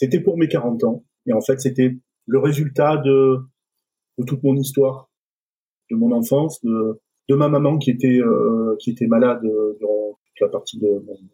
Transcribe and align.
c'était 0.00 0.20
pour 0.20 0.38
mes 0.38 0.48
40 0.48 0.82
ans. 0.84 1.04
Et 1.26 1.34
en 1.34 1.42
fait, 1.42 1.60
c'était 1.60 1.94
le 2.26 2.38
résultat 2.38 2.96
de, 2.96 3.36
de 4.18 4.24
toute 4.24 4.42
mon 4.42 4.56
histoire, 4.56 5.10
de 5.90 5.96
mon 5.96 6.12
enfance, 6.12 6.64
de, 6.64 6.98
de 7.28 7.34
ma 7.34 7.48
maman 7.48 7.76
qui 7.76 7.90
était 7.90 8.18
euh, 8.18 8.76
qui 8.78 8.92
était 8.92 9.06
malade 9.06 9.42
durant 9.78 10.18
toute 10.24 10.40
la 10.40 10.48
partie 10.48 10.78
de 10.78 10.88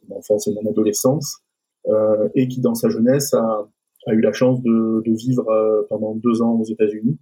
mon 0.08 0.16
enfance 0.16 0.48
et 0.48 0.52
mon 0.52 0.68
adolescence, 0.68 1.38
euh, 1.86 2.28
et 2.34 2.48
qui 2.48 2.60
dans 2.60 2.74
sa 2.74 2.88
jeunesse 2.88 3.32
a, 3.34 3.68
a 4.06 4.12
eu 4.12 4.20
la 4.20 4.32
chance 4.32 4.60
de, 4.62 5.02
de 5.04 5.16
vivre 5.16 5.48
euh, 5.48 5.82
pendant 5.88 6.16
deux 6.16 6.42
ans 6.42 6.58
aux 6.58 6.64
États-Unis, 6.64 7.18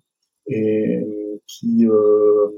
et 0.47 1.03
qui 1.47 1.87
euh, 1.87 2.49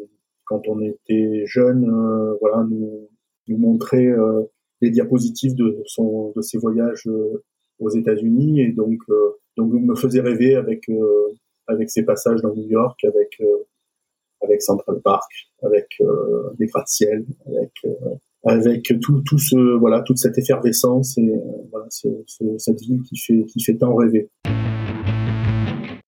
quand 0.45 0.69
on 0.69 0.81
était 0.81 1.43
jeune, 1.47 1.91
euh, 1.91 2.37
voilà, 2.41 2.65
nous, 2.71 3.09
nous 3.49 3.59
montrait 3.59 4.15
les 4.81 4.91
diapositives 4.91 5.57
de 5.57 5.83
son 5.87 6.33
de 6.37 6.41
ses 6.41 6.59
voyages 6.59 7.09
aux 7.79 7.91
États-Unis 7.91 8.61
et 8.61 8.73
donc 8.73 9.01
donc 9.57 9.73
me 9.73 9.95
faisait 9.95 10.21
rêver 10.21 10.55
avec 10.57 10.89
avec 11.69 11.91
ses 11.91 12.05
passages 12.05 12.41
dans 12.43 12.55
New 12.55 12.69
York, 12.69 13.05
avec 13.05 13.41
avec 14.43 14.63
Central 14.63 15.01
Park, 15.03 15.31
avec 15.63 15.87
euh, 16.01 16.51
des 16.59 16.67
gratte-ciel, 16.67 17.25
avec 17.47 17.73
euh, 17.85 18.15
avec 18.45 18.93
tout 19.01 19.23
tout 19.23 19.39
ce 19.39 19.57
voilà 19.79 20.03
toute 20.03 20.19
cette 20.19 20.39
effervescence 20.39 21.19
et 21.19 21.29
euh, 21.29 21.41
voilà 21.71 21.87
cette 21.91 22.81
ville 22.81 23.03
qui 23.03 23.19
fait 23.19 23.45
qui 23.45 23.63
fait 23.63 23.77
tant 23.77 23.95
rêver. 23.95 24.31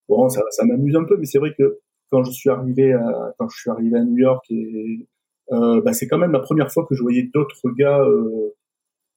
Bon, 0.08 0.28
ça, 0.28 0.42
ça 0.50 0.64
m'amuse 0.64 0.96
un 0.96 1.04
peu, 1.04 1.16
mais 1.18 1.26
c'est 1.26 1.38
vrai 1.38 1.52
que 1.58 1.78
quand 2.10 2.24
je 2.24 2.30
suis 2.30 2.48
arrivé 2.48 2.92
à, 2.92 3.34
quand 3.38 3.48
je 3.48 3.58
suis 3.58 3.70
arrivé 3.70 3.96
à 3.98 4.04
New 4.04 4.16
York 4.16 4.44
et 4.50 5.06
euh, 5.52 5.80
bah, 5.82 5.92
c'est 5.92 6.06
quand 6.06 6.18
même 6.18 6.32
la 6.32 6.40
première 6.40 6.70
fois 6.72 6.86
que 6.88 6.94
je 6.94 7.02
voyais 7.02 7.28
d'autres 7.34 7.70
gars 7.76 8.00
euh, 8.00 8.54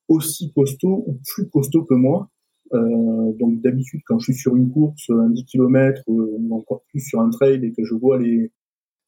aussi 0.08 0.52
costauds 0.54 1.04
ou 1.08 1.20
plus 1.34 1.50
costauds 1.50 1.86
que 1.86 1.94
moi. 1.94 2.30
Euh, 2.74 3.34
donc 3.40 3.62
d'habitude, 3.62 4.02
quand 4.06 4.20
je 4.20 4.32
suis 4.32 4.42
sur 4.42 4.56
une 4.56 4.72
course, 4.72 5.10
un 5.10 5.30
10 5.30 5.46
km 5.46 6.02
ou 6.08 6.56
encore 6.56 6.84
plus 6.90 7.02
sur 7.02 7.20
un 7.20 7.30
trail 7.30 7.66
et 7.66 7.74
que 7.74 7.84
je 7.84 7.96
vois 7.96 8.18
les 8.18 8.52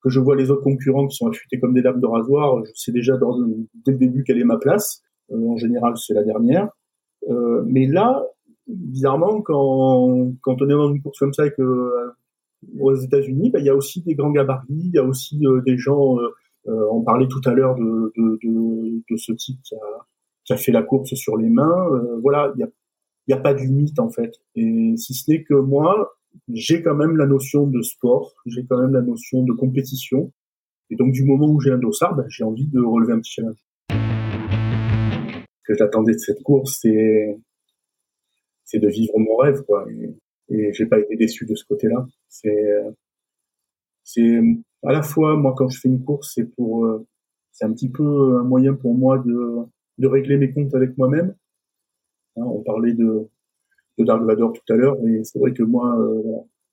que 0.03 0.09
je 0.09 0.19
vois 0.19 0.35
les 0.35 0.51
autres 0.51 0.63
concurrents 0.63 1.07
qui 1.07 1.15
sont 1.15 1.27
affûtés 1.27 1.59
comme 1.59 1.73
des 1.73 1.81
lames 1.81 2.01
de 2.01 2.05
rasoir, 2.05 2.63
je 2.65 2.71
sais 2.75 2.91
déjà 2.91 3.13
dès 3.85 3.93
le 3.93 3.97
début 3.97 4.23
quelle 4.23 4.37
est 4.37 4.43
ma 4.43 4.57
place. 4.57 5.01
Euh, 5.31 5.47
en 5.47 5.57
général, 5.57 5.93
c'est 5.97 6.13
la 6.13 6.23
dernière. 6.23 6.69
Euh, 7.29 7.63
mais 7.65 7.87
là, 7.87 8.21
bizarrement, 8.67 9.41
quand, 9.41 10.33
quand 10.41 10.61
on 10.61 10.69
est 10.69 10.73
dans 10.73 10.93
une 10.93 11.01
course 11.01 11.19
comme 11.19 11.33
ça 11.33 11.45
et 11.45 11.51
que 11.51 11.61
euh, 11.61 12.11
aux 12.79 12.95
États-Unis, 12.95 13.49
bah, 13.51 13.59
il 13.59 13.65
y 13.65 13.69
a 13.69 13.75
aussi 13.75 14.01
des 14.01 14.15
grands 14.15 14.31
gabarits, 14.31 14.65
il 14.69 14.91
y 14.93 14.97
a 14.97 15.03
aussi 15.03 15.41
des 15.65 15.77
gens. 15.77 16.17
on 16.65 17.01
parlait 17.01 17.27
tout 17.27 17.41
à 17.45 17.53
l'heure 17.53 17.75
de, 17.75 18.13
de, 18.17 18.39
de, 18.43 19.03
de, 19.09 19.17
ce 19.17 19.33
type 19.33 19.59
qui 19.63 19.75
a, 19.75 20.05
qui 20.45 20.53
a 20.53 20.57
fait 20.57 20.71
la 20.71 20.81
course 20.81 21.13
sur 21.13 21.37
les 21.37 21.49
mains. 21.49 21.89
voilà, 22.21 22.53
il 22.55 22.61
y 22.61 22.63
a, 22.63 22.67
y 23.27 23.33
a 23.33 23.37
pas 23.37 23.53
de 23.53 23.59
limite 23.59 23.99
en 23.99 24.09
fait. 24.09 24.33
Et 24.55 24.95
si 24.97 25.13
ce 25.13 25.31
n'est 25.31 25.43
que 25.43 25.53
moi, 25.53 26.17
j'ai 26.49 26.81
quand 26.81 26.95
même 26.95 27.15
la 27.15 27.25
notion 27.25 27.67
de 27.67 27.81
sport, 27.81 28.33
j'ai 28.45 28.65
quand 28.65 28.81
même 28.81 28.93
la 28.93 29.01
notion 29.01 29.43
de 29.43 29.53
compétition. 29.53 30.31
Et 30.89 30.95
donc, 30.95 31.11
du 31.11 31.23
moment 31.23 31.47
où 31.47 31.59
j'ai 31.59 31.71
un 31.71 31.77
dossard, 31.77 32.15
ben, 32.15 32.25
j'ai 32.27 32.43
envie 32.43 32.67
de 32.67 32.79
relever 32.79 33.13
un 33.13 33.19
petit 33.19 33.33
challenge. 33.33 33.63
Ce 33.89 35.63
que 35.65 35.77
j'attendais 35.77 36.13
de 36.13 36.19
cette 36.19 36.43
course, 36.43 36.79
c'est, 36.81 37.37
c'est 38.65 38.79
de 38.79 38.87
vivre 38.89 39.17
mon 39.17 39.37
rêve, 39.37 39.63
quoi. 39.63 39.85
Et, 39.91 40.15
et 40.49 40.73
j'ai 40.73 40.85
pas 40.85 40.99
été 40.99 41.15
déçu 41.15 41.45
de 41.45 41.55
ce 41.55 41.63
côté-là. 41.65 42.05
C'est, 42.27 42.67
c'est 44.03 44.41
à 44.83 44.91
la 44.91 45.01
fois, 45.01 45.37
moi, 45.37 45.55
quand 45.57 45.69
je 45.69 45.79
fais 45.79 45.87
une 45.87 46.03
course, 46.03 46.33
c'est 46.35 46.53
pour, 46.55 46.85
euh, 46.85 47.07
c'est 47.51 47.65
un 47.65 47.71
petit 47.71 47.89
peu 47.89 48.37
un 48.39 48.43
moyen 48.43 48.73
pour 48.73 48.93
moi 48.95 49.19
de, 49.19 49.59
de 49.99 50.07
régler 50.07 50.37
mes 50.37 50.51
comptes 50.51 50.75
avec 50.75 50.97
moi-même. 50.97 51.33
Hein, 52.37 52.43
on 52.43 52.61
parlait 52.61 52.93
de, 52.93 53.27
Dark 53.99 54.23
Vador 54.23 54.53
tout 54.53 54.73
à 54.73 54.75
l'heure, 54.75 54.97
mais 55.03 55.23
c'est 55.23 55.39
vrai 55.39 55.53
que 55.53 55.63
moi, 55.63 55.95
euh, 55.99 56.21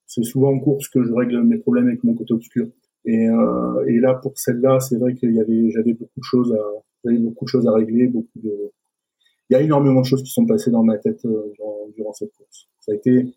c'est 0.06 0.22
souvent 0.22 0.52
en 0.52 0.58
course 0.58 0.89
que 0.89 1.02
je 1.02 1.12
règle 1.12 1.42
mes 1.42 1.58
problèmes 1.58 1.89
avec 1.89 2.02
mon 2.02 2.14
côté 2.14 2.33
obscur. 2.33 2.69
Et, 3.05 3.28
euh, 3.28 3.84
et 3.86 3.98
là, 3.98 4.14
pour 4.14 4.33
celle-là, 4.36 4.80
c'est 4.80 4.96
vrai 4.96 5.14
qu'il 5.14 5.34
y 5.34 5.40
avait, 5.40 5.70
j'avais 5.70 5.95
beaucoup 5.95 6.20
de 6.20 6.24
choses 6.24 6.52
à, 6.52 6.64
j'avais 7.05 7.18
beaucoup 7.18 7.45
de 7.45 7.51
choses 7.51 7.67
à 7.67 7.73
régler, 7.73 8.08
beaucoup 8.08 8.39
de, 8.39 8.73
il 9.51 9.55
y 9.55 9.57
a 9.57 9.62
énormément 9.62 10.01
de 10.01 10.07
choses 10.07 10.23
qui 10.23 10.30
sont 10.30 10.46
passées 10.46 10.70
dans 10.70 10.84
ma 10.84 10.96
tête 10.96 11.24
euh, 11.24 11.52
durant, 11.96 12.13
cette 12.13 12.33
course. 12.36 12.68
Ça 12.79 12.92
a 12.92 12.95
été, 12.95 13.34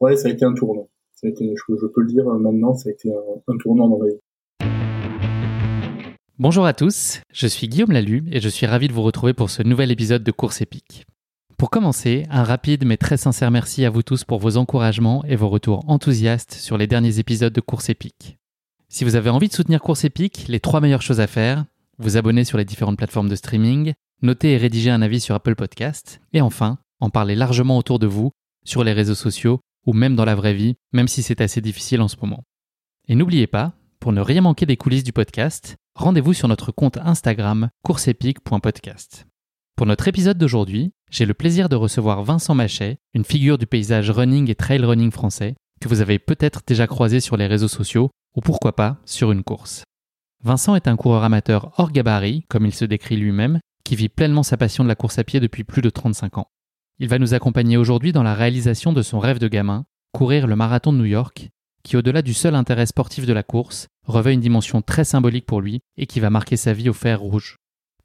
ouais, 0.00 0.16
ça 0.16 0.28
a 0.28 0.30
été 0.30 0.44
un 0.44 0.54
tournant. 0.54 0.88
Ça 1.12 1.28
je, 1.28 1.86
peux 1.86 2.00
le 2.00 2.06
dire 2.06 2.24
maintenant, 2.24 2.74
ça 2.74 2.88
a 2.88 2.92
été 2.92 3.12
un, 3.12 3.52
un 3.52 3.56
tournant 3.58 3.88
dans 3.88 3.98
ma 3.98 4.06
vie. 4.06 4.18
Bonjour 6.38 6.64
à 6.64 6.72
tous, 6.72 7.20
je 7.32 7.46
suis 7.46 7.68
Guillaume 7.68 7.92
Lalu 7.92 8.24
et 8.32 8.40
je 8.40 8.48
suis 8.48 8.66
ravi 8.66 8.88
de 8.88 8.92
vous 8.92 9.02
retrouver 9.02 9.34
pour 9.34 9.50
ce 9.50 9.62
nouvel 9.62 9.92
épisode 9.92 10.24
de 10.24 10.32
Course 10.32 10.62
épique. 10.62 11.04
Pour 11.62 11.70
commencer, 11.70 12.26
un 12.28 12.42
rapide 12.42 12.84
mais 12.84 12.96
très 12.96 13.16
sincère 13.16 13.52
merci 13.52 13.84
à 13.84 13.90
vous 13.90 14.02
tous 14.02 14.24
pour 14.24 14.40
vos 14.40 14.56
encouragements 14.56 15.24
et 15.26 15.36
vos 15.36 15.48
retours 15.48 15.88
enthousiastes 15.88 16.54
sur 16.54 16.76
les 16.76 16.88
derniers 16.88 17.20
épisodes 17.20 17.52
de 17.52 17.60
Course 17.60 17.88
Épique. 17.88 18.36
Si 18.88 19.04
vous 19.04 19.14
avez 19.14 19.30
envie 19.30 19.46
de 19.46 19.52
soutenir 19.52 19.80
Course 19.80 20.02
Épique, 20.02 20.46
les 20.48 20.58
trois 20.58 20.80
meilleures 20.80 21.02
choses 21.02 21.20
à 21.20 21.28
faire, 21.28 21.64
vous 21.98 22.16
abonner 22.16 22.42
sur 22.42 22.58
les 22.58 22.64
différentes 22.64 22.98
plateformes 22.98 23.28
de 23.28 23.36
streaming, 23.36 23.92
noter 24.22 24.54
et 24.54 24.56
rédiger 24.56 24.90
un 24.90 25.02
avis 25.02 25.20
sur 25.20 25.36
Apple 25.36 25.54
Podcast, 25.54 26.20
et 26.32 26.40
enfin, 26.40 26.78
en 26.98 27.10
parler 27.10 27.36
largement 27.36 27.78
autour 27.78 28.00
de 28.00 28.08
vous, 28.08 28.32
sur 28.64 28.82
les 28.82 28.92
réseaux 28.92 29.14
sociaux 29.14 29.60
ou 29.86 29.92
même 29.92 30.16
dans 30.16 30.24
la 30.24 30.34
vraie 30.34 30.54
vie, 30.54 30.74
même 30.92 31.06
si 31.06 31.22
c'est 31.22 31.40
assez 31.40 31.60
difficile 31.60 32.00
en 32.00 32.08
ce 32.08 32.16
moment. 32.20 32.42
Et 33.06 33.14
n'oubliez 33.14 33.46
pas, 33.46 33.72
pour 34.00 34.10
ne 34.10 34.20
rien 34.20 34.40
manquer 34.40 34.66
des 34.66 34.76
coulisses 34.76 35.04
du 35.04 35.12
podcast, 35.12 35.76
rendez-vous 35.94 36.32
sur 36.32 36.48
notre 36.48 36.72
compte 36.72 36.98
Instagram 36.98 37.70
courseepique.podcast. 37.84 39.26
Pour 39.76 39.86
notre 39.86 40.08
épisode 40.08 40.38
d'aujourd'hui, 40.38 40.92
j'ai 41.12 41.26
le 41.26 41.34
plaisir 41.34 41.68
de 41.68 41.76
recevoir 41.76 42.24
Vincent 42.24 42.54
Machet, 42.54 42.96
une 43.12 43.26
figure 43.26 43.58
du 43.58 43.66
paysage 43.66 44.10
running 44.10 44.50
et 44.50 44.54
trail 44.54 44.82
running 44.82 45.10
français, 45.10 45.54
que 45.78 45.88
vous 45.88 46.00
avez 46.00 46.18
peut-être 46.18 46.62
déjà 46.66 46.86
croisé 46.86 47.20
sur 47.20 47.36
les 47.36 47.46
réseaux 47.46 47.68
sociaux, 47.68 48.10
ou 48.34 48.40
pourquoi 48.40 48.74
pas 48.74 48.96
sur 49.04 49.30
une 49.30 49.44
course. 49.44 49.84
Vincent 50.42 50.74
est 50.74 50.88
un 50.88 50.96
coureur 50.96 51.22
amateur 51.22 51.70
hors 51.76 51.92
gabarit, 51.92 52.46
comme 52.48 52.64
il 52.64 52.74
se 52.74 52.86
décrit 52.86 53.18
lui-même, 53.18 53.60
qui 53.84 53.94
vit 53.94 54.08
pleinement 54.08 54.42
sa 54.42 54.56
passion 54.56 54.84
de 54.84 54.88
la 54.88 54.94
course 54.94 55.18
à 55.18 55.24
pied 55.24 55.38
depuis 55.38 55.64
plus 55.64 55.82
de 55.82 55.90
35 55.90 56.38
ans. 56.38 56.48
Il 56.98 57.08
va 57.08 57.18
nous 57.18 57.34
accompagner 57.34 57.76
aujourd'hui 57.76 58.12
dans 58.12 58.22
la 58.22 58.34
réalisation 58.34 58.94
de 58.94 59.02
son 59.02 59.18
rêve 59.18 59.38
de 59.38 59.48
gamin, 59.48 59.84
courir 60.12 60.46
le 60.46 60.56
marathon 60.56 60.94
de 60.94 60.98
New 60.98 61.04
York, 61.04 61.50
qui 61.82 61.98
au-delà 61.98 62.22
du 62.22 62.32
seul 62.32 62.54
intérêt 62.54 62.86
sportif 62.86 63.26
de 63.26 63.32
la 63.34 63.42
course, 63.42 63.88
revêt 64.06 64.32
une 64.32 64.40
dimension 64.40 64.80
très 64.80 65.04
symbolique 65.04 65.46
pour 65.46 65.60
lui 65.60 65.80
et 65.98 66.06
qui 66.06 66.20
va 66.20 66.30
marquer 66.30 66.56
sa 66.56 66.72
vie 66.72 66.88
au 66.88 66.94
fer 66.94 67.20
rouge. 67.20 67.58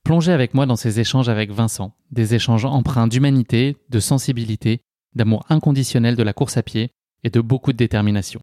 Plongez 0.07 0.31
avec 0.31 0.53
moi 0.53 0.65
dans 0.65 0.77
ces 0.77 1.01
échanges 1.01 1.27
avec 1.27 1.51
Vincent, 1.51 1.93
des 2.11 2.33
échanges 2.33 2.63
empreints 2.63 3.09
d'humanité, 3.09 3.75
de 3.89 3.99
sensibilité, 3.99 4.79
d'amour 5.13 5.45
inconditionnel 5.49 6.15
de 6.15 6.23
la 6.23 6.31
course 6.31 6.55
à 6.55 6.63
pied 6.63 6.91
et 7.25 7.29
de 7.29 7.41
beaucoup 7.41 7.73
de 7.73 7.77
détermination. 7.77 8.39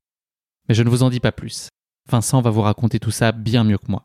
Mais 0.69 0.75
je 0.75 0.83
ne 0.83 0.91
vous 0.91 1.03
en 1.03 1.09
dis 1.09 1.21
pas 1.21 1.33
plus. 1.33 1.71
Vincent 2.07 2.43
va 2.43 2.51
vous 2.51 2.61
raconter 2.61 3.01
tout 3.01 3.11
ça 3.11 3.33
bien 3.33 3.65
mieux 3.65 3.79
que 3.79 3.91
moi. 3.91 4.05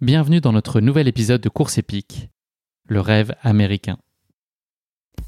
Bienvenue 0.00 0.40
dans 0.40 0.52
notre 0.52 0.80
nouvel 0.80 1.06
épisode 1.06 1.42
de 1.42 1.50
Course 1.50 1.76
épique, 1.76 2.30
le 2.88 3.02
rêve 3.02 3.34
américain. 3.42 3.98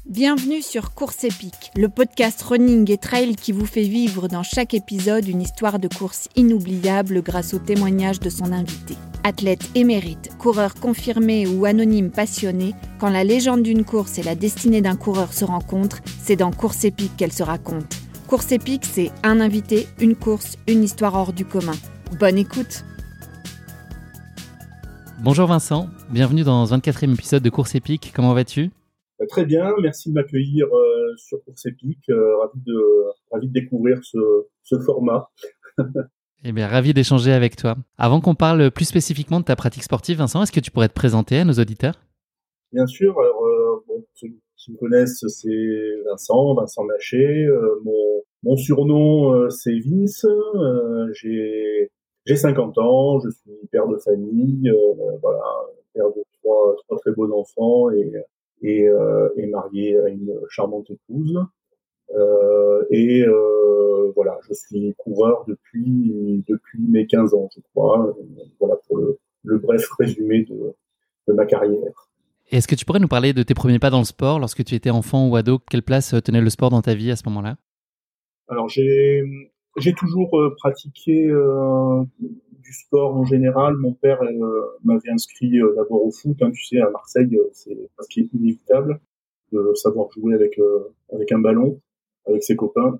Bienvenue 0.09 0.63
sur 0.63 0.95
Course 0.95 1.23
épique, 1.23 1.71
le 1.75 1.87
podcast 1.87 2.41
running 2.41 2.89
et 2.89 2.97
trail 2.97 3.35
qui 3.35 3.51
vous 3.51 3.67
fait 3.67 3.83
vivre 3.83 4.27
dans 4.27 4.41
chaque 4.41 4.73
épisode 4.73 5.27
une 5.27 5.39
histoire 5.39 5.77
de 5.77 5.87
course 5.87 6.29
inoubliable 6.35 7.21
grâce 7.21 7.53
au 7.53 7.59
témoignage 7.59 8.19
de 8.19 8.31
son 8.31 8.51
invité. 8.51 8.95
Athlète 9.23 9.69
émérite, 9.75 10.31
coureur 10.39 10.73
confirmé 10.73 11.45
ou 11.45 11.63
anonyme 11.65 12.09
passionné, 12.09 12.73
quand 12.97 13.11
la 13.11 13.23
légende 13.23 13.61
d'une 13.61 13.85
course 13.85 14.17
et 14.17 14.23
la 14.23 14.33
destinée 14.33 14.81
d'un 14.81 14.95
coureur 14.95 15.31
se 15.31 15.45
rencontrent, 15.45 16.01
c'est 16.23 16.35
dans 16.35 16.51
Course 16.51 16.85
épique 16.85 17.15
qu'elle 17.15 17.31
se 17.31 17.43
raconte. 17.43 17.95
Course 18.25 18.51
épique, 18.51 18.85
c'est 18.85 19.11
un 19.21 19.39
invité, 19.39 19.87
une 19.99 20.15
course, 20.15 20.55
une 20.67 20.83
histoire 20.83 21.13
hors 21.13 21.33
du 21.33 21.45
commun. 21.45 21.77
Bonne 22.19 22.39
écoute 22.39 22.83
Bonjour 25.21 25.45
Vincent, 25.45 25.87
bienvenue 26.09 26.43
dans 26.43 26.65
ce 26.65 26.73
24e 26.73 27.13
épisode 27.13 27.43
de 27.43 27.49
Course 27.51 27.75
épique, 27.75 28.11
comment 28.15 28.33
vas-tu? 28.33 28.71
Bah, 29.19 29.25
Très 29.27 29.45
bien, 29.45 29.73
merci 29.81 30.09
de 30.09 30.15
m'accueillir 30.15 30.67
euh, 30.67 31.15
sur 31.17 31.43
Course 31.43 31.65
épique, 31.65 32.09
euh, 32.09 32.37
ravi, 32.37 32.59
de, 32.65 33.05
ravi 33.31 33.47
de 33.47 33.53
découvrir 33.53 33.99
ce, 34.03 34.17
ce 34.63 34.79
format. 34.79 35.29
Eh 36.45 36.53
bien, 36.53 36.69
ravi 36.69 36.93
d'échanger 36.93 37.33
avec 37.33 37.57
toi. 37.57 37.75
Avant 37.97 38.21
qu'on 38.21 38.33
parle 38.33 38.71
plus 38.71 38.85
spécifiquement 38.85 39.41
de 39.41 39.43
ta 39.43 39.57
pratique 39.57 39.83
sportive, 39.83 40.19
Vincent, 40.19 40.41
est-ce 40.41 40.53
que 40.53 40.61
tu 40.61 40.71
pourrais 40.71 40.87
te 40.87 40.93
présenter 40.93 41.39
à 41.39 41.43
nos 41.43 41.51
auditeurs? 41.51 41.95
Bien 42.71 42.87
sûr. 42.87 43.19
Alors, 43.19 43.45
euh, 43.45 43.83
bon, 43.85 44.05
ceux 44.13 44.29
qui 44.29 44.71
me 44.71 44.77
connaissent, 44.77 45.25
c'est 45.27 46.03
Vincent, 46.05 46.53
Vincent 46.53 46.83
Maché. 46.83 47.17
Euh, 47.17 47.81
mon, 47.83 48.23
mon, 48.43 48.55
surnom, 48.55 49.33
euh, 49.33 49.49
c'est 49.49 49.77
Vince. 49.79 50.25
Euh, 50.25 51.07
j'ai 51.13 51.91
j'ai 52.25 52.35
50 52.35 52.77
ans, 52.77 53.19
je 53.19 53.29
suis 53.29 53.67
père 53.71 53.87
de 53.87 53.97
famille, 53.97 54.71
voilà, 55.21 55.41
père 55.93 56.09
de 56.09 56.23
trois, 56.39 56.75
trois 56.85 56.99
très 56.99 57.11
beaux 57.11 57.31
enfants 57.33 57.89
et 57.89 58.11
et, 58.61 58.87
et 59.37 59.47
marié 59.47 59.97
à 59.99 60.09
une 60.09 60.33
charmante 60.49 60.89
épouse. 60.89 61.39
Euh, 62.15 62.83
et 62.89 63.23
euh, 63.23 64.11
voilà, 64.15 64.37
je 64.47 64.53
suis 64.53 64.93
coureur 64.97 65.45
depuis 65.47 66.43
depuis 66.47 66.79
mes 66.87 67.05
15 67.05 67.33
ans, 67.33 67.49
je 67.55 67.61
crois. 67.71 68.15
Voilà 68.59 68.75
pour 68.87 68.97
le, 68.97 69.19
le 69.43 69.57
bref 69.59 69.87
résumé 69.99 70.43
de, 70.43 70.73
de 71.27 71.33
ma 71.33 71.45
carrière. 71.45 72.09
Est-ce 72.51 72.67
que 72.67 72.73
tu 72.73 72.83
pourrais 72.83 72.99
nous 72.99 73.07
parler 73.07 73.33
de 73.33 73.43
tes 73.43 73.53
premiers 73.53 73.77
pas 73.77 73.91
dans 73.91 73.99
le 73.99 74.05
sport 74.05 74.39
lorsque 74.39 74.63
tu 74.63 74.73
étais 74.73 74.89
enfant 74.89 75.27
ou 75.27 75.35
ado? 75.35 75.59
Quelle 75.69 75.83
place 75.83 76.15
tenait 76.23 76.41
le 76.41 76.49
sport 76.49 76.71
dans 76.71 76.81
ta 76.81 76.95
vie 76.95 77.11
à 77.11 77.15
ce 77.15 77.23
moment-là? 77.27 77.57
Alors 78.47 78.69
j'ai 78.69 79.23
j'ai 79.77 79.93
toujours 79.93 80.35
pratiqué 80.57 81.31
du 82.69 82.73
sport 82.75 83.15
en 83.15 83.25
général. 83.25 83.75
Mon 83.77 83.93
père 83.93 84.19
m'avait 84.83 85.09
inscrit 85.09 85.59
d'abord 85.75 86.05
au 86.05 86.11
foot. 86.11 86.37
Hein, 86.41 86.51
tu 86.51 86.63
sais, 86.63 86.79
à 86.79 86.89
Marseille, 86.91 87.35
c'est 87.53 87.77
parce 87.97 88.07
qu'il 88.07 88.25
est 88.25 88.33
inévitable 88.33 88.99
de 89.51 89.73
savoir 89.73 90.11
jouer 90.11 90.35
avec 90.35 90.59
avec 91.11 91.31
un 91.31 91.39
ballon, 91.39 91.79
avec 92.27 92.43
ses 92.43 92.55
copains. 92.55 92.99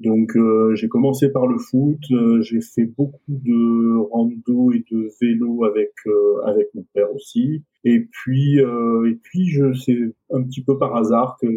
Donc 0.00 0.36
euh, 0.36 0.74
j'ai 0.76 0.88
commencé 0.88 1.28
par 1.28 1.46
le 1.48 1.58
foot, 1.58 1.98
euh, 2.12 2.40
j'ai 2.42 2.60
fait 2.60 2.84
beaucoup 2.84 3.18
de 3.28 3.96
rando 4.12 4.70
et 4.72 4.84
de 4.92 5.10
vélo 5.20 5.64
avec 5.64 5.92
euh, 6.06 6.40
avec 6.44 6.68
mon 6.74 6.84
père 6.94 7.12
aussi. 7.12 7.64
Et 7.84 8.00
puis 8.00 8.58
et 8.58 9.14
puis 9.22 9.48
je 9.48 9.72
c'est 9.74 9.98
un 10.30 10.42
petit 10.42 10.62
peu 10.62 10.78
par 10.78 10.94
hasard 10.94 11.36
que 11.40 11.48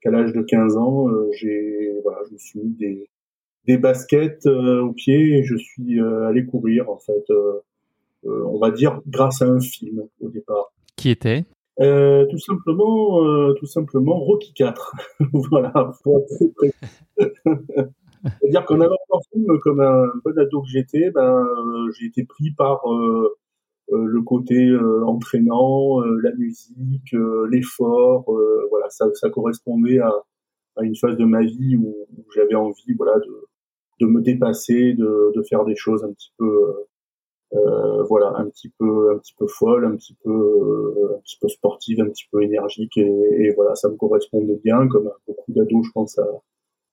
qu'à 0.00 0.10
l'âge 0.10 0.32
de 0.32 0.42
15 0.42 0.76
ans, 0.76 1.08
j'ai 1.32 1.92
voilà, 2.04 2.18
je 2.28 2.34
me 2.34 2.38
suis 2.38 2.60
mis 2.60 2.74
des 2.74 3.08
des 3.68 3.78
baskets 3.78 4.46
aux 4.46 4.92
pieds 4.92 5.38
et 5.38 5.44
je 5.44 5.56
suis 5.56 6.00
allé 6.00 6.44
courir 6.44 6.90
en 6.90 6.98
fait 6.98 7.24
on 8.24 8.58
va 8.58 8.70
dire 8.70 9.00
grâce 9.06 9.42
à 9.42 9.46
un 9.46 9.60
film 9.60 10.02
au 10.20 10.28
départ. 10.28 10.72
Qui 10.96 11.10
était? 11.10 11.44
Euh, 11.80 12.26
tout 12.26 12.38
simplement, 12.38 13.22
euh, 13.22 13.54
tout 13.54 13.66
simplement 13.66 14.18
Rocky 14.18 14.52
4. 14.52 14.94
voilà. 15.32 15.92
C'est-à-dire 18.40 18.64
qu'en 18.64 18.80
avant 18.80 18.96
un 19.12 19.18
film 19.32 19.58
comme 19.60 19.80
un 19.80 20.06
bon 20.24 20.36
ado 20.38 20.62
que 20.62 20.68
j'étais, 20.68 21.10
ben 21.12 21.44
euh, 21.44 21.92
j'ai 21.96 22.06
été 22.06 22.24
pris 22.24 22.50
par 22.50 22.80
euh, 22.92 23.36
le 23.90 24.20
côté 24.22 24.70
entraînant, 25.06 26.00
la 26.00 26.34
musique, 26.34 27.14
l'effort. 27.48 28.24
voilà, 28.70 28.90
ça, 28.90 29.06
ça 29.14 29.30
correspondait 29.30 30.00
à, 30.00 30.12
à, 30.76 30.82
une 30.82 30.94
phase 30.96 31.16
de 31.16 31.24
ma 31.24 31.42
vie 31.42 31.76
où, 31.76 31.94
où 32.18 32.24
j'avais 32.34 32.54
envie, 32.54 32.92
voilà, 32.98 33.18
de, 33.20 33.47
de 34.00 34.06
me 34.06 34.20
dépasser, 34.20 34.94
de, 34.94 35.32
de 35.34 35.42
faire 35.42 35.64
des 35.64 35.76
choses 35.76 36.04
un 36.04 36.12
petit 36.12 36.32
peu 36.38 36.74
euh, 37.54 38.02
voilà, 38.04 38.34
un 38.36 38.46
petit 38.48 38.70
peu, 38.78 39.10
un 39.14 39.18
petit 39.18 39.34
peu 39.38 39.46
folle, 39.46 39.86
un 39.86 39.96
petit 39.96 40.16
peu, 40.22 40.30
euh, 40.30 41.16
un 41.16 41.20
petit 41.20 41.38
peu 41.40 41.48
sportive, 41.48 42.00
un 42.00 42.08
petit 42.08 42.26
peu 42.30 42.42
énergique, 42.42 42.96
et, 42.98 43.10
et 43.38 43.52
voilà, 43.54 43.74
ça 43.74 43.88
me 43.88 43.96
correspondait 43.96 44.60
bien, 44.62 44.86
comme 44.88 45.10
beaucoup 45.26 45.52
d'ados, 45.52 45.86
je 45.86 45.92
pense, 45.92 46.18
à, 46.18 46.26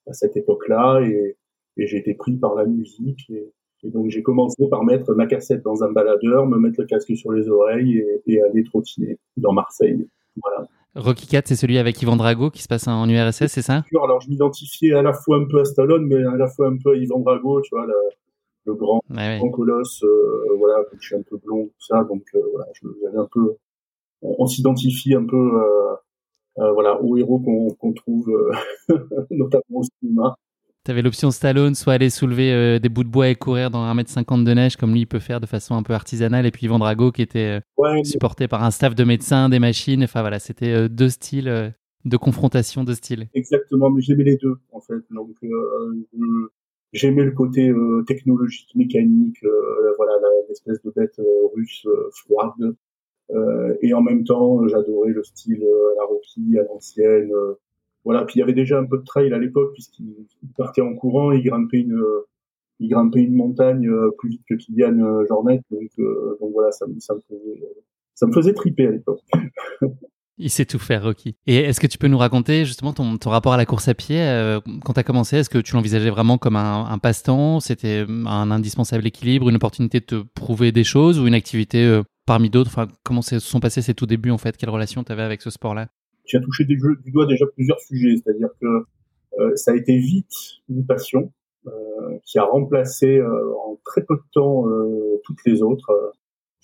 à 0.08 0.14
cette 0.14 0.38
époque-là, 0.38 1.02
et, 1.02 1.36
et 1.78 1.88
j'ai 1.88 1.98
été 1.98 2.14
pris 2.14 2.38
par 2.38 2.56
la 2.56 2.66
musique, 2.66 3.30
et, 3.30 3.52
et 3.84 3.90
donc 3.90 4.10
j'ai 4.10 4.24
commencé 4.24 4.68
par 4.70 4.86
mettre 4.86 5.14
ma 5.14 5.28
cassette 5.28 5.62
dans 5.62 5.84
un 5.84 5.92
baladeur, 5.92 6.48
me 6.48 6.58
mettre 6.58 6.80
le 6.80 6.88
casque 6.88 7.16
sur 7.18 7.34
les 7.34 7.50
oreilles 7.50 7.98
et, 7.98 8.22
et 8.28 8.42
aller 8.42 8.64
trottiner 8.64 9.20
dans 9.38 9.52
Marseille. 9.52 10.08
Voilà. 10.42 10.68
Rocky 10.96 11.28
4, 11.28 11.50
c'est 11.50 11.56
celui 11.56 11.78
avec 11.78 12.02
Yvan 12.02 12.16
Drago 12.16 12.50
qui 12.50 12.62
se 12.62 12.68
passe 12.70 12.88
en 12.88 13.08
URSS, 13.10 13.48
c'est 13.48 13.62
ça? 13.62 13.84
Alors 14.02 14.22
je 14.22 14.30
m'identifiais 14.30 14.94
à 14.94 15.02
la 15.02 15.12
fois 15.12 15.38
un 15.38 15.46
peu 15.46 15.60
à 15.60 15.66
Stallone, 15.66 16.06
mais 16.06 16.24
à 16.24 16.38
la 16.38 16.48
fois 16.48 16.68
un 16.68 16.78
peu 16.82 16.94
à 16.94 16.96
Yvan 16.96 17.20
Drago, 17.20 17.62
tu 17.62 17.76
vois, 17.76 17.86
la, 17.86 17.94
le 18.66 18.74
grand, 18.74 19.02
grand 19.10 19.50
colosse, 19.50 20.04
euh, 20.04 20.56
voilà, 20.58 20.84
je 21.00 21.06
suis 21.06 21.16
un 21.16 21.22
peu 21.22 21.38
blond, 21.38 21.66
tout 21.66 21.86
ça, 21.86 22.04
donc 22.06 22.24
euh, 22.36 22.42
voilà, 22.52 22.68
j'avais 23.02 23.18
un 23.18 23.28
peu, 23.32 23.58
on, 24.22 24.48
s'identifie 24.48 25.14
un 25.14 25.26
peu, 25.26 25.36
euh, 26.58 26.72
voilà, 26.72 27.02
aux 27.02 27.18
héros 27.18 27.40
qu'on 27.40 27.94
trouve, 27.94 28.32
notamment 29.32 29.80
au 29.80 29.84
cinéma. 29.84 30.36
Tu 30.86 30.92
avais 30.92 31.02
l'option 31.02 31.32
Stallone, 31.32 31.74
soit 31.74 31.94
aller 31.94 32.12
soulever 32.12 32.80
des 32.80 32.90
bouts 32.90 33.04
de 33.04 33.10
bois 33.10 33.30
et 33.30 33.36
courir 33.36 33.72
dans 33.72 33.84
1m50 33.92 34.44
de 34.44 34.54
neige, 34.54 34.78
comme 34.78 34.94
lui 34.94 35.02
il 35.02 35.08
peut 35.08 35.20
faire 35.20 35.42
de 35.42 35.48
façon 35.48 35.76
un 35.76 35.82
peu 35.82 35.94
artisanale, 35.94 36.46
et 36.46 36.52
puis 36.52 36.68
Yvan 36.68 36.78
Drago 36.78 37.12
qui 37.12 37.24
était 37.24 37.60
supporté 38.04 38.48
par 38.48 38.64
un 38.64 38.70
staff 38.70 38.94
de 38.94 39.04
médecins, 39.04 39.50
des 39.50 39.58
machines, 39.58 40.04
enfin 40.04 40.22
voilà, 40.22 40.38
c'était 40.38 40.88
deux 40.88 41.10
styles 41.10 41.74
de 42.06 42.18
confrontation 42.18 42.84
de 42.84 42.94
styles. 42.94 43.28
Exactement, 43.34 43.90
mais 43.90 44.02
j'aimais 44.02 44.26
les 44.26 44.38
deux 44.38 44.58
en 44.72 44.80
fait. 44.80 45.02
Donc 45.10 45.36
J'aimais 46.96 47.26
le 47.26 47.32
côté 47.32 47.68
euh, 47.68 48.04
technologique, 48.08 48.74
mécanique, 48.74 49.44
euh, 49.44 49.94
voilà, 49.98 50.14
l'espèce 50.48 50.82
de 50.82 50.92
bête 50.96 51.20
euh, 51.20 51.48
russe 51.54 51.86
froide. 52.12 52.74
et 53.82 53.94
en 53.94 54.02
même 54.02 54.24
temps, 54.24 54.66
j'adorais 54.70 55.12
le 55.12 55.22
style 55.24 55.62
à 55.62 56.00
la 56.00 56.06
Rocky, 56.06 56.58
à 56.58 56.64
l'ancienne. 56.64 57.32
Voilà, 58.06 58.24
puis 58.24 58.36
il 58.38 58.40
y 58.40 58.44
avait 58.44 58.54
déjà 58.54 58.80
un 58.80 58.86
peu 58.86 58.98
de 59.00 59.04
trail 59.04 59.34
à 59.34 59.40
l'époque 59.40 59.74
puisqu'il 59.74 60.16
partait 60.58 60.82
en 60.82 60.94
courant, 60.94 61.32
il 61.32 61.44
grimpait 61.44 61.80
une 61.80 62.02
il 62.80 62.90
grimpait 62.90 63.22
une 63.22 63.36
montagne 63.36 63.90
plus 64.18 64.30
vite 64.30 64.44
que 64.48 64.56
Kylian 64.56 65.26
Jornet, 65.28 65.62
donc, 65.72 65.90
voilà, 66.54 66.72
ça, 66.72 66.86
me 66.88 68.34
faisait, 68.34 68.54
triper 68.54 68.88
à 68.88 68.92
l'époque. 68.92 69.22
Il 70.38 70.50
sait 70.50 70.66
tout 70.66 70.80
faire, 70.80 71.04
Rocky. 71.04 71.38
Et 71.48 71.56
est-ce 71.56 71.80
que 71.80 71.88
tu 71.88 71.98
peux 71.98 72.08
nous 72.08 72.18
raconter 72.18 72.66
justement 72.66 72.92
ton, 72.92 73.18
rapport 73.30 73.54
à 73.54 73.58
la 73.58 73.66
course 73.66 73.88
à 73.88 73.94
pied 73.94 74.20
euh, 74.20 74.60
Quand 74.84 74.92
tu 74.92 75.00
as 75.00 75.04
commencé, 75.04 75.38
est-ce 75.38 75.50
que 75.50 75.60
tu 75.60 75.74
l'envisageais 75.76 76.10
vraiment 76.10 76.38
comme 76.38 76.58
un, 76.58 76.98
passe-temps 76.98 77.62
C'était 77.62 78.06
un 78.10 78.52
indispensable 78.52 79.08
équilibre, 79.08 79.48
une 79.48 79.56
opportunité 79.56 80.02
de 80.02 80.06
te 80.06 80.16
prouver 80.36 80.74
des 80.74 80.84
choses 80.84 81.20
ou 81.20 81.28
une 81.28 81.34
activité 81.34 81.86
euh, 81.86 82.04
parmi 82.26 82.50
d'autres? 82.50 82.86
Comment 83.04 83.22
se 83.22 83.40
sont 83.40 83.62
passés 83.62 83.82
ces 83.82 83.94
tout 83.94 84.08
débuts 84.08 84.32
en 84.32 84.38
fait? 84.38 84.58
Quelle 84.58 84.70
relation 84.70 85.06
tu 85.06 85.12
avais 85.14 85.24
avec 85.24 85.42
ce 85.42 85.50
sport-là? 85.50 85.88
Tu 86.26 86.38
as 86.38 86.42
touché 86.42 86.66
du, 86.66 86.78
du 86.78 87.12
doigt 87.12 87.26
déjà 87.26 87.46
plusieurs 87.48 87.80
sujets, 87.80 88.16
c'est-à-dire 88.18 88.50
que 88.62 88.86
euh, 89.40 89.56
ça 89.56 89.72
a 89.72 89.76
été 89.76 89.98
vite 89.98 90.34
une 90.70 90.86
passion 90.86 91.32
qui 92.24 92.38
a 92.38 92.44
remplacé 92.44 93.20
en 93.24 93.80
très 93.84 94.04
peu 94.04 94.16
de 94.16 94.24
temps 94.34 94.66
toutes 95.24 95.44
les 95.48 95.64
autres. 95.64 96.14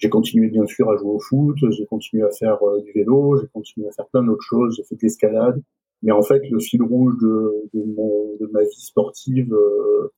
J'ai 0.01 0.09
continué 0.09 0.47
bien 0.47 0.65
sûr 0.65 0.89
à 0.89 0.97
jouer 0.97 1.11
au 1.11 1.19
foot, 1.19 1.57
j'ai 1.69 1.85
continué 1.85 2.23
à 2.23 2.31
faire 2.31 2.57
euh, 2.63 2.81
du 2.81 2.91
vélo, 2.91 3.37
j'ai 3.39 3.47
continué 3.53 3.87
à 3.87 3.91
faire 3.91 4.07
plein 4.07 4.23
d'autres 4.23 4.43
choses, 4.43 4.75
j'ai 4.75 4.83
fait 4.83 4.95
de 4.95 5.01
l'escalade. 5.03 5.61
Mais 6.01 6.11
en 6.11 6.23
fait, 6.23 6.41
le 6.49 6.59
fil 6.59 6.81
rouge 6.81 7.13
de, 7.21 7.69
de, 7.73 7.83
mon, 7.83 8.35
de 8.39 8.47
ma 8.51 8.63
vie 8.63 8.81
sportive, 8.81 9.53
euh, 9.53 10.11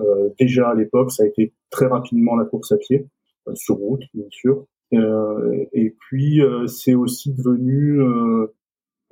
euh, 0.00 0.28
déjà 0.40 0.70
à 0.70 0.74
l'époque, 0.74 1.12
ça 1.12 1.22
a 1.22 1.26
été 1.26 1.52
très 1.70 1.86
rapidement 1.86 2.34
la 2.34 2.44
course 2.46 2.72
à 2.72 2.76
pied, 2.78 3.06
euh, 3.48 3.54
sur 3.54 3.76
route 3.76 4.02
bien 4.12 4.26
sûr. 4.30 4.66
Euh, 4.92 5.64
et 5.72 5.94
puis 6.00 6.40
c'est 6.66 6.94
aussi 6.94 7.32
devenu, 7.32 8.00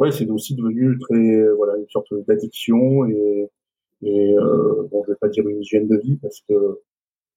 ouais, 0.01 0.11
c'est 0.11 0.29
aussi 0.31 0.57
devenu 0.57 0.99
très, 0.99 1.55
voilà, 1.57 1.77
une 1.77 1.89
sorte 1.89 2.09
d'addiction 2.27 3.07
et, 3.07 3.49
et 4.03 4.35
bon, 4.91 5.05
je 5.07 5.13
vais 5.13 5.19
pas 5.21 5.29
dire 5.29 5.47
une 5.47 5.61
hygiène 5.61 5.87
de 5.87 5.97
vie 5.97 6.17
parce 6.17 6.41
que 6.49 6.55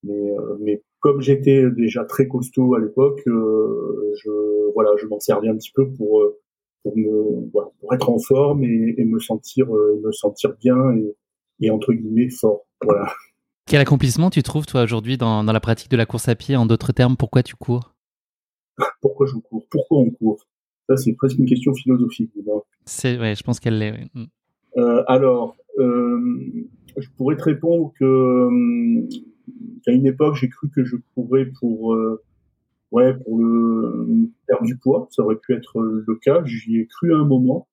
mais, 0.04 0.32
euh, 0.32 0.58
mais 0.60 0.84
comme 1.00 1.22
j'étais 1.22 1.70
déjà 1.70 2.04
très 2.06 2.28
costaud 2.28 2.74
à 2.74 2.80
l'époque, 2.80 3.22
euh, 3.28 4.14
je 4.22 4.32
voilà, 4.74 4.92
je 4.98 5.06
m'en 5.08 5.20
servais 5.20 5.50
un 5.50 5.56
petit 5.56 5.72
peu 5.76 5.92
pour 5.92 6.22
euh, 6.22 6.40
pour 6.82 6.98
me 6.98 7.50
voilà, 7.52 7.70
pour 7.80 7.94
être 7.94 8.10
en 8.10 8.20
forme 8.20 8.64
et, 8.64 8.96
et 8.98 9.06
me 9.06 9.20
sentir 9.20 9.68
me 9.70 10.12
sentir 10.12 10.56
bien 10.60 10.98
et, 10.98 11.16
et 11.62 11.70
entre 11.70 11.94
guillemets 11.94 12.30
fort. 12.30 12.66
Voilà. 12.84 13.06
Quel 13.66 13.80
accomplissement 13.80 14.30
tu 14.30 14.44
trouves 14.44 14.66
toi 14.66 14.84
aujourd'hui 14.84 15.18
dans, 15.18 15.44
dans 15.46 15.54
la 15.54 15.62
pratique 15.62 15.90
de 15.90 15.96
la 15.96 16.06
course 16.06 16.28
à 16.28 16.36
pied? 16.36 16.58
En 16.58 16.66
d'autres 16.66 16.92
termes, 16.92 17.16
pourquoi 17.16 17.44
tu 17.44 17.56
cours? 17.56 17.96
Pourquoi 19.02 19.26
je 19.26 19.38
cours? 19.38 19.66
Pourquoi 19.70 20.00
on 20.00 20.12
court? 20.12 20.44
Ça, 20.90 20.98
c'est 20.98 21.14
presque 21.14 21.38
une 21.40 21.46
question 21.46 21.74
philosophique. 21.74 22.32
C'est 22.86 23.18
ouais, 23.20 23.36
je 23.36 23.44
pense 23.44 23.60
qu'elle 23.60 23.78
l'est. 23.78 24.10
Mm. 24.14 24.24
Euh, 24.78 25.04
alors, 25.08 25.56
euh, 25.80 26.20
je 26.98 27.08
pourrais 27.18 27.38
te 27.38 27.44
répondre 27.44 27.94
que 28.00 28.50
qu'à 29.84 29.92
une 29.92 30.06
époque, 30.06 30.36
j'ai 30.36 30.50
cru 30.50 30.70
que 30.70 30.84
je 30.84 30.96
courais 31.14 31.46
pour, 31.60 31.94
euh, 31.94 32.22
ouais, 32.92 33.14
pour 33.14 33.38
le 33.38 34.30
perdre 34.48 34.66
du 34.66 34.78
poids. 34.78 35.08
Ça 35.12 35.24
aurait 35.24 35.38
pu 35.38 35.54
être 35.54 35.82
le 35.82 36.16
cas. 36.16 36.44
J'y 36.46 36.80
ai 36.80 36.88
cru 36.88 37.14
à 37.14 37.18
un 37.18 37.26
moment. 37.26 37.68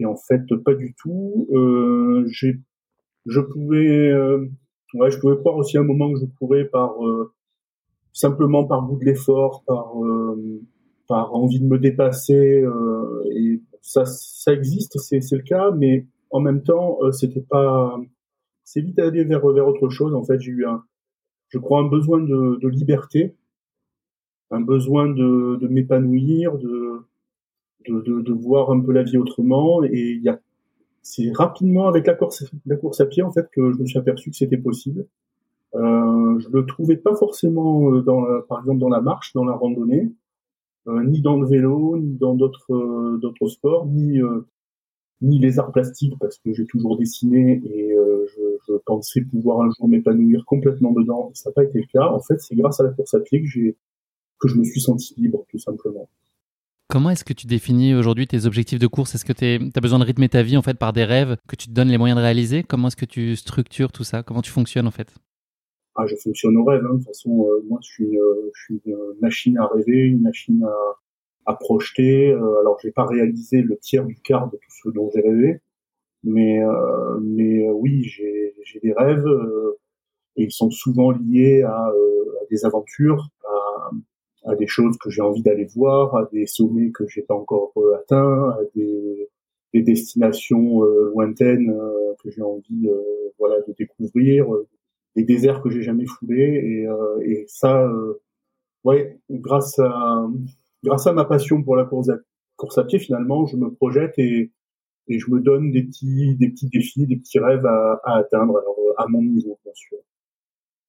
Et 0.00 0.06
en 0.06 0.16
fait, 0.16 0.42
pas 0.64 0.74
du 0.74 0.94
tout. 0.94 1.48
Euh, 1.52 2.24
j'ai, 2.28 2.60
je 3.26 3.40
pouvais, 3.40 4.10
euh, 4.10 4.46
ouais, 4.94 5.10
je 5.10 5.18
pouvais 5.18 5.36
croire 5.36 5.56
aussi 5.56 5.78
à 5.78 5.80
un 5.80 5.84
moment 5.84 6.12
que 6.12 6.20
je 6.20 6.26
courais 6.38 6.64
par, 6.64 7.04
euh, 7.06 7.32
simplement 8.12 8.64
par 8.64 8.86
goût 8.86 8.98
de 8.98 9.04
l'effort, 9.04 9.62
par, 9.66 9.94
par 11.08 11.34
envie 11.34 11.60
de 11.60 11.66
me 11.66 11.78
dépasser. 11.78 12.64
et 13.34 13.60
ça, 13.82 14.04
ça 14.06 14.52
existe, 14.52 14.98
c'est, 14.98 15.20
le 15.32 15.42
cas, 15.42 15.70
mais 15.72 16.06
en 16.30 16.40
même 16.40 16.62
temps, 16.62 16.98
c'était 17.12 17.42
pas, 17.42 18.00
c'est 18.64 18.80
vite 18.80 18.98
aller 18.98 19.24
vers, 19.24 19.46
vers 19.48 19.68
autre 19.68 19.88
chose. 19.90 20.14
En 20.14 20.24
fait, 20.24 20.40
j'ai 20.40 20.52
eu 20.52 20.66
un, 20.66 20.82
je 21.48 21.58
crois, 21.58 21.80
un 21.80 21.88
besoin 21.88 22.20
de, 22.20 22.58
de 22.60 22.68
liberté, 22.68 23.36
un 24.50 24.60
besoin 24.60 25.08
de, 25.08 25.56
de 25.56 25.68
m'épanouir, 25.68 26.58
de, 26.58 27.04
de, 27.88 28.20
de, 28.22 28.32
voir 28.32 28.70
un 28.70 28.80
peu 28.80 28.92
la 28.92 29.02
vie 29.02 29.18
autrement. 29.18 29.84
Et 29.84 30.12
il 30.16 30.22
y 30.22 30.28
a, 30.28 30.40
c'est 31.02 31.30
rapidement 31.32 31.86
avec 31.86 32.06
la 32.06 32.14
course, 32.14 32.44
la 32.66 32.76
course 32.76 33.00
à 33.00 33.06
pied 33.06 33.22
en 33.22 33.30
fait 33.30 33.48
que 33.52 33.72
je 33.72 33.78
me 33.78 33.86
suis 33.86 33.98
aperçu 33.98 34.30
que 34.30 34.36
c'était 34.36 34.56
possible. 34.56 35.06
Euh, 35.74 36.38
je 36.38 36.48
le 36.50 36.66
trouvais 36.66 36.96
pas 36.96 37.14
forcément 37.14 37.92
euh, 37.92 38.00
dans, 38.00 38.24
par 38.48 38.60
exemple 38.60 38.78
dans 38.78 38.88
la 38.88 39.00
marche, 39.00 39.32
dans 39.32 39.44
la 39.44 39.54
randonnée, 39.54 40.02
euh, 40.02 40.08
ni 40.86 41.20
dans 41.20 41.38
le 41.38 41.46
vélo, 41.48 41.96
ni 41.98 42.16
dans 42.16 42.34
d'autres 42.34 42.72
euh, 42.72 43.18
d'autres 43.18 43.48
sports, 43.48 43.86
ni 43.86 44.20
euh, 44.20 44.46
ni 45.20 45.38
les 45.38 45.58
arts 45.58 45.72
plastiques 45.72 46.14
parce 46.20 46.38
que 46.38 46.52
j'ai 46.52 46.66
toujours 46.66 46.98
dessiné 46.98 47.62
et 47.64 47.92
euh, 47.92 48.26
je, 48.34 48.42
je, 48.68 48.74
pensais 48.84 49.22
pouvoir 49.22 49.62
un 49.62 49.70
jour 49.70 49.88
m'épanouir 49.88 50.44
complètement 50.44 50.92
dedans. 50.92 51.30
Ça 51.34 51.50
n'a 51.50 51.54
pas 51.54 51.64
été 51.64 51.78
le 51.78 51.86
cas. 51.92 52.08
En 52.08 52.20
fait, 52.20 52.40
c'est 52.40 52.54
grâce 52.54 52.80
à 52.80 52.84
la 52.84 52.90
course 52.90 53.14
à 53.14 53.20
pied 53.20 53.40
que 53.40 53.48
j'ai 53.48 53.76
que 54.40 54.48
je 54.48 54.56
me 54.56 54.64
suis 54.64 54.80
senti 54.80 55.14
libre, 55.16 55.44
tout 55.48 55.58
simplement. 55.58 56.08
Comment 56.88 57.10
est-ce 57.10 57.24
que 57.24 57.32
tu 57.32 57.46
définis 57.46 57.94
aujourd'hui 57.94 58.26
tes 58.26 58.44
objectifs 58.44 58.78
de 58.78 58.86
course? 58.86 59.14
Est-ce 59.14 59.24
que 59.24 59.32
tu 59.32 59.70
as 59.74 59.80
besoin 59.80 59.98
de 59.98 60.04
rythmer 60.04 60.28
ta 60.28 60.42
vie 60.42 60.56
en 60.56 60.62
fait 60.62 60.74
par 60.74 60.92
des 60.92 61.04
rêves 61.04 61.36
que 61.48 61.56
tu 61.56 61.68
te 61.68 61.72
donnes 61.72 61.88
les 61.88 61.98
moyens 61.98 62.18
de 62.18 62.22
réaliser? 62.22 62.62
Comment 62.62 62.88
est-ce 62.88 62.96
que 62.96 63.06
tu 63.06 63.36
structures 63.36 63.90
tout 63.90 64.04
ça? 64.04 64.22
Comment 64.22 64.42
tu 64.42 64.50
fonctionnes 64.50 64.86
en 64.86 64.90
fait? 64.90 65.14
Ah, 65.96 66.06
Je 66.06 66.16
fonctionne 66.16 66.56
au 66.56 66.64
rêve. 66.64 66.84
Hein. 66.84 66.94
De 66.94 66.98
toute 66.98 67.06
façon, 67.06 67.46
euh, 67.48 67.62
moi, 67.68 67.78
je 67.82 67.88
suis, 67.88 68.10
je 68.12 68.62
suis, 68.62 68.80
une 68.86 68.96
machine 69.20 69.58
à 69.58 69.66
rêver, 69.66 69.98
une 69.98 70.22
machine 70.22 70.64
à, 70.64 71.52
à 71.52 71.54
projeter. 71.54 72.32
Euh, 72.32 72.60
alors, 72.60 72.78
j'ai 72.82 72.92
pas 72.92 73.06
réalisé 73.06 73.62
le 73.62 73.76
tiers 73.78 74.04
du 74.04 74.16
quart 74.16 74.50
de 74.50 74.56
tout 74.56 74.70
ce 74.82 74.88
dont 74.90 75.10
j'ai 75.14 75.20
rêvé, 75.20 75.60
mais, 76.22 76.62
euh, 76.64 77.18
mais 77.20 77.68
oui, 77.70 78.02
j'ai 78.04 78.54
des 78.82 78.92
rêves 78.92 79.26
et 80.36 80.44
ils 80.44 80.52
sont 80.52 80.70
souvent 80.70 81.10
liés 81.12 81.62
à, 81.62 81.86
à 81.86 82.46
des 82.50 82.64
aventures, 82.64 83.28
à, 83.44 83.90
à 84.44 84.54
des 84.56 84.66
choses 84.66 84.96
que 84.98 85.10
j'ai 85.10 85.22
envie 85.22 85.42
d'aller 85.42 85.66
voir, 85.74 86.16
à 86.16 86.28
des 86.32 86.46
sommets 86.46 86.90
que 86.90 87.06
j'ai 87.08 87.22
pas 87.22 87.34
encore 87.34 87.72
euh, 87.76 87.96
atteints, 87.96 88.50
à 88.50 88.58
des, 88.74 89.28
des 89.72 89.82
destinations 89.82 90.84
euh, 90.84 91.10
lointaines 91.14 91.70
euh, 91.70 92.14
que 92.22 92.30
j'ai 92.30 92.42
envie 92.42 92.88
voilà 93.38 93.60
de 93.66 93.74
découvrir, 93.76 94.46
des 95.16 95.24
déserts 95.24 95.62
que 95.62 95.70
j'ai 95.70 95.82
jamais 95.82 96.06
foulés 96.06 96.42
et, 96.42 97.30
et 97.30 97.44
ça 97.46 97.88
ouais 98.84 99.20
grâce 99.30 99.78
à 99.78 100.26
grâce 100.82 101.06
à 101.06 101.12
ma 101.12 101.24
passion 101.24 101.62
pour 101.62 101.76
la 101.76 101.84
course 101.84 102.08
à, 102.08 102.16
course 102.56 102.78
à 102.78 102.84
pied 102.84 102.98
finalement 102.98 103.46
je 103.46 103.56
me 103.56 103.72
projette 103.72 104.14
et 104.18 104.52
et 105.08 105.18
je 105.18 105.30
me 105.30 105.40
donne 105.40 105.70
des 105.70 105.84
petits 105.84 106.36
des 106.36 106.50
petits 106.50 106.68
défis, 106.68 107.06
des 107.06 107.16
petits 107.16 107.38
rêves 107.38 107.66
à, 107.66 108.00
à 108.04 108.18
atteindre 108.18 108.58
alors 108.58 108.76
à 108.98 109.06
mon 109.08 109.22
niveau 109.22 109.58
bien 109.64 109.72
sûr. 109.74 109.98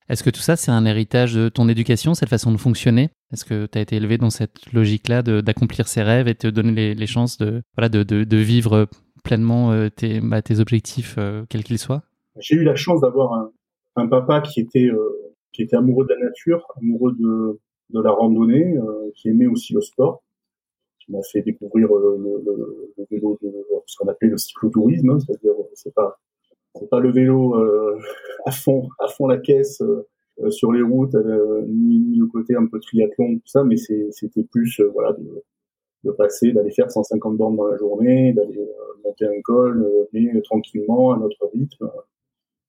Est-ce 0.08 0.24
que 0.24 0.30
tout 0.30 0.42
ça, 0.42 0.56
c'est 0.56 0.72
un 0.72 0.86
héritage 0.86 1.34
de 1.34 1.50
ton 1.50 1.68
éducation, 1.68 2.14
cette 2.14 2.30
façon 2.30 2.52
de 2.52 2.58
fonctionner? 2.58 3.10
Est-ce 3.34 3.44
que 3.44 3.66
tu 3.66 3.78
as 3.78 3.82
été 3.82 3.96
élevé 3.96 4.20
dans 4.20 4.30
cette 4.30 4.72
logique-là 4.72 5.24
d'accomplir 5.24 5.88
ses 5.88 6.04
rêves 6.04 6.28
et 6.28 6.36
te 6.36 6.48
donner 6.48 6.94
les, 6.94 7.08
chances 7.08 7.38
de, 7.40 7.64
voilà, 7.76 7.90
de, 7.90 8.04
de, 8.04 8.38
vivre 8.38 8.88
pleinement 9.24 9.72
euh, 9.72 9.90
tes, 9.90 10.22
bah, 10.22 10.44
tes 10.44 10.60
objectifs, 10.60 11.16
euh, 11.18 11.44
quels 11.50 11.64
qu'ils 11.64 11.80
soient? 11.80 12.04
J'ai 12.40 12.56
eu 12.56 12.64
la 12.64 12.76
chance 12.76 13.02
d'avoir 13.02 13.34
un, 13.34 13.52
un, 13.96 14.08
papa 14.08 14.42
qui 14.42 14.62
était, 14.62 14.88
euh, 14.88 15.34
qui 15.54 15.64
était 15.64 15.76
amoureux 15.76 16.06
de 16.06 16.14
la 16.14 16.26
nature, 16.26 16.66
amoureux 16.78 17.14
de, 17.14 17.60
de 17.92 18.02
la 18.02 18.12
randonnée, 18.12 18.78
qui 19.16 19.30
aimait 19.30 19.48
aussi 19.48 19.74
le 19.74 19.82
sport, 19.82 20.24
qui 21.00 21.12
m'a 21.12 21.22
fait 21.24 21.42
découvrir 21.42 21.88
le, 21.94 22.18
le, 22.18 22.94
le 22.98 23.06
vélo, 23.10 23.38
de, 23.42 23.52
ce 23.86 23.98
qu'on 23.98 24.08
appelait 24.08 24.30
le 24.30 24.38
cyclotourisme, 24.38 25.10
hein, 25.10 25.20
c'est-à-dire 25.20 25.54
c'est 25.74 25.94
pas 25.94 26.20
c'est 26.78 26.90
pas 26.90 27.00
le 27.00 27.12
vélo 27.12 27.56
euh, 27.56 27.98
à 28.46 28.52
fond, 28.52 28.90
à 29.00 29.08
fond 29.08 29.28
la 29.28 29.38
caisse 29.38 29.82
euh, 29.82 30.50
sur 30.50 30.72
les 30.72 30.82
routes, 30.82 31.16
euh, 31.16 31.64
ni, 31.68 32.18
le 32.18 32.26
côté 32.28 32.56
un 32.56 32.68
peu 32.68 32.80
triathlon, 32.80 33.36
tout 33.36 33.48
ça, 33.48 33.64
mais 33.64 33.78
c'était 33.78 34.44
plus 34.44 34.82
voilà 34.94 35.14
de, 35.14 35.44
de 36.04 36.12
passer, 36.12 36.52
d'aller 36.52 36.72
faire 36.72 36.92
150 36.92 37.38
bornes 37.38 37.56
dans 37.56 37.68
la 37.68 37.78
journée, 37.78 38.34
d'aller 38.34 38.60
monter 39.04 39.26
un 39.26 39.42
col, 39.42 39.90
mais 40.12 40.42
tranquillement 40.42 41.14
à 41.14 41.18
notre 41.18 41.50
rythme. 41.54 41.90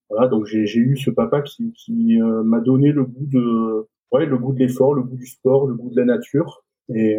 Voilà, 0.09 0.29
donc 0.29 0.47
j'ai 0.47 0.79
eu 0.79 0.97
ce 0.97 1.11
papa 1.11 1.43
qui, 1.43 1.73
qui 1.73 2.19
m'a 2.19 2.61
donné 2.61 2.93
le 2.93 3.05
goût 3.05 3.27
de, 3.27 3.89
ouais, 4.13 4.27
le 4.27 4.39
goût 4.39 4.53
de 4.53 4.61
l'effort, 4.61 4.95
le 4.95 5.03
goût 5.03 5.17
du 5.17 5.27
sport, 5.27 5.67
le 5.67 5.75
goût 5.75 5.91
de 5.91 5.97
la 5.97 6.05
nature, 6.05 6.65
et, 6.95 7.19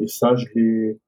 et 0.00 0.06
ça, 0.06 0.34
je 0.36 0.46
l'ai, 0.54 0.98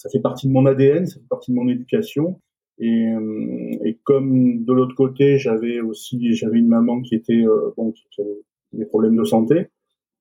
ça 0.00 0.08
fait 0.10 0.20
partie 0.20 0.48
de 0.48 0.52
mon 0.52 0.66
ADN, 0.66 1.06
ça 1.06 1.20
fait 1.20 1.28
partie 1.28 1.50
de 1.50 1.56
mon 1.56 1.68
éducation. 1.68 2.40
Et, 2.78 3.08
euh, 3.08 3.84
et 3.84 3.98
comme 4.04 4.64
de 4.64 4.72
l'autre 4.72 4.94
côté, 4.94 5.36
j'avais 5.36 5.80
aussi 5.80 6.34
j'avais 6.34 6.58
une 6.58 6.68
maman 6.68 7.02
qui 7.02 7.14
était 7.14 7.44
euh, 7.44 7.74
bon 7.76 7.92
qui 7.92 8.20
avait 8.22 8.40
des 8.72 8.86
problèmes 8.86 9.16
de 9.16 9.24
santé, 9.24 9.68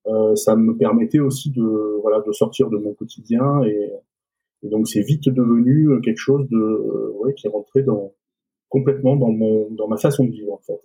euh, 0.08 0.36
ça 0.36 0.58
me 0.58 0.76
permettait 0.76 1.20
aussi 1.20 1.52
de 1.52 2.00
voilà 2.02 2.22
de 2.26 2.32
sortir 2.34 2.70
de 2.70 2.76
mon 2.78 2.94
quotidien 2.94 3.64
et, 3.64 3.92
et 4.64 4.68
donc 4.68 4.90
c'est 4.90 5.02
vite 5.02 5.30
devenu 5.30 6.02
quelque 6.02 6.18
chose 6.18 6.50
de 6.50 7.14
ouais, 7.20 7.34
qui 7.36 7.48
est 7.48 7.50
rentré 7.50 7.84
dans 7.84 8.12
complètement 8.70 9.16
dans 9.16 9.32
mon 9.32 9.70
dans 9.72 9.88
ma 9.88 9.98
façon 9.98 10.26
de 10.26 10.32
vivre 10.32 10.54
en 10.54 10.60
fait. 10.60 10.80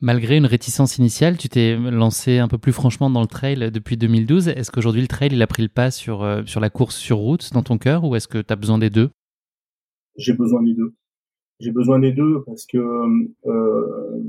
Malgré 0.00 0.36
une 0.36 0.46
réticence 0.46 0.98
initiale, 0.98 1.36
tu 1.36 1.48
t'es 1.48 1.76
lancé 1.76 2.38
un 2.38 2.46
peu 2.46 2.56
plus 2.56 2.72
franchement 2.72 3.10
dans 3.10 3.20
le 3.20 3.26
trail 3.26 3.72
depuis 3.72 3.96
2012. 3.96 4.48
Est-ce 4.48 4.70
qu'aujourd'hui 4.70 5.02
le 5.02 5.08
trail 5.08 5.30
il 5.32 5.42
a 5.42 5.46
pris 5.48 5.62
le 5.62 5.68
pas 5.68 5.90
sur 5.90 6.24
sur 6.46 6.60
la 6.60 6.70
course 6.70 6.96
sur 6.96 7.18
route 7.18 7.52
dans 7.52 7.62
ton 7.62 7.78
cœur 7.78 8.04
ou 8.04 8.14
est-ce 8.14 8.28
que 8.28 8.38
tu 8.38 8.52
as 8.52 8.56
besoin 8.56 8.78
des 8.78 8.90
deux? 8.90 9.10
J'ai 10.16 10.34
besoin 10.34 10.62
des 10.62 10.74
deux. 10.74 10.94
J'ai 11.60 11.72
besoin 11.72 11.98
des 11.98 12.12
deux 12.12 12.42
parce 12.46 12.66
que 12.66 12.78
euh, 12.78 14.22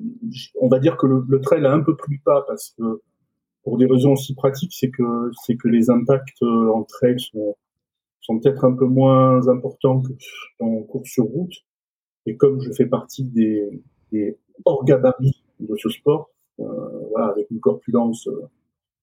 on 0.59 0.67
va 0.67 0.79
dire 0.79 0.97
que 0.97 1.05
le, 1.05 1.23
le, 1.27 1.41
trail 1.41 1.63
a 1.63 1.71
un 1.71 1.81
peu 1.81 1.95
plus 1.95 2.19
pas 2.19 2.43
parce 2.47 2.73
que 2.75 3.01
pour 3.63 3.77
des 3.77 3.85
raisons 3.85 4.13
aussi 4.13 4.33
pratiques, 4.33 4.73
c'est 4.73 4.89
que 4.89 5.31
c'est 5.45 5.55
que 5.55 5.67
les 5.67 5.91
impacts 5.91 6.41
euh, 6.41 6.71
en 6.73 6.83
trail 6.83 7.19
sont, 7.19 7.55
sont 8.21 8.39
peut-être 8.39 8.65
un 8.65 8.73
peu 8.73 8.85
moins 8.85 9.47
importants 9.47 10.01
que 10.01 10.11
en 10.59 10.81
course 10.83 11.09
sur 11.09 11.25
route. 11.25 11.53
Et 12.29 12.37
comme 12.37 12.61
je 12.61 12.71
fais 12.71 12.85
partie 12.85 13.23
des, 13.23 13.67
des 14.11 14.37
hors 14.63 14.85
gabarits 14.85 15.43
de 15.59 15.75
ce 15.77 15.89
sport, 15.89 16.29
euh, 16.59 16.65
voilà, 17.09 17.29
avec 17.29 17.49
une 17.49 17.59
corpulence 17.59 18.27
euh, 18.27 18.47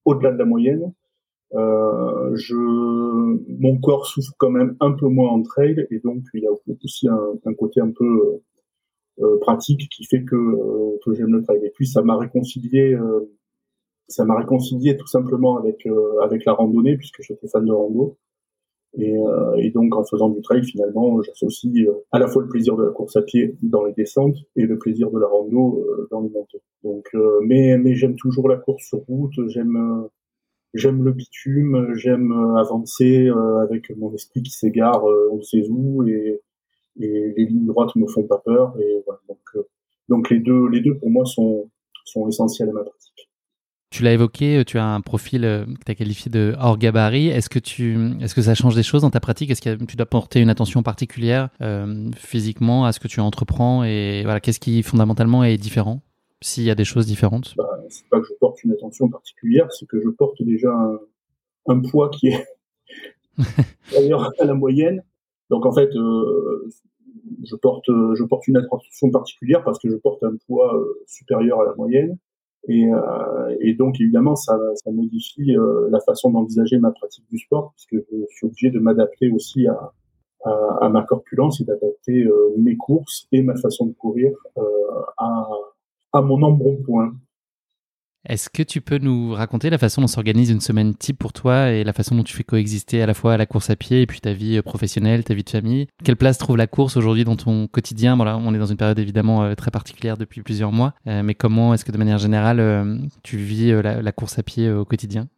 au-delà 0.05 0.31
de 0.31 0.37
la 0.37 0.45
moyenne, 0.45 0.93
euh, 1.53 2.33
je, 2.35 2.55
mon 2.55 3.77
corps 3.79 4.05
souffre 4.05 4.31
quand 4.37 4.49
même 4.49 4.77
un 4.79 4.93
peu 4.93 5.07
moins 5.07 5.29
en 5.29 5.41
trail 5.41 5.87
et 5.91 5.99
donc 5.99 6.23
il 6.33 6.43
y 6.43 6.47
a 6.47 6.51
aussi 6.83 7.09
un, 7.09 7.53
côté 7.53 7.81
un 7.81 7.91
peu 7.91 8.05
euh, 8.05 9.23
euh 9.23 9.39
pratique 9.39 9.89
qui 9.89 10.05
fait 10.05 10.23
que, 10.23 10.97
que 11.03 11.13
j'aime 11.13 11.33
le 11.33 11.43
trail. 11.43 11.65
Et 11.65 11.71
puis 11.71 11.85
ça 11.85 12.01
m'a 12.01 12.17
réconcilié, 12.17 12.97
ça 14.07 14.23
m'a 14.23 14.37
réconcilié 14.37 14.95
tout 14.95 15.07
simplement 15.07 15.57
avec 15.57 15.85
avec 16.21 16.45
la 16.45 16.53
randonnée 16.53 16.95
puisque 16.95 17.21
j'étais 17.23 17.49
fan 17.49 17.65
de 17.65 17.73
rando. 17.73 18.17
Et, 18.99 19.15
et, 19.59 19.69
donc 19.71 19.95
en 19.95 20.03
faisant 20.03 20.29
du 20.29 20.41
trail 20.41 20.63
finalement 20.63 21.21
j'associe 21.21 21.87
à 22.11 22.17
la 22.17 22.27
fois 22.27 22.41
le 22.41 22.47
plaisir 22.47 22.75
de 22.75 22.83
la 22.83 22.91
course 22.91 23.15
à 23.15 23.21
pied 23.21 23.55
dans 23.61 23.85
les 23.85 23.93
descentes 23.93 24.37
et 24.55 24.63
le 24.63 24.77
plaisir 24.79 25.11
de 25.11 25.19
la 25.19 25.27
rando 25.27 25.85
dans 26.09 26.21
les 26.21 26.29
montées. 26.29 26.61
Donc 26.83 27.07
mais 27.43 27.77
mais 27.77 27.93
j'aime 27.93 28.15
toujours 28.15 28.49
la 28.49 28.57
course 28.57 28.87
sur 28.87 28.99
route, 29.07 29.33
j'aime 29.49 30.09
j'aime 30.73 31.03
le 31.03 31.11
bitume, 31.11 31.93
j'aime 31.95 32.31
euh, 32.31 32.55
avancer 32.55 33.27
euh, 33.27 33.59
avec 33.59 33.89
mon 33.97 34.13
esprit 34.13 34.43
qui 34.43 34.51
s'égare 34.51 35.05
euh, 35.09 35.29
on 35.31 35.41
sait 35.41 35.57
et, 35.57 36.41
et 36.99 37.33
les 37.35 37.45
lignes 37.45 37.65
droites 37.65 37.95
me 37.95 38.07
font 38.07 38.23
pas 38.23 38.39
peur 38.39 38.75
et 38.79 39.03
voilà, 39.05 39.19
donc 39.27 39.65
donc 40.09 40.29
les 40.29 40.39
deux 40.39 40.67
les 40.69 40.81
deux 40.81 40.97
pour 40.97 41.09
moi 41.09 41.25
sont 41.25 41.69
sont 42.05 42.27
essentiels 42.27 42.69
à 42.69 42.73
ma 42.73 42.83
pratique. 42.83 43.29
Tu 43.89 44.03
l'as 44.03 44.11
évoqué, 44.11 44.63
tu 44.65 44.77
as 44.77 44.85
un 44.85 44.99
profil 44.99 45.41
que 45.41 45.83
tu 45.85 45.91
as 45.91 45.95
qualifié 45.95 46.29
de 46.29 46.53
hors 46.59 46.77
gabarit. 46.77 47.27
Est-ce 47.27 47.49
que, 47.49 47.59
tu, 47.59 47.97
est-ce 48.21 48.35
que 48.35 48.41
ça 48.41 48.53
change 48.53 48.75
des 48.75 48.83
choses 48.83 49.01
dans 49.01 49.09
ta 49.09 49.21
pratique? 49.21 49.49
Est-ce 49.49 49.61
que 49.61 49.85
tu 49.85 49.95
dois 49.95 50.05
porter 50.05 50.41
une 50.41 50.49
attention 50.49 50.83
particulière 50.83 51.49
euh, 51.61 52.11
physiquement 52.15 52.83
à 52.83 52.91
ce 52.91 52.99
que 52.99 53.07
tu 53.07 53.21
entreprends 53.21 53.85
Et 53.85 54.23
voilà, 54.23 54.41
qu'est-ce 54.41 54.59
qui 54.59 54.83
fondamentalement 54.83 55.45
est 55.45 55.57
différent? 55.57 56.01
S'il 56.41 56.63
y 56.63 56.69
a 56.69 56.75
des 56.75 56.83
choses 56.83 57.05
différentes? 57.05 57.53
Bah, 57.55 57.63
C'est 57.87 58.07
pas 58.09 58.19
que 58.19 58.27
je 58.27 58.33
porte 58.39 58.61
une 58.63 58.73
attention 58.73 59.07
particulière, 59.07 59.71
c'est 59.71 59.87
que 59.87 60.01
je 60.01 60.09
porte 60.09 60.43
déjà 60.43 60.69
un, 61.67 61.79
poids 61.79 62.09
qui 62.09 62.27
est 62.27 62.45
d'ailleurs 63.93 64.33
à 64.37 64.45
la 64.45 64.53
moyenne. 64.53 65.01
Donc 65.49 65.65
en 65.65 65.71
fait, 65.71 65.89
euh, 65.95 66.69
je 67.43 67.55
porte 67.55 67.85
je 67.87 68.23
porte 68.25 68.47
une 68.47 68.57
attention 68.57 69.09
particulière 69.11 69.63
parce 69.63 69.79
que 69.79 69.89
je 69.89 69.95
porte 69.95 70.21
un 70.23 70.35
poids 70.45 70.75
euh, 70.75 71.03
supérieur 71.07 71.61
à 71.61 71.65
la 71.65 71.75
moyenne. 71.75 72.17
Et, 72.67 72.91
euh, 72.91 73.55
et 73.61 73.73
donc 73.73 73.99
évidemment, 73.99 74.35
ça, 74.35 74.57
modifie 74.85 75.55
euh, 75.55 75.87
la 75.89 75.99
façon 76.01 76.31
d'envisager 76.31 76.77
ma 76.77 76.91
pratique 76.91 77.25
du 77.29 77.37
sport, 77.37 77.73
puisque 77.73 78.05
je 78.11 78.35
suis 78.35 78.45
obligé 78.47 78.69
de 78.69 78.79
m'adapter 78.79 79.31
aussi 79.31 79.67
à, 79.67 79.91
ma 80.89 81.03
corpulence 81.03 81.59
et 81.59 81.65
d'adapter 81.65 82.23
euh, 82.23 82.53
mes 82.57 82.77
courses 82.77 83.27
et 83.33 83.41
ma 83.41 83.55
façon 83.57 83.87
de 83.87 83.93
courir 83.93 84.31
à, 85.17 85.49
à 86.13 86.21
mon 86.21 86.41
embonpoint. 86.41 87.13
Est-ce 88.27 88.49
que 88.49 88.61
tu 88.61 88.81
peux 88.81 88.97
nous 88.97 89.31
raconter 89.31 89.69
la 89.69 89.77
façon 89.77 90.01
dont 90.01 90.07
s'organise 90.07 90.49
une 90.49 90.59
semaine 90.59 90.93
type 90.93 91.17
pour 91.17 91.31
toi 91.31 91.71
et 91.71 91.85
la 91.85 91.93
façon 91.93 92.13
dont 92.13 92.23
tu 92.23 92.35
fais 92.35 92.43
coexister 92.43 93.01
à 93.01 93.05
la 93.05 93.13
fois 93.13 93.37
la 93.37 93.45
course 93.45 93.69
à 93.69 93.77
pied 93.77 94.01
et 94.01 94.05
puis 94.05 94.19
ta 94.19 94.33
vie 94.33 94.57
euh, 94.57 94.61
professionnelle, 94.61 95.23
ta 95.23 95.33
vie 95.33 95.45
de 95.45 95.49
famille? 95.49 95.87
Quelle 96.03 96.17
place 96.17 96.37
trouve 96.37 96.57
la 96.57 96.67
course 96.67 96.97
aujourd'hui 96.97 97.23
dans 97.23 97.37
ton 97.37 97.67
quotidien? 97.67 98.17
Voilà, 98.17 98.37
on 98.37 98.53
est 98.53 98.59
dans 98.59 98.65
une 98.65 98.75
période 98.75 98.99
évidemment 98.99 99.45
euh, 99.45 99.55
très 99.55 99.71
particulière 99.71 100.17
depuis 100.17 100.41
plusieurs 100.41 100.73
mois, 100.73 100.93
euh, 101.07 101.23
mais 101.23 101.35
comment 101.35 101.73
est-ce 101.73 101.85
que 101.85 101.93
de 101.93 101.97
manière 101.97 102.17
générale 102.17 102.99
tu 103.23 103.37
vis 103.37 103.71
la, 103.81 104.11
course 104.11 104.37
à 104.37 104.43
pied 104.43 104.69
au 104.69 104.83
quotidien? 104.83 105.29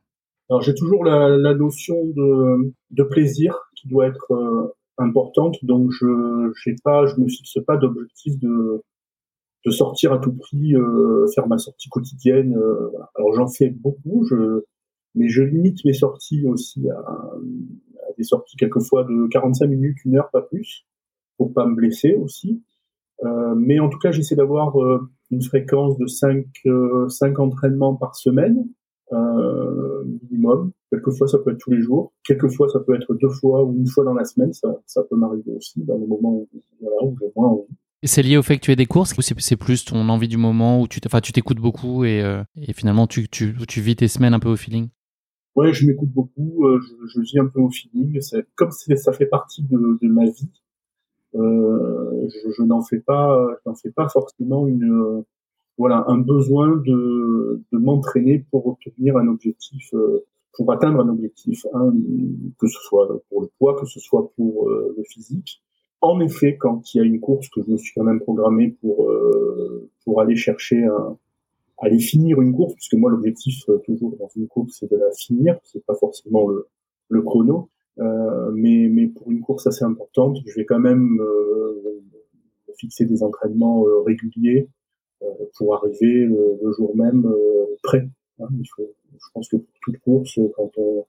Alors 0.49 0.63
j'ai 0.63 0.73
toujours 0.73 1.05
la, 1.05 1.53
notion 1.53 1.95
de, 2.05 3.03
plaisir 3.03 3.53
qui 3.75 3.87
doit 3.87 4.07
être 4.07 4.73
importante, 4.97 5.57
donc 5.61 5.91
je 5.91 6.05
ne 6.05 6.47
me 6.47 7.29
fixe 7.29 7.59
pas 7.67 7.77
d'objectif 7.77 8.39
de 8.39 8.81
de 9.65 9.71
sortir 9.71 10.13
à 10.13 10.19
tout 10.19 10.33
prix, 10.33 10.75
euh, 10.75 11.25
faire 11.35 11.47
ma 11.47 11.57
sortie 11.57 11.89
quotidienne. 11.89 12.55
Euh, 12.55 12.89
Alors 13.15 13.33
j'en 13.33 13.47
fais 13.47 13.69
beaucoup, 13.69 14.25
je, 14.29 14.63
mais 15.15 15.27
je 15.27 15.43
limite 15.43 15.83
mes 15.85 15.93
sorties 15.93 16.47
aussi 16.47 16.89
à, 16.89 16.97
à, 16.97 17.37
des 18.17 18.23
sorties 18.23 18.57
quelquefois 18.57 19.03
de 19.03 19.27
45 19.27 19.67
minutes, 19.67 19.97
une 20.05 20.17
heure, 20.17 20.29
pas 20.31 20.41
plus, 20.41 20.85
pour 21.37 21.53
pas 21.53 21.65
me 21.65 21.75
blesser 21.75 22.15
aussi. 22.15 22.61
Euh, 23.23 23.55
mais 23.55 23.79
en 23.79 23.89
tout 23.89 23.99
cas, 23.99 24.11
j'essaie 24.11 24.35
d'avoir 24.35 24.81
euh, 24.81 25.09
une 25.31 25.41
fréquence 25.41 25.97
de 25.97 26.07
5, 26.07 26.45
5 27.07 27.39
entraînements 27.39 27.95
par 27.95 28.15
semaine, 28.15 28.67
euh, 29.11 30.03
minimum. 30.05 30.71
Quelquefois, 30.91 31.27
ça 31.27 31.37
peut 31.39 31.51
être 31.51 31.59
tous 31.59 31.71
les 31.71 31.81
jours. 31.81 32.13
Quelquefois, 32.23 32.69
ça 32.69 32.79
peut 32.79 32.95
être 32.95 33.13
deux 33.15 33.29
fois 33.29 33.63
ou 33.63 33.75
une 33.75 33.87
fois 33.87 34.03
dans 34.03 34.13
la 34.13 34.25
semaine. 34.25 34.53
Ça, 34.53 34.75
ça 34.85 35.03
peut 35.03 35.15
m'arriver 35.15 35.53
aussi 35.55 35.83
dans 35.83 35.97
les 35.97 36.05
moments 36.07 36.33
où, 36.33 36.47
voilà, 36.81 37.03
où 37.03 37.15
j'ai 37.19 37.31
moins 37.35 37.49
envie. 37.49 37.75
C'est 38.03 38.21
lié 38.21 38.37
au 38.37 38.43
fait 38.43 38.55
que 38.55 38.61
tu 38.61 38.71
aies 38.71 38.77
des 38.77 38.85
courses 38.85 39.17
ou 39.17 39.21
c'est 39.21 39.57
plus 39.57 39.83
ton 39.83 40.07
envie 40.07 40.29
du 40.29 40.37
moment 40.37 40.81
où 40.81 40.87
tu 40.87 41.01
t'écoutes 41.01 41.59
beaucoup 41.59 42.05
et, 42.05 42.21
euh, 42.23 42.43
et 42.55 42.71
finalement 42.71 43.07
tu, 43.07 43.27
tu, 43.27 43.53
tu, 43.67 43.81
vis 43.81 43.97
tes 43.97 44.07
semaines 44.07 44.33
un 44.33 44.39
peu 44.39 44.47
au 44.47 44.55
feeling? 44.55 44.87
Ouais, 45.55 45.73
je 45.73 45.85
m'écoute 45.85 46.09
beaucoup, 46.09 46.65
euh, 46.65 46.79
je, 47.13 47.19
vis 47.19 47.39
un 47.39 47.47
peu 47.47 47.59
au 47.59 47.69
feeling. 47.69 48.17
Comme 48.55 48.71
ça 48.71 49.11
fait 49.11 49.25
partie 49.25 49.63
de, 49.63 50.07
ma 50.07 50.23
vie, 50.23 50.49
euh, 51.35 52.29
je, 52.57 52.63
n'en 52.63 52.81
fais 52.81 52.99
pas, 52.99 53.45
n'en 53.65 53.75
fais 53.75 53.91
pas 53.91 54.07
forcément 54.07 54.65
une, 54.65 55.25
voilà, 55.77 56.05
un 56.07 56.19
besoin 56.19 56.77
de, 56.77 57.61
de 57.69 57.77
m'entraîner 57.77 58.45
pour 58.49 58.65
obtenir 58.67 59.17
un 59.17 59.27
objectif, 59.27 59.93
pour 60.53 60.71
atteindre 60.71 61.01
un 61.01 61.09
objectif, 61.09 61.65
hein, 61.73 61.91
que 62.57 62.67
ce 62.67 62.79
soit 62.81 63.21
pour 63.27 63.41
le 63.41 63.49
poids, 63.57 63.77
que 63.77 63.85
ce 63.85 63.99
soit 63.99 64.31
pour 64.37 64.69
le 64.69 65.03
physique. 65.03 65.61
En 66.01 66.21
effet, 66.21 66.55
quand 66.57 66.93
il 66.93 66.97
y 66.97 67.01
a 67.01 67.03
une 67.03 67.19
course 67.19 67.49
que 67.49 67.61
je 67.61 67.71
me 67.71 67.77
suis 67.77 67.93
quand 67.93 68.03
même 68.03 68.21
programmé 68.21 68.69
pour 68.81 69.09
euh, 69.09 69.89
pour 70.05 70.21
aller 70.21 70.35
chercher 70.35 70.87
aller 71.77 71.99
finir 71.99 72.41
une 72.41 72.53
course, 72.53 72.73
puisque 72.73 72.93
moi 72.93 73.11
l'objectif 73.11 73.65
toujours 73.85 74.15
dans 74.17 74.29
une 74.35 74.47
course 74.47 74.77
c'est 74.79 74.89
de 74.89 74.97
la 74.97 75.11
finir, 75.11 75.59
c'est 75.63 75.85
pas 75.85 75.95
forcément 75.95 76.47
le, 76.47 77.21
chrono, 77.21 77.69
euh, 77.99 78.51
mais 78.53 78.87
mais 78.89 79.07
pour 79.07 79.29
une 79.29 79.41
course 79.41 79.67
assez 79.67 79.83
importante, 79.83 80.37
je 80.45 80.55
vais 80.55 80.65
quand 80.65 80.79
même 80.79 81.19
euh, 81.19 82.01
fixer 82.77 83.05
des 83.05 83.23
entraînements 83.23 83.83
réguliers 84.05 84.69
pour 85.57 85.75
arriver 85.75 86.25
le, 86.25 86.71
jour 86.77 86.95
même 86.95 87.27
prêt. 87.83 88.07
Hein. 88.39 88.47
il 88.57 88.67
faut, 88.73 88.89
je 89.11 89.27
pense 89.33 89.49
que 89.49 89.57
pour 89.57 89.73
toute 89.81 89.99
course, 89.99 90.39
quand 90.55 90.71
on 90.77 91.05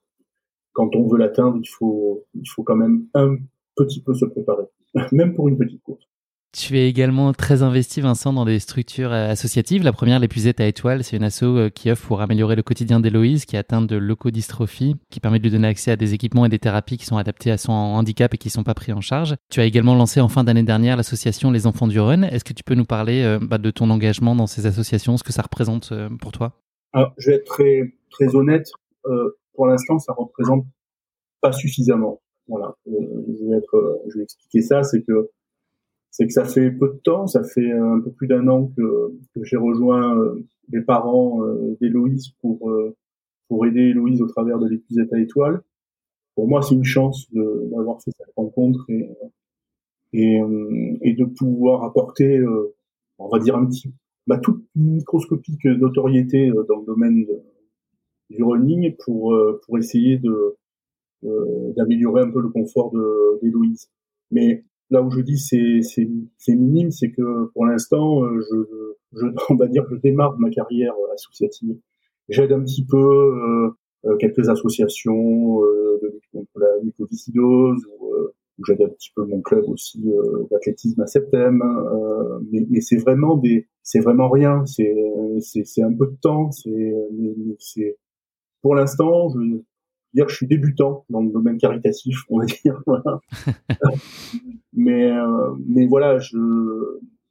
quand 0.73 0.95
on 0.95 1.07
veut 1.07 1.17
l'atteindre, 1.17 1.57
il 1.61 1.67
faut 1.67 2.25
il 2.33 2.47
faut 2.47 2.63
quand 2.63 2.75
même 2.75 3.07
un 3.13 3.37
petit 3.75 4.01
peu 4.01 4.13
se 4.13 4.25
préparer, 4.25 4.65
même 5.11 5.33
pour 5.33 5.47
une 5.47 5.57
petite 5.57 5.81
course. 5.83 6.05
Tu 6.53 6.77
es 6.77 6.89
également 6.89 7.31
très 7.31 7.63
investi, 7.63 8.01
Vincent, 8.01 8.33
dans 8.33 8.43
des 8.43 8.59
structures 8.59 9.13
euh, 9.13 9.29
associatives. 9.29 9.83
La 9.83 9.93
première, 9.93 10.19
l'épuisette 10.19 10.59
à 10.59 10.67
étoiles, 10.67 11.01
c'est 11.01 11.15
une 11.15 11.23
asso 11.23 11.43
euh, 11.43 11.69
qui 11.69 11.89
offre 11.89 12.05
pour 12.05 12.19
améliorer 12.19 12.57
le 12.57 12.61
quotidien 12.61 12.99
d'Héloïse, 12.99 13.45
qui 13.45 13.55
est 13.55 13.59
atteinte 13.59 13.87
de 13.87 13.95
leucodystrophie, 13.95 14.97
qui 15.09 15.21
permet 15.21 15.39
de 15.39 15.43
lui 15.43 15.51
donner 15.51 15.69
accès 15.69 15.91
à 15.91 15.95
des 15.95 16.13
équipements 16.13 16.45
et 16.45 16.49
des 16.49 16.59
thérapies 16.59 16.97
qui 16.97 17.05
sont 17.05 17.15
adaptés 17.15 17.51
à 17.51 17.57
son 17.57 17.71
handicap 17.71 18.33
et 18.33 18.37
qui 18.37 18.49
ne 18.49 18.51
sont 18.51 18.65
pas 18.65 18.73
pris 18.73 18.91
en 18.91 18.99
charge. 18.99 19.37
Tu 19.49 19.61
as 19.61 19.65
également 19.65 19.95
lancé 19.95 20.19
en 20.19 20.27
fin 20.27 20.43
d'année 20.43 20.63
dernière 20.63 20.97
l'association 20.97 21.51
Les 21.51 21.67
Enfants 21.67 21.87
du 21.87 22.01
Run. 22.01 22.23
Est-ce 22.23 22.43
que 22.43 22.53
tu 22.53 22.65
peux 22.65 22.75
nous 22.75 22.85
parler 22.85 23.23
euh, 23.23 23.39
bah, 23.41 23.57
de 23.57 23.71
ton 23.71 23.89
engagement 23.89 24.35
dans 24.35 24.47
ces 24.47 24.65
associations, 24.65 25.15
ce 25.15 25.23
que 25.23 25.31
ça 25.31 25.43
représente 25.43 25.93
pour 26.19 26.33
toi? 26.33 26.59
Alors, 26.91 27.13
je 27.17 27.29
vais 27.29 27.37
être 27.37 27.45
très, 27.45 27.93
très 28.09 28.35
honnête. 28.35 28.69
pour 29.53 29.67
l'instant, 29.67 29.99
ça 29.99 30.11
représente 30.11 30.65
pas 31.39 31.53
suffisamment. 31.53 32.19
Voilà. 32.51 32.75
je 32.85 33.45
vais 33.45 33.57
être, 33.57 34.01
je 34.09 34.17
vais 34.17 34.23
expliquer 34.23 34.61
ça, 34.61 34.83
c'est 34.83 35.01
que 35.03 35.29
c'est 36.09 36.27
que 36.27 36.33
ça 36.33 36.43
fait 36.43 36.69
peu 36.69 36.89
de 36.89 36.99
temps, 37.01 37.25
ça 37.27 37.41
fait 37.43 37.71
un 37.71 38.01
peu 38.01 38.11
plus 38.11 38.27
d'un 38.27 38.45
an 38.49 38.69
que, 38.75 39.13
que 39.33 39.43
j'ai 39.45 39.55
rejoint 39.55 40.17
euh, 40.19 40.45
les 40.69 40.81
parents 40.81 41.41
euh, 41.45 41.77
d'Héloïse 41.79 42.31
pour 42.41 42.69
euh, 42.69 42.93
pour 43.47 43.65
aider 43.65 43.79
Héloïse 43.79 44.21
au 44.21 44.27
travers 44.27 44.59
de 44.59 44.67
l'épuisette 44.67 45.13
à 45.13 45.19
étoiles. 45.19 45.61
Pour 46.35 46.49
moi, 46.49 46.61
c'est 46.61 46.75
une 46.75 46.83
chance 46.83 47.27
d'avoir 47.33 48.01
fait 48.01 48.11
cette 48.17 48.33
rencontre 48.35 48.85
et, 48.89 49.09
et, 50.13 50.41
et 51.01 51.13
de 51.13 51.25
pouvoir 51.25 51.83
apporter, 51.83 52.41
on 53.17 53.27
va 53.27 53.39
dire 53.39 53.57
un 53.57 53.65
petit, 53.65 53.93
bah, 54.27 54.37
toute 54.37 54.63
microscopique 54.75 55.65
notoriété 55.65 56.49
dans 56.69 56.79
le 56.79 56.85
domaine 56.85 57.25
du 58.29 58.43
running 58.43 58.95
pour 59.03 59.37
pour 59.65 59.77
essayer 59.77 60.17
de 60.17 60.55
d'améliorer 61.75 62.21
un 62.21 62.31
peu 62.31 62.41
le 62.41 62.49
confort 62.49 62.91
d'Héloïse. 63.41 63.89
Mais 64.31 64.63
là 64.91 65.01
où 65.01 65.09
je 65.09 65.21
dis 65.21 65.39
c'est 65.39 65.79
c'est 65.81 66.55
minime, 66.55 66.91
c'est 66.91 67.11
que 67.11 67.45
pour 67.53 67.65
l'instant, 67.65 68.23
euh, 68.23 68.39
je, 68.51 69.19
je 69.19 69.25
on 69.49 69.55
va 69.55 69.67
dire, 69.67 69.85
je 69.89 69.95
démarre 69.95 70.37
ma 70.37 70.51
carrière 70.51 70.93
euh, 70.93 71.13
associative. 71.13 71.77
J'aide 72.29 72.51
un 72.51 72.61
petit 72.61 72.85
peu 72.85 73.73
euh, 74.05 74.15
quelques 74.17 74.47
associations 74.47 75.59
de 75.61 76.07
lutte 76.13 76.23
contre 76.31 76.51
la 76.55 76.67
mucoviscidose 76.83 77.83
ou, 77.99 78.13
j'aide 78.67 78.81
un 78.83 78.89
petit 78.89 79.11
peu 79.15 79.25
mon 79.25 79.41
club 79.41 79.67
aussi 79.69 80.03
d'athlétisme 80.51 81.01
à 81.01 81.07
Septem. 81.07 81.63
mais, 82.51 82.63
mais 82.69 82.79
c'est 82.79 82.97
vraiment 82.97 83.35
des, 83.35 83.67
c'est 83.81 84.01
vraiment 84.01 84.29
rien. 84.29 84.65
C'est 84.67 84.93
c'est 85.39 85.81
un 85.81 85.91
peu 85.91 86.05
de 86.05 86.15
temps. 86.21 86.51
C'est 86.51 86.93
c'est 87.57 87.97
pour 88.61 88.75
l'instant, 88.75 89.29
je 89.29 89.61
dire 90.13 90.25
que 90.25 90.31
je 90.31 90.37
suis 90.37 90.47
débutant 90.47 91.05
dans 91.09 91.21
le 91.21 91.31
domaine 91.31 91.57
caritatif, 91.57 92.17
on 92.29 92.39
va 92.39 92.45
dire. 92.45 92.81
Voilà. 92.85 93.19
mais 94.73 95.11
euh, 95.11 95.55
mais 95.67 95.87
voilà, 95.87 96.17
je 96.19 96.37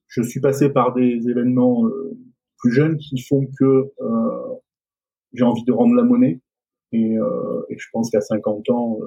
je 0.09 0.23
suis 0.23 0.41
passé 0.41 0.71
par 0.71 0.95
des 0.95 1.29
événements 1.29 1.87
euh, 1.87 2.17
plus 2.59 2.73
jeunes 2.73 2.97
qui 2.97 3.21
font 3.23 3.47
que 3.59 3.91
euh, 4.01 4.55
j'ai 5.33 5.45
envie 5.45 5.65
de 5.65 5.73
rendre 5.73 5.95
la 5.95 6.03
monnaie 6.03 6.41
et, 6.93 7.15
et 7.15 7.79
je 7.79 7.87
pense 7.93 8.11
qu'à 8.11 8.21
50 8.21 8.69
ans, 8.71 8.99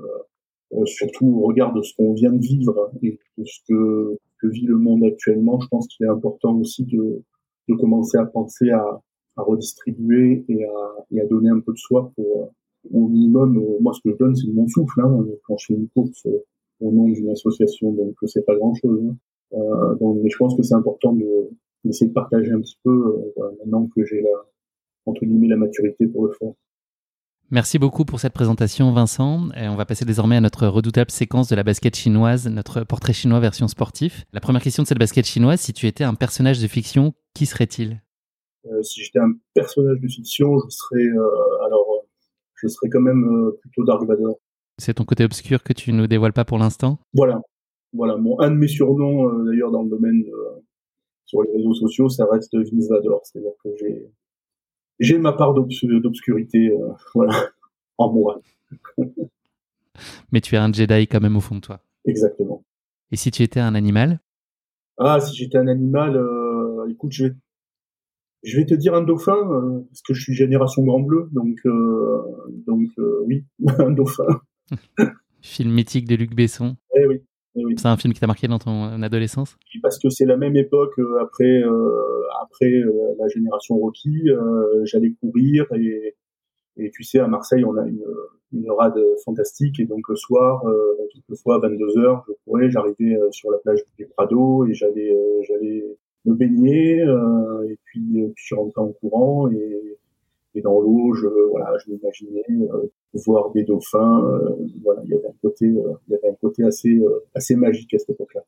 surtout 0.86 1.28
au 1.28 1.48
regard 1.48 1.74
de 1.74 1.82
ce 1.82 1.94
qu'on 1.98 2.14
vient 2.14 2.32
de 2.32 2.40
vivre 2.40 2.92
et 3.02 3.20
de 3.38 3.44
ce 3.44 3.60
que, 3.68 4.18
que 4.40 4.48
vit 4.48 4.66
le 4.66 4.78
monde 4.78 5.04
actuellement, 5.04 5.60
je 5.60 5.68
pense 5.68 5.88
qu'il 5.90 6.06
est 6.06 6.10
important 6.10 6.56
aussi 6.56 6.86
de 6.86 7.22
de 7.70 7.76
commencer 7.76 8.18
à 8.18 8.26
penser 8.26 8.70
à, 8.70 9.02
à 9.36 9.42
redistribuer 9.42 10.46
et 10.48 10.64
à, 10.64 11.06
et 11.12 11.22
à 11.22 11.26
donner 11.26 11.50
un 11.50 11.60
peu 11.60 11.74
de 11.74 11.78
soi 11.78 12.12
pour 12.16 12.54
au 12.92 13.08
minimum, 13.08 13.58
euh, 13.58 13.78
moi, 13.82 13.94
ce 13.94 14.02
que 14.02 14.12
je 14.12 14.18
donne, 14.18 14.36
c'est 14.36 14.52
mon 14.52 14.68
souffle. 14.68 15.02
Hein, 15.02 15.26
quand 15.46 15.58
je 15.58 15.68
fais 15.68 15.74
une 15.74 15.88
course 15.90 16.26
euh, 16.26 16.44
au 16.82 16.92
nom 16.92 17.08
d'une 17.08 17.30
association, 17.30 17.92
donc 17.94 18.16
c'est 18.26 18.46
pas 18.46 18.56
grand-chose. 18.56 19.02
Hein. 19.10 19.16
Euh, 19.54 19.96
donc, 19.96 20.20
mais 20.22 20.30
je 20.30 20.38
pense 20.38 20.56
que 20.56 20.64
c'est 20.64 20.76
important 20.76 21.14
de 21.14 21.26
d'essayer 21.86 22.08
de 22.08 22.14
partager 22.14 22.50
un 22.50 22.62
petit 22.62 22.78
peu 22.82 23.34
maintenant 23.60 23.90
que 23.94 24.06
j'ai 24.06 24.22
la 24.22 24.30
entre 25.06 25.26
guillemets 25.26 25.50
la 25.50 25.58
maturité 25.58 26.08
pour 26.08 26.26
le 26.26 26.32
faire. 26.32 26.54
Merci 27.52 27.78
beaucoup 27.78 28.06
pour 28.06 28.22
cette 28.22 28.32
présentation, 28.32 28.92
Vincent. 28.94 29.50
Et 29.58 29.68
on 29.68 29.76
va 29.76 29.86
passer 29.86 30.06
désormais 30.06 30.38
à 30.38 30.42
notre 30.42 30.66
redoutable 30.66 31.12
séquence 31.12 31.50
de 31.50 31.56
la 31.56 31.64
basket 31.64 31.96
chinoise, 31.96 32.48
notre 32.48 32.86
portrait 32.86 33.12
chinois 33.12 33.42
version 33.42 33.68
sportif. 33.68 34.24
La 34.32 34.40
première 34.40 34.62
question 34.62 34.82
de 34.82 34.88
cette 34.88 34.98
basket 34.98 35.26
chinoise, 35.26 35.60
si 35.60 35.74
tu 35.74 35.88
étais 35.88 36.06
un 36.06 36.16
personnage 36.16 36.62
de 36.62 36.68
fiction, 36.68 37.14
qui 37.36 37.46
serait-il? 37.46 38.02
Euh, 38.66 38.82
Si 38.82 39.04
j'étais 39.04 39.20
un 39.20 39.34
personnage 39.54 40.00
de 40.00 40.08
fiction, 40.08 40.58
je 40.58 40.70
serais 40.70 41.06
euh, 41.06 41.66
alors 41.66 41.83
je 42.64 42.68
serais 42.70 42.90
quand 42.90 43.02
même 43.02 43.26
euh, 43.26 43.58
plutôt 43.62 43.84
Dark 43.84 44.04
Vador. 44.06 44.40
C'est 44.78 44.96
ton 44.96 45.06
côté 45.06 45.24
obscur 45.24 45.64
que 45.64 45.74
tu 45.74 45.92
ne 45.92 45.98
nous 45.98 46.08
dévoiles 46.08 46.34
pas 46.34 46.46
pour 46.46 46.58
l'instant? 46.58 46.98
Voilà. 47.14 47.42
Voilà. 47.94 48.18
Mon, 48.18 48.40
un 48.40 48.50
de 48.50 48.56
mes 48.56 48.68
surnoms, 48.68 49.30
euh, 49.30 49.46
d'ailleurs, 49.46 49.72
dans 49.72 49.84
le 49.84 49.90
domaine 49.90 50.24
euh, 50.26 50.62
sur 51.26 51.44
les 51.44 51.52
réseaux 51.52 51.74
sociaux, 51.74 52.10
ça 52.10 52.26
reste 52.32 52.56
Vince 52.56 52.90
Vador. 52.90 53.22
C'est-à-dire 53.24 53.52
que 53.64 53.70
j'ai, 53.80 54.10
j'ai 55.00 55.18
ma 55.18 55.34
part 55.34 55.54
d'obscurité, 55.54 56.72
voilà, 57.14 57.50
en 57.98 58.12
moi. 58.12 58.42
Mais 60.32 60.42
tu 60.42 60.56
es 60.56 60.58
un 60.58 60.72
Jedi 60.72 61.08
quand 61.08 61.22
même 61.22 61.38
au 61.38 61.42
fond 61.42 61.56
de 61.56 61.62
toi. 61.62 61.80
Exactement. 62.06 62.64
Et 63.12 63.16
si 63.16 63.30
tu 63.30 63.44
étais 63.44 63.60
un 63.60 63.76
animal? 63.76 64.20
Ah, 64.98 65.20
si 65.20 65.36
j'étais 65.36 65.58
un 65.58 65.68
animal, 65.68 66.20
écoute, 66.90 67.12
je 67.12 67.26
vais 67.26 67.34
je 68.44 68.58
vais 68.58 68.66
te 68.66 68.74
dire 68.74 68.94
un 68.94 69.02
dauphin, 69.02 69.38
euh, 69.38 69.80
parce 69.90 70.02
que 70.02 70.14
je 70.14 70.22
suis 70.22 70.34
génération 70.34 70.84
grand 70.84 71.00
bleu, 71.00 71.30
donc, 71.32 71.58
euh, 71.66 72.22
donc 72.68 72.90
euh, 73.00 73.24
oui, 73.26 73.46
un 73.80 73.92
dauphin. 73.92 74.42
film 75.42 75.72
mythique 75.72 76.08
de 76.08 76.16
Luc 76.16 76.36
Besson. 76.36 76.76
Eh 76.96 77.06
oui. 77.08 77.22
Eh 77.56 77.66
oui. 77.66 77.76
C'est 77.78 77.88
un 77.88 77.98
film 77.98 78.14
qui 78.14 78.20
t'a 78.20 78.28
marqué 78.28 78.48
dans 78.48 78.60
ton 78.60 79.02
adolescence? 79.02 79.58
Parce 79.82 80.00
que 80.00 80.10
c'est 80.10 80.26
la 80.26 80.38
même 80.38 80.56
époque 80.56 81.00
après 81.22 81.62
après 82.42 82.82
la 83.20 83.28
génération 83.28 83.76
Rocky. 83.78 84.28
J'allais 84.86 85.14
courir 85.22 85.68
et, 85.76 86.16
et 86.78 86.90
tu 86.90 87.04
sais 87.04 87.20
à 87.20 87.28
Marseille 87.28 87.64
on 87.64 87.78
a 87.78 87.86
une, 87.86 88.04
une 88.54 88.72
rade 88.72 89.00
fantastique 89.24 89.80
et 89.80 89.86
donc 89.86 90.02
le 90.10 90.16
soir, 90.16 90.64
quelquefois 91.14 91.58
à 91.58 91.60
22 91.60 91.86
h 91.86 92.24
je 92.28 92.34
courais, 92.44 92.72
j'arrivais 92.72 93.20
sur 93.30 93.52
la 93.52 93.60
plage 93.60 93.82
du 94.00 94.08
Prado 94.08 94.66
et 94.66 94.74
j'allais 94.74 95.16
j'allais 95.48 95.86
me 96.26 96.34
baigner 96.34 97.02
euh, 97.02 97.68
et 97.70 97.78
puis, 97.84 98.22
euh, 98.22 98.32
puis 98.36 98.46
je 98.48 98.56
rentrais 98.56 98.82
en 98.82 98.92
courant 98.94 99.50
et, 99.52 99.98
et 100.56 100.62
dans 100.62 100.80
l'eau 100.80 101.14
je 101.14 101.28
voilà 101.50 101.74
je 101.84 101.92
m'imaginais 101.92 102.44
euh, 102.50 102.92
voir 103.26 103.52
des 103.52 103.64
dauphins 103.64 104.22
voilà 104.84 105.02
il 105.04 105.10
y 105.10 105.14
avait 105.16 105.28
un 105.28 105.36
côté 105.42 105.66
il 105.66 106.12
y 106.12 106.16
avait 106.16 106.30
un 106.30 106.36
côté 106.42 106.64
assez 106.64 107.02
assez 107.36 107.56
magique 107.56 107.94
à 107.94 108.00
cette 108.00 108.12
époque-là. 108.12 108.42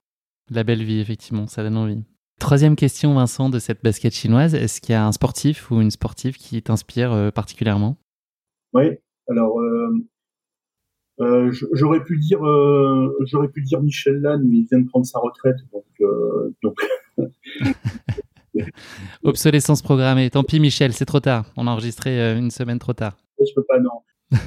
La 0.52 0.64
belle 0.64 0.84
vie 0.84 1.00
effectivement 1.00 1.48
ça 1.48 1.64
donne 1.64 1.78
envie. 1.78 2.02
Troisième 2.38 2.76
question, 2.76 3.14
Vincent, 3.14 3.50
de 3.50 3.60
cette 3.60 3.82
basket 3.82 4.14
chinoise. 4.14 4.56
Est-ce 4.56 4.82
qu'il 4.82 4.92
y 4.92 4.96
a 4.96 5.08
un 5.08 5.14
sportif 5.14 5.72
ou 5.72 5.80
une 5.80 5.90
sportive 5.90 6.36
qui 6.36 6.62
t'inspire 6.62 7.32
particulièrement? 7.34 7.96
Oui, 8.74 8.90
alors 9.30 9.58
euh, 11.22 11.50
j'aurais 11.72 12.04
pu 12.04 12.18
dire, 12.18 12.46
euh, 12.46 13.16
j'aurais 13.22 13.48
pu 13.48 13.62
dire 13.62 13.82
Michel 13.82 14.20
Lannes, 14.20 14.44
mais 14.46 14.58
il 14.58 14.66
vient 14.66 14.80
de 14.80 14.88
prendre 14.88 15.06
sa 15.06 15.20
retraite, 15.20 15.56
donc, 15.72 15.86
euh, 16.02 16.54
donc 16.62 16.78
Obsolescence 19.24 19.82
programmée. 19.82 20.30
Tant 20.30 20.44
pis, 20.44 20.60
Michel, 20.60 20.94
c'est 20.94 21.06
trop 21.06 21.20
tard. 21.20 21.52
On 21.58 21.68
a 21.68 21.72
enregistré 21.72 22.22
euh, 22.22 22.38
une 22.38 22.52
semaine 22.52 22.80
trop 22.80 22.94
tard. 22.94 23.18
Je 23.40 23.54
peux 23.56 23.64
pas, 23.64 23.80
non. 23.80 24.02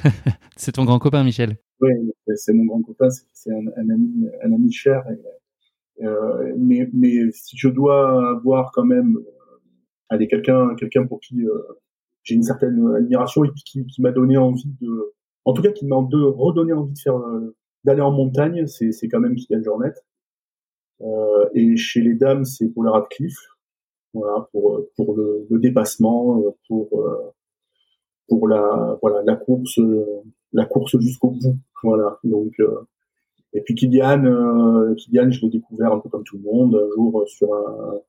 c'est 0.55 0.73
ton 0.73 0.85
grand 0.85 0.99
copain, 0.99 1.23
Michel. 1.23 1.57
Oui, 1.81 1.91
c'est 2.35 2.53
mon 2.53 2.65
grand 2.65 2.81
copain. 2.81 3.09
C'est 3.33 3.51
un, 3.51 3.89
ami, 3.89 4.27
un 4.43 4.51
ami 4.51 4.71
cher. 4.71 5.03
Euh, 6.01 6.53
mais, 6.57 6.89
mais 6.93 7.31
si 7.31 7.57
je 7.57 7.69
dois 7.69 8.31
avoir 8.31 8.71
quand 8.71 8.85
même, 8.85 9.17
aller 10.09 10.27
quelqu'un, 10.27 10.75
quelqu'un 10.75 11.05
pour 11.05 11.19
qui 11.19 11.45
j'ai 12.23 12.35
une 12.35 12.43
certaine 12.43 12.95
admiration 12.95 13.43
et 13.45 13.49
qui, 13.65 13.85
qui 13.85 14.01
m'a 14.01 14.11
donné 14.11 14.37
envie 14.37 14.75
de, 14.81 15.13
en 15.45 15.53
tout 15.53 15.61
cas, 15.61 15.71
qui 15.71 15.85
m'a 15.85 15.95
redonné 15.95 16.73
envie 16.73 16.93
de 16.93 16.99
faire, 16.99 17.19
d'aller 17.83 18.01
en 18.01 18.11
montagne, 18.11 18.67
c'est 18.67 19.07
quand 19.07 19.19
même 19.19 19.35
Kylian 19.35 19.63
Jornet. 19.63 19.93
Euh, 21.01 21.45
et 21.53 21.77
chez 21.77 22.01
les 22.01 22.15
dames, 22.15 22.45
c'est 22.45 22.67
pour 22.69 22.83
le 22.83 22.89
Radcliffe, 22.91 23.39
voilà, 24.13 24.47
pour 24.51 24.81
pour 24.95 25.15
le, 25.15 25.47
le 25.49 25.59
dépassement, 25.59 26.41
euh, 26.41 26.51
pour 26.67 26.87
euh, 26.99 27.33
pour 28.27 28.47
la 28.47 28.97
voilà 29.01 29.23
la 29.23 29.35
course 29.35 29.79
la 30.53 30.65
course 30.65 30.99
jusqu'au 30.99 31.31
bout, 31.31 31.57
voilà. 31.83 32.19
Donc 32.23 32.53
et 33.53 33.61
puis 33.61 33.73
Kylian, 33.75 34.25
euh, 34.25 34.93
Kylian, 34.95 35.31
je 35.31 35.41
l'ai 35.41 35.49
découvert 35.49 35.91
un 35.93 35.99
peu 35.99 36.09
comme 36.09 36.23
tout 36.23 36.37
le 36.37 36.43
monde, 36.43 36.75
un 36.75 36.95
jour 36.95 37.23
sur 37.27 37.53
un, 37.53 37.99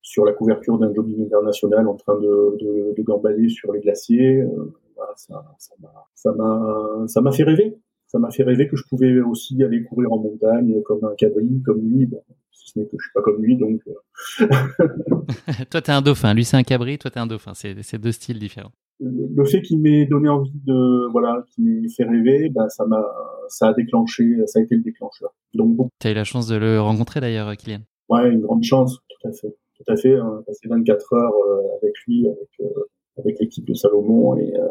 sur 0.00 0.24
la 0.24 0.32
couverture 0.32 0.78
d'un 0.78 0.92
jogging 0.94 1.26
international 1.26 1.86
en 1.86 1.94
train 1.96 2.18
de, 2.18 2.56
de, 2.58 2.94
de 2.96 3.02
gambader 3.02 3.48
sur 3.48 3.72
les 3.72 3.80
glaciers. 3.80 4.40
Euh, 4.40 4.74
voilà, 4.96 5.12
ça, 5.16 5.44
ça 5.58 6.32
m'a, 6.32 7.06
ça 7.06 7.20
m'a 7.20 7.32
fait 7.32 7.42
rêver 7.44 7.76
ça 8.10 8.18
m'a 8.18 8.30
fait 8.32 8.42
rêver 8.42 8.66
que 8.66 8.76
je 8.76 8.82
pouvais 8.88 9.20
aussi 9.20 9.62
aller 9.62 9.84
courir 9.84 10.12
en 10.12 10.18
montagne 10.18 10.82
comme 10.82 11.04
un 11.04 11.14
cabri, 11.16 11.62
comme 11.64 11.80
lui. 11.80 12.06
Bon, 12.06 12.20
si 12.50 12.72
ce 12.72 12.78
n'est 12.78 12.84
que 12.86 12.96
je 12.98 13.04
suis 13.04 13.12
pas 13.14 13.22
comme 13.22 13.40
lui, 13.40 13.56
donc. 13.56 13.80
Euh. 13.86 14.46
toi, 15.70 15.80
t'es 15.80 15.92
un 15.92 16.02
dauphin. 16.02 16.34
Lui, 16.34 16.44
c'est 16.44 16.56
un 16.56 16.64
cabri. 16.64 16.98
Toi, 16.98 17.12
t'es 17.12 17.20
un 17.20 17.28
dauphin. 17.28 17.52
C'est 17.54 17.98
deux 17.98 18.10
styles 18.10 18.40
différents. 18.40 18.72
Le 18.98 19.44
fait 19.44 19.62
qu'il 19.62 19.80
m'ait 19.80 20.06
donné 20.06 20.28
envie 20.28 20.60
de, 20.66 21.08
voilà, 21.12 21.44
qu'il 21.54 21.64
m'ait 21.64 21.88
fait 21.88 22.04
rêver, 22.04 22.50
bah, 22.50 22.68
ça 22.68 22.84
m'a, 22.84 23.02
ça 23.48 23.68
a 23.68 23.74
déclenché, 23.74 24.24
ça 24.46 24.58
a 24.58 24.62
été 24.62 24.74
le 24.74 24.82
déclencheur. 24.82 25.32
Donc 25.54 25.76
bon. 25.76 25.88
T'as 26.00 26.10
eu 26.10 26.14
la 26.14 26.24
chance 26.24 26.48
de 26.48 26.56
le 26.56 26.80
rencontrer 26.80 27.20
d'ailleurs, 27.20 27.56
Kylian? 27.56 27.80
Ouais, 28.08 28.28
une 28.28 28.40
grande 28.40 28.64
chance, 28.64 28.98
tout 29.08 29.28
à 29.28 29.32
fait, 29.32 29.56
tout 29.76 29.90
à 29.90 29.96
fait. 29.96 30.16
Hein, 30.16 30.42
passer 30.46 30.68
24 30.68 31.14
heures 31.14 31.32
euh, 31.32 31.76
avec 31.80 31.94
lui, 32.06 32.26
avec 32.26 32.50
euh, 32.60 32.88
avec 33.20 33.38
l'équipe 33.40 33.66
de 33.66 33.74
Salomon 33.74 34.36
et 34.36 34.52
euh, 34.56 34.68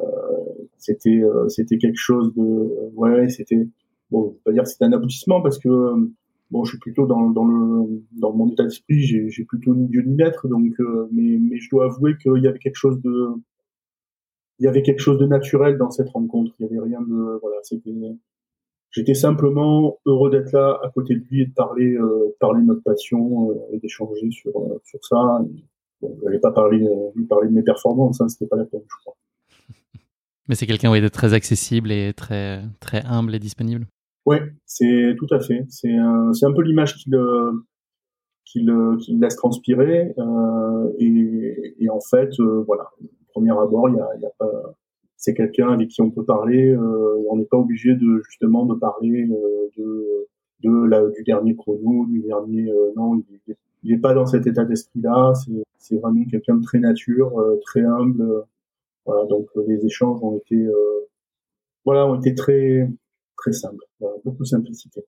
c'était 0.77 1.21
euh, 1.21 1.47
c'était 1.49 1.77
quelque 1.77 1.97
chose 1.97 2.33
de 2.35 2.91
ouais 2.95 3.29
c'était 3.29 3.67
bon 4.11 4.33
je 4.37 4.43
pas 4.43 4.51
dire 4.51 4.65
c'était 4.65 4.85
un 4.85 4.93
aboutissement 4.93 5.41
parce 5.41 5.59
que 5.59 5.69
bon 6.51 6.63
je 6.63 6.71
suis 6.71 6.79
plutôt 6.79 7.05
dans 7.05 7.29
dans 7.29 7.45
le 7.45 8.01
dans 8.19 8.33
mon 8.33 8.49
état 8.49 8.63
d'esprit 8.63 9.01
j'ai 9.01 9.29
j'ai 9.29 9.43
plutôt 9.43 9.75
ni 9.75 9.87
Dieu 9.87 10.03
ni 10.03 10.15
maître 10.15 10.47
donc 10.47 10.73
euh, 10.79 11.07
mais 11.11 11.37
mais 11.39 11.57
je 11.59 11.69
dois 11.69 11.85
avouer 11.85 12.17
qu'il 12.17 12.41
y 12.43 12.47
avait 12.47 12.59
quelque 12.59 12.75
chose 12.77 13.01
de 13.01 13.29
il 14.59 14.65
y 14.65 14.67
avait 14.67 14.81
quelque 14.81 14.99
chose 14.99 15.17
de 15.17 15.25
naturel 15.25 15.77
dans 15.77 15.89
cette 15.89 16.09
rencontre. 16.09 16.53
Il 16.59 16.63
y 16.63 16.69
avait 16.69 16.81
rien 16.81 17.01
de 17.01 17.39
voilà 17.41 17.57
c'était 17.63 17.93
j'étais 18.91 19.13
simplement 19.13 19.99
heureux 20.05 20.29
d'être 20.29 20.51
là 20.51 20.79
à 20.83 20.89
côté 20.89 21.15
de 21.15 21.21
lui 21.29 21.43
et 21.43 21.45
de 21.45 21.53
parler 21.53 21.93
euh, 21.93 22.35
parler 22.39 22.63
notre 22.63 22.83
passion 22.83 23.53
et 23.71 23.79
d'échanger 23.79 24.31
sur 24.31 24.53
sur 24.83 24.99
ça 25.05 25.39
Bon, 26.01 26.15
je 26.19 26.25
n'allais 26.25 26.39
pas 26.39 26.51
parler, 26.51 26.83
euh, 26.83 27.09
lui 27.15 27.25
parler 27.25 27.49
de 27.49 27.53
mes 27.53 27.63
performances, 27.63 28.21
hein, 28.21 28.29
c'était 28.29 28.47
pas 28.47 28.55
la 28.57 28.65
peine, 28.65 28.81
je 28.87 28.95
crois. 29.01 29.15
Mais 30.47 30.55
c'est 30.55 30.65
quelqu'un 30.65 30.91
oui, 30.91 31.01
de 31.01 31.07
très 31.07 31.33
accessible 31.33 31.91
et 31.91 32.13
très, 32.13 32.61
très 32.79 33.03
humble 33.05 33.35
et 33.35 33.39
disponible. 33.39 33.85
Ouais, 34.25 34.41
c'est 34.65 35.15
tout 35.17 35.27
à 35.33 35.39
fait. 35.39 35.65
C'est 35.69 35.93
un, 35.93 36.31
un 36.41 36.53
peu 36.53 36.61
l'image 36.61 36.95
qu'il 36.95 37.15
euh, 37.15 37.51
qu'il 38.51 38.69
euh, 38.69 38.97
laisse 39.09 39.35
transpirer. 39.35 40.13
Euh, 40.17 40.93
et, 40.97 41.75
et, 41.79 41.89
en 41.89 41.99
fait, 41.99 42.29
euh, 42.39 42.63
voilà, 42.65 42.89
premier 43.33 43.51
abord, 43.51 43.89
il 43.89 43.95
y 43.95 43.99
a, 43.99 44.09
y 44.19 44.25
a 44.25 44.31
pas. 44.37 44.51
C'est 45.17 45.33
quelqu'un 45.33 45.69
avec 45.69 45.89
qui 45.89 46.01
on 46.01 46.11
peut 46.11 46.23
parler. 46.23 46.69
Euh, 46.71 47.25
on 47.29 47.37
n'est 47.37 47.45
pas 47.45 47.57
obligé 47.57 47.93
de 47.93 48.21
justement 48.25 48.65
de 48.65 48.75
parler 48.75 49.27
de 49.77 50.27
de 50.61 50.85
la, 50.87 51.07
du 51.09 51.23
dernier 51.23 51.55
chrono, 51.55 52.05
du 52.05 52.21
dernier. 52.21 52.69
non, 52.95 53.21
il, 53.47 53.55
il 53.83 53.91
n'est 53.91 54.01
pas 54.01 54.13
dans 54.13 54.25
cet 54.25 54.47
état 54.47 54.65
d'esprit-là. 54.65 55.33
C'est 55.77 55.97
vraiment 55.97 56.25
quelqu'un 56.25 56.55
de 56.55 56.63
très 56.63 56.79
nature, 56.79 57.39
euh, 57.39 57.59
très 57.65 57.81
humble. 57.81 58.45
voilà, 59.05 59.25
donc 59.27 59.47
euh, 59.55 59.63
les 59.67 59.85
échanges 59.85 60.21
ont 60.21 60.37
été, 60.37 60.55
euh, 60.55 61.07
voilà, 61.85 62.05
ont 62.07 62.19
été 62.19 62.35
très 62.35 62.89
très 63.37 63.53
simples, 63.53 63.85
beaucoup 64.25 64.43
de 64.43 64.47
simplicité. 64.47 65.05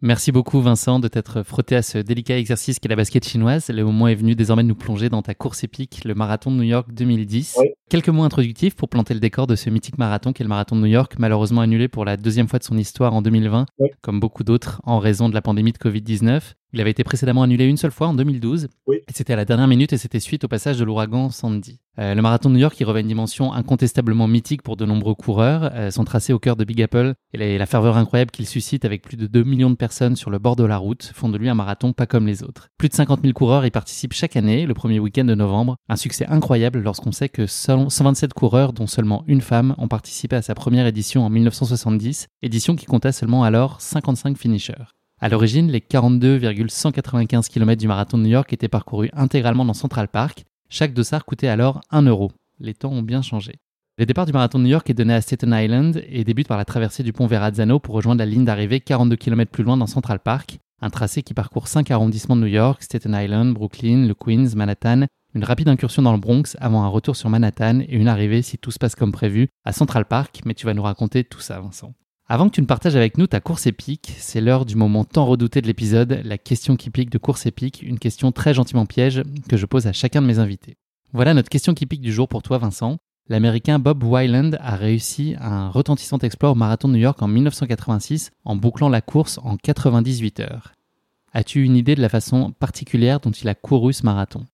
Merci 0.00 0.30
beaucoup 0.30 0.60
Vincent 0.60 1.00
de 1.00 1.08
t'être 1.08 1.42
frotté 1.42 1.74
à 1.74 1.82
ce 1.82 1.98
délicat 1.98 2.38
exercice 2.38 2.78
qu'est 2.78 2.88
la 2.88 2.94
basket 2.94 3.24
chinoise. 3.24 3.68
Le 3.68 3.82
moment 3.84 4.06
est 4.06 4.14
venu 4.14 4.36
désormais 4.36 4.62
de 4.62 4.68
nous 4.68 4.76
plonger 4.76 5.08
dans 5.08 5.22
ta 5.22 5.34
course 5.34 5.64
épique, 5.64 6.04
le 6.04 6.14
marathon 6.14 6.52
de 6.52 6.56
New 6.56 6.62
York 6.62 6.92
2010. 6.92 7.58
Quelques 7.90 8.08
mots 8.08 8.22
introductifs 8.22 8.76
pour 8.76 8.88
planter 8.88 9.12
le 9.14 9.18
décor 9.18 9.48
de 9.48 9.56
ce 9.56 9.70
mythique 9.70 9.98
marathon 9.98 10.32
qu'est 10.32 10.44
le 10.44 10.48
marathon 10.48 10.76
de 10.76 10.82
New 10.82 10.86
York, 10.86 11.16
malheureusement 11.18 11.62
annulé 11.62 11.88
pour 11.88 12.04
la 12.04 12.16
deuxième 12.16 12.46
fois 12.46 12.60
de 12.60 12.64
son 12.64 12.78
histoire 12.78 13.12
en 13.12 13.22
2020, 13.22 13.66
comme 14.00 14.20
beaucoup 14.20 14.44
d'autres 14.44 14.80
en 14.84 15.00
raison 15.00 15.28
de 15.28 15.34
la 15.34 15.42
pandémie 15.42 15.72
de 15.72 15.78
Covid-19. 15.78 16.54
Il 16.74 16.80
avait 16.82 16.90
été 16.90 17.02
précédemment 17.02 17.42
annulé 17.42 17.64
une 17.64 17.78
seule 17.78 17.90
fois 17.90 18.08
en 18.08 18.14
2012. 18.14 18.68
Oui. 18.86 18.98
C'était 19.14 19.32
à 19.32 19.36
la 19.36 19.46
dernière 19.46 19.68
minute 19.68 19.92
et 19.94 19.98
c'était 19.98 20.20
suite 20.20 20.44
au 20.44 20.48
passage 20.48 20.78
de 20.78 20.84
l'ouragan 20.84 21.30
Sandy. 21.30 21.80
Euh, 21.98 22.14
le 22.14 22.22
marathon 22.22 22.50
de 22.50 22.54
New 22.54 22.60
York, 22.60 22.76
qui 22.76 22.84
revêt 22.84 23.00
une 23.00 23.08
dimension 23.08 23.52
incontestablement 23.52 24.28
mythique 24.28 24.62
pour 24.62 24.76
de 24.76 24.84
nombreux 24.84 25.14
coureurs. 25.14 25.70
Euh, 25.74 25.90
son 25.90 26.04
tracé 26.04 26.32
au 26.32 26.38
cœur 26.38 26.56
de 26.56 26.64
Big 26.64 26.80
Apple 26.82 27.14
et 27.32 27.58
la, 27.58 27.66
ferveur 27.66 27.96
incroyable 27.96 28.30
qu'il 28.30 28.46
suscite 28.46 28.84
avec 28.84 29.02
plus 29.02 29.16
de 29.16 29.26
2 29.26 29.42
millions 29.44 29.70
de 29.70 29.76
personnes 29.76 30.14
sur 30.14 30.30
le 30.30 30.38
bord 30.38 30.56
de 30.56 30.64
la 30.64 30.76
route 30.76 31.10
font 31.14 31.28
de 31.28 31.38
lui 31.38 31.48
un 31.48 31.54
marathon 31.54 31.92
pas 31.92 32.06
comme 32.06 32.26
les 32.26 32.42
autres. 32.42 32.68
Plus 32.76 32.88
de 32.88 32.94
50 32.94 33.22
000 33.22 33.32
coureurs 33.32 33.64
y 33.64 33.70
participent 33.70 34.12
chaque 34.12 34.36
année, 34.36 34.66
le 34.66 34.74
premier 34.74 35.00
week-end 35.00 35.24
de 35.24 35.34
novembre. 35.34 35.76
Un 35.88 35.96
succès 35.96 36.26
incroyable 36.26 36.80
lorsqu'on 36.80 37.12
sait 37.12 37.30
que 37.30 37.46
127 37.46 38.34
coureurs, 38.34 38.72
dont 38.72 38.86
seulement 38.86 39.24
une 39.26 39.40
femme, 39.40 39.74
ont 39.78 39.88
participé 39.88 40.36
à 40.36 40.42
sa 40.42 40.54
première 40.54 40.86
édition 40.86 41.24
en 41.24 41.30
1970, 41.30 42.28
édition 42.42 42.76
qui 42.76 42.86
comptait 42.86 43.12
seulement 43.12 43.42
alors 43.42 43.80
55 43.80 44.36
finishers. 44.36 44.97
À 45.20 45.28
l'origine, 45.28 45.68
les 45.68 45.80
42,195 45.80 47.48
km 47.48 47.80
du 47.80 47.88
marathon 47.88 48.18
de 48.18 48.22
New 48.22 48.28
York 48.28 48.52
étaient 48.52 48.68
parcourus 48.68 49.10
intégralement 49.12 49.64
dans 49.64 49.74
Central 49.74 50.06
Park. 50.06 50.44
Chaque 50.70 50.94
dossard 50.94 51.24
coûtait 51.24 51.48
alors 51.48 51.80
1 51.90 52.02
euro. 52.02 52.30
Les 52.60 52.72
temps 52.72 52.92
ont 52.92 53.02
bien 53.02 53.20
changé. 53.20 53.56
Le 53.98 54.06
départ 54.06 54.26
du 54.26 54.32
marathon 54.32 54.60
de 54.60 54.64
New 54.64 54.70
York 54.70 54.88
est 54.88 54.94
donné 54.94 55.14
à 55.14 55.20
Staten 55.20 55.52
Island 55.52 56.04
et 56.08 56.22
débute 56.22 56.46
par 56.46 56.56
la 56.56 56.64
traversée 56.64 57.02
du 57.02 57.12
pont 57.12 57.26
Verrazzano 57.26 57.80
pour 57.80 57.96
rejoindre 57.96 58.20
la 58.20 58.26
ligne 58.26 58.44
d'arrivée 58.44 58.78
42 58.78 59.16
km 59.16 59.50
plus 59.50 59.64
loin 59.64 59.76
dans 59.76 59.88
Central 59.88 60.20
Park, 60.20 60.58
un 60.80 60.90
tracé 60.90 61.24
qui 61.24 61.34
parcourt 61.34 61.66
5 61.66 61.90
arrondissements 61.90 62.36
de 62.36 62.42
New 62.42 62.46
York, 62.46 62.80
Staten 62.84 63.12
Island, 63.20 63.54
Brooklyn, 63.54 64.06
le 64.06 64.14
Queens, 64.14 64.54
Manhattan, 64.54 65.06
une 65.34 65.42
rapide 65.42 65.68
incursion 65.68 66.02
dans 66.02 66.12
le 66.12 66.20
Bronx 66.20 66.56
avant 66.60 66.84
un 66.84 66.88
retour 66.88 67.16
sur 67.16 67.28
Manhattan 67.28 67.80
et 67.80 67.96
une 67.96 68.06
arrivée, 68.06 68.42
si 68.42 68.56
tout 68.56 68.70
se 68.70 68.78
passe 68.78 68.94
comme 68.94 69.10
prévu, 69.10 69.48
à 69.64 69.72
Central 69.72 70.04
Park, 70.04 70.42
mais 70.44 70.54
tu 70.54 70.64
vas 70.64 70.74
nous 70.74 70.82
raconter 70.82 71.24
tout 71.24 71.40
ça, 71.40 71.58
Vincent. 71.60 71.92
Avant 72.30 72.50
que 72.50 72.54
tu 72.54 72.60
ne 72.60 72.66
partages 72.66 72.94
avec 72.94 73.16
nous 73.16 73.26
ta 73.26 73.40
course 73.40 73.66
épique, 73.66 74.12
c'est 74.18 74.42
l'heure 74.42 74.66
du 74.66 74.76
moment 74.76 75.06
tant 75.06 75.24
redouté 75.24 75.62
de 75.62 75.66
l'épisode, 75.66 76.20
la 76.24 76.36
question 76.36 76.76
qui 76.76 76.90
pique 76.90 77.08
de 77.08 77.16
course 77.16 77.46
épique, 77.46 77.80
une 77.80 77.98
question 77.98 78.32
très 78.32 78.52
gentiment 78.52 78.84
piège 78.84 79.22
que 79.48 79.56
je 79.56 79.64
pose 79.64 79.86
à 79.86 79.94
chacun 79.94 80.20
de 80.20 80.26
mes 80.26 80.38
invités. 80.38 80.76
Voilà 81.14 81.32
notre 81.32 81.48
question 81.48 81.72
qui 81.72 81.86
pique 81.86 82.02
du 82.02 82.12
jour 82.12 82.28
pour 82.28 82.42
toi 82.42 82.58
Vincent. 82.58 82.98
L'américain 83.30 83.78
Bob 83.78 84.04
Wyland 84.04 84.50
a 84.60 84.76
réussi 84.76 85.36
un 85.40 85.70
retentissant 85.70 86.18
exploit 86.18 86.50
au 86.50 86.54
marathon 86.54 86.88
de 86.88 86.92
New 86.92 87.00
York 87.00 87.22
en 87.22 87.28
1986 87.28 88.30
en 88.44 88.56
bouclant 88.56 88.90
la 88.90 89.00
course 89.00 89.40
en 89.42 89.56
98 89.56 90.40
heures. 90.40 90.72
As-tu 91.32 91.64
une 91.64 91.76
idée 91.76 91.94
de 91.94 92.02
la 92.02 92.10
façon 92.10 92.52
particulière 92.52 93.20
dont 93.20 93.30
il 93.30 93.48
a 93.48 93.54
couru 93.54 93.94
ce 93.94 94.04
marathon? 94.04 94.44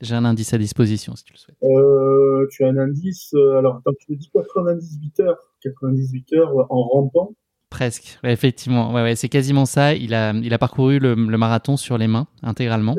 J'ai 0.00 0.14
un 0.14 0.24
indice 0.24 0.54
à 0.54 0.58
disposition 0.58 1.16
si 1.16 1.24
tu 1.24 1.32
le 1.32 1.38
souhaites. 1.38 1.58
Euh, 1.64 2.46
tu 2.52 2.64
as 2.64 2.68
un 2.68 2.78
indice, 2.78 3.34
euh, 3.34 3.58
alors 3.58 3.78
attends, 3.78 3.96
tu 3.98 4.12
me 4.12 4.16
dis 4.16 4.30
98 4.32 5.20
heures? 5.20 5.47
98 5.62 6.32
heures 6.34 6.66
en 6.70 6.82
rampant. 6.82 7.32
Presque, 7.70 8.18
effectivement. 8.24 8.92
Ouais, 8.94 9.02
ouais, 9.02 9.16
c'est 9.16 9.28
quasiment 9.28 9.66
ça. 9.66 9.94
Il 9.94 10.14
a, 10.14 10.32
il 10.32 10.54
a 10.54 10.58
parcouru 10.58 10.98
le, 10.98 11.14
le 11.14 11.38
marathon 11.38 11.76
sur 11.76 11.98
les 11.98 12.06
mains 12.06 12.26
intégralement. 12.42 12.94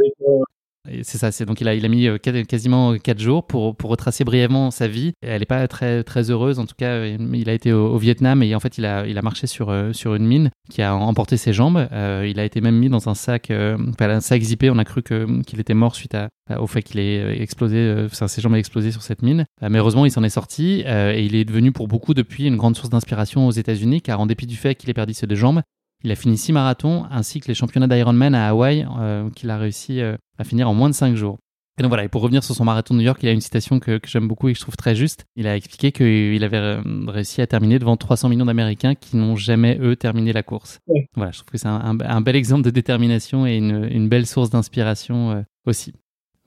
C'est 1.04 1.18
ça, 1.18 1.32
c'est 1.32 1.46
donc 1.46 1.60
il 1.60 1.68
a, 1.68 1.76
il 1.76 1.86
a 1.86 1.90
mis 1.90 2.08
euh, 2.08 2.18
quasiment 2.18 2.98
quatre 2.98 3.20
jours 3.20 3.46
pour, 3.46 3.76
retracer 3.84 4.24
brièvement 4.24 4.72
sa 4.72 4.88
vie. 4.88 5.12
Elle 5.22 5.40
n'est 5.40 5.46
pas 5.46 5.68
très, 5.68 6.04
très 6.04 6.32
heureuse, 6.32 6.58
en 6.58 6.66
tout 6.66 6.76
cas, 6.78 6.92
euh, 6.92 7.18
il 7.34 7.50
a 7.50 7.54
été 7.54 7.74
au, 7.74 7.98
Vietnam 7.98 8.42
et 8.44 8.56
en 8.56 8.62
fait 8.62 8.78
il 8.78 8.86
a, 8.86 9.22
marché 9.22 9.46
sur, 9.46 9.70
euh, 9.70 9.92
une 10.06 10.26
mine 10.26 10.52
qui 10.70 10.82
a 10.82 10.96
emporté 10.96 11.36
ses 11.36 11.52
jambes. 11.52 11.88
il 11.92 12.40
a 12.40 12.46
été 12.46 12.62
même 12.62 12.76
mis 12.76 12.90
dans 12.90 13.10
un 13.10 13.14
sac, 13.14 13.52
un 13.52 14.20
sac 14.22 14.42
zippé. 14.42 14.70
On 14.70 14.78
a 14.78 14.86
cru 14.86 15.04
qu'il 15.04 15.60
était 15.60 15.74
mort 15.74 15.96
suite 15.96 16.16
au 16.58 16.68
fait 16.68 16.82
qu'il 16.82 17.00
ait 17.00 17.42
explosé, 17.42 18.06
enfin, 18.06 18.28
ses 18.28 18.42
jambes 18.42 18.56
aient 18.56 18.60
explosé 18.60 18.92
sur 18.92 19.02
cette 19.02 19.22
mine. 19.22 19.46
mais 19.62 19.80
heureusement, 19.80 20.06
il 20.06 20.12
s'en 20.12 20.24
est 20.24 20.30
sorti 20.30 20.84
et 20.86 21.24
il 21.24 21.36
est 21.36 21.46
devenu 21.46 21.72
pour 21.72 21.88
beaucoup 21.88 22.14
depuis 22.14 22.46
une 22.46 22.56
grande 22.56 22.76
source 22.76 22.90
d'inspiration 22.90 23.48
aux 23.48 23.52
États-Unis 23.52 24.02
car 24.02 24.20
en 24.20 24.26
dépit 24.26 24.48
du 24.48 24.56
fait 24.56 24.76
qu'il 24.76 24.90
ait 24.90 24.94
perdu 24.94 25.14
ses 25.14 25.28
deux 25.28 25.36
jambes, 25.36 25.62
il 26.04 26.12
a 26.12 26.16
fini 26.16 26.38
six 26.38 26.54
marathons 26.54 27.06
ainsi 27.12 27.40
que 27.40 27.48
les 27.48 27.54
championnats 27.54 27.88
d'Ironman 27.88 28.34
à 28.34 28.50
Hawaï 28.50 28.88
euh, 29.00 29.30
qu'il 29.32 29.50
a 29.50 29.58
réussi 29.58 30.02
euh, 30.02 30.16
à 30.38 30.44
finir 30.44 30.70
en 30.70 30.74
moins 30.74 30.90
de 30.90 30.96
cinq 30.96 31.16
jours. 31.16 31.38
Et 31.78 31.82
donc 31.82 31.90
voilà, 31.90 32.04
et 32.04 32.10
pour 32.10 32.22
revenir 32.22 32.44
sur 32.44 32.54
son 32.54 32.66
marathon 32.66 32.94
de 32.94 33.00
New 33.00 33.06
York, 33.06 33.20
il 33.24 33.30
a 33.30 33.32
une 33.32 33.40
citation 33.40 33.80
que, 33.80 34.02
j'aime 34.06 34.28
beaucoup 34.28 34.50
et 34.50 34.54
que 34.54 34.58
je 34.58 34.64
trouve 34.64 34.76
très 34.76 34.96
juste. 34.96 35.26
Il 35.38 35.48
a 35.48 35.56
expliqué 35.56 35.94
qu'il 35.94 36.44
avait 36.44 36.58
euh, 36.58 36.82
réussi 37.08 37.42
à 37.42 37.48
terminer 37.48 37.80
devant 37.80 37.96
300 37.96 38.28
millions 38.28 38.46
d'Américains 38.46 38.96
qui 38.96 39.16
n'ont 39.16 39.38
jamais, 39.38 39.78
eux, 39.80 39.96
terminé 39.96 40.34
la 40.34 40.44
course. 40.44 40.80
Voilà, 41.16 41.32
je 41.32 41.38
trouve 41.38 41.52
que 41.52 41.58
c'est 41.58 41.68
un, 41.68 42.22
bel 42.22 42.36
exemple 42.36 42.64
de 42.64 42.70
détermination 42.70 43.48
et 43.48 43.56
une, 43.56 44.10
belle 44.10 44.26
source 44.26 44.50
d'inspiration 44.50 45.46
aussi. 45.66 45.94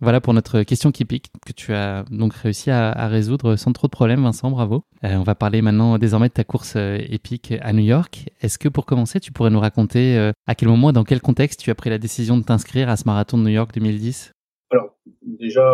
Voilà 0.03 0.21
pour 0.21 0.35
notre 0.35 0.65
question 0.65 0.91
qui 0.91 1.05
pique, 1.05 1.31
que 1.47 1.53
tu 1.53 1.73
as 1.73 2.05
donc 2.11 2.35
réussi 2.35 2.73
à, 2.73 3.07
résoudre 3.07 3.55
sans 3.55 3.73
trop 3.73 3.87
de 3.87 3.93
problèmes, 3.93 4.25
Vincent, 4.25 4.51
bravo. 4.51 4.83
Euh, 5.05 5.15
on 5.15 5.23
va 5.23 5.37
parler 5.37 5.63
maintenant 5.63 5.97
désormais 5.97 6.27
de 6.27 6.33
ta 6.33 6.43
course 6.43 6.75
euh, 6.75 6.99
épique 7.09 7.55
à 7.61 7.73
New 7.73 7.85
York. 7.85 8.29
Est-ce 8.41 8.59
que 8.59 8.69
pour 8.69 8.85
commencer, 8.85 9.21
tu 9.21 9.31
pourrais 9.31 9.51
nous 9.51 9.61
raconter 9.61 10.19
euh, 10.19 10.33
à 10.49 10.57
quel 10.57 10.69
moment 10.71 10.91
et 10.91 10.93
dans 10.93 11.05
quel 11.05 11.21
contexte 11.21 11.61
tu 11.61 11.71
as 11.71 11.77
pris 11.77 11.89
la 11.89 11.99
décision 11.99 12.37
de 12.37 12.43
t'inscrire 12.43 12.89
à 12.89 12.97
ce 12.97 13.05
marathon 13.07 13.39
de 13.39 13.45
New 13.45 13.51
York 13.51 13.71
2010 13.73 14.33
Alors, 14.71 14.99
déjà, 15.23 15.73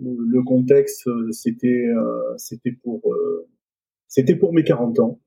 le 0.00 0.42
contexte, 0.42 1.08
c'était 1.30 1.86
c'était 2.38 2.72
pour 2.72 3.02
c'était 4.08 4.34
pour 4.34 4.52
mes 4.52 4.64
40 4.64 4.98
ans, 4.98 5.20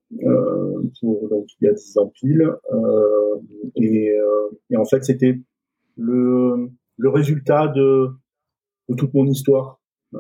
pour 1.00 1.30
donc 1.30 1.46
il 1.62 1.66
y 1.66 1.68
a 1.70 1.74
10 1.74 1.98
ans 1.98 2.12
pile, 2.14 2.46
et, 3.78 4.12
et 4.70 4.76
en 4.76 4.86
fait 4.86 5.06
c'était 5.06 5.40
le 5.96 6.72
le 7.00 7.10
résultat 7.10 7.70
de, 7.70 8.10
de 8.90 8.96
toute 8.96 9.14
mon 9.14 9.26
histoire, 9.26 9.80
euh, 10.14 10.20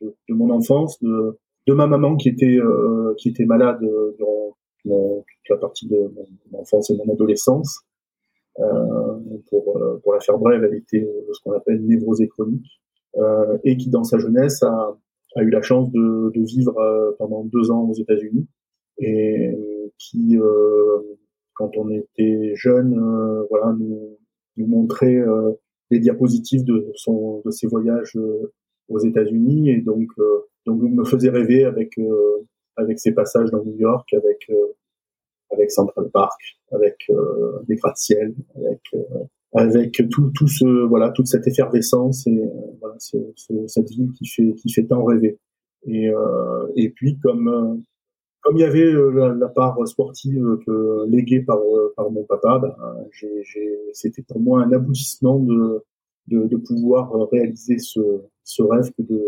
de, 0.00 0.16
de, 0.28 0.34
mon 0.34 0.50
enfance, 0.50 0.98
de, 1.02 1.38
de 1.66 1.74
ma 1.74 1.86
maman 1.86 2.16
qui 2.16 2.30
était 2.30 2.58
euh, 2.58 3.14
qui 3.18 3.28
était 3.28 3.44
malade 3.44 3.80
durant 4.16 4.56
toute 4.84 5.50
la 5.50 5.56
partie 5.58 5.86
de 5.86 5.96
mon 6.50 6.60
enfance 6.60 6.90
et 6.90 6.96
mon 6.96 7.12
adolescence. 7.12 7.80
Euh, 8.58 9.18
pour, 9.48 9.76
euh, 9.76 10.00
pour 10.02 10.12
la 10.12 10.20
faire 10.20 10.38
brève, 10.38 10.64
elle 10.64 10.74
était 10.74 11.08
ce 11.32 11.40
qu'on 11.42 11.52
appelle 11.52 11.84
névrosée 11.84 12.28
chronique 12.28 12.80
euh, 13.16 13.56
et 13.64 13.76
qui 13.76 13.90
dans 13.90 14.04
sa 14.04 14.18
jeunesse 14.18 14.62
a, 14.62 14.96
a 15.36 15.42
eu 15.42 15.50
la 15.50 15.62
chance 15.62 15.90
de, 15.92 16.32
vivre 16.34 16.76
euh, 16.78 17.12
pendant 17.18 17.44
deux 17.44 17.70
ans 17.70 17.88
aux 17.88 17.94
États-Unis 17.94 18.46
et 18.98 19.54
qui, 19.98 20.36
quand 21.54 21.70
on 21.78 21.88
était 21.90 22.52
jeune, 22.54 22.94
voilà, 23.48 23.74
nous, 23.78 24.18
nous 24.56 24.66
montrer 24.66 25.16
euh, 25.16 25.52
les 25.90 25.98
diapositives 25.98 26.64
de 26.64 26.90
son 26.94 27.42
de 27.44 27.50
ses 27.50 27.66
voyages 27.66 28.16
euh, 28.16 28.52
aux 28.88 28.98
États-Unis. 28.98 29.70
Et 29.70 29.80
donc 29.80 30.08
euh, 30.18 30.46
donc 30.66 30.82
me 30.82 31.04
faisait 31.04 31.30
rêver 31.30 31.64
avec 31.64 31.98
avec 32.76 32.98
ses 32.98 33.12
passages 33.12 33.50
dans 33.50 33.64
New 33.64 33.76
York, 33.76 34.12
avec 34.14 34.50
avec 35.52 35.70
Central 35.70 36.10
Park, 36.12 36.40
avec 36.70 36.96
des 37.66 37.76
gratte-ciel, 37.76 38.34
avec 38.56 38.80
avec 39.54 40.02
tout 40.10 40.30
tout 40.34 40.48
ce 40.48 40.86
voilà 40.86 41.10
toute 41.10 41.26
cette 41.26 41.46
effervescence 41.46 42.26
et 42.26 42.42
voilà 42.80 42.96
cette 42.98 43.88
ville 43.90 44.12
qui 44.12 44.26
fait 44.26 44.54
qui 44.54 44.70
fait 44.70 44.84
tant 44.84 45.04
rêver. 45.04 45.38
Et 45.86 46.10
et 46.76 46.90
puis 46.90 47.18
comme 47.18 47.82
comme 48.42 48.56
il 48.56 48.60
y 48.60 48.64
avait 48.64 48.84
euh, 48.84 49.34
la, 49.38 49.48
part 49.48 49.76
sportive 49.86 50.58
que, 50.66 51.08
léguée 51.08 51.42
par, 51.42 51.58
euh, 51.58 51.92
par 51.96 52.10
mon 52.10 52.24
papa, 52.24 52.58
ben, 52.58 52.74
c'était 53.92 54.22
pour 54.22 54.40
moi 54.40 54.62
un 54.62 54.72
aboutissement 54.72 55.38
de, 55.38 55.84
de, 56.28 56.46
de, 56.46 56.56
pouvoir 56.56 57.12
réaliser 57.30 57.78
ce, 57.78 58.00
ce 58.44 58.62
rêve 58.62 58.90
que 58.96 59.02
de, 59.02 59.22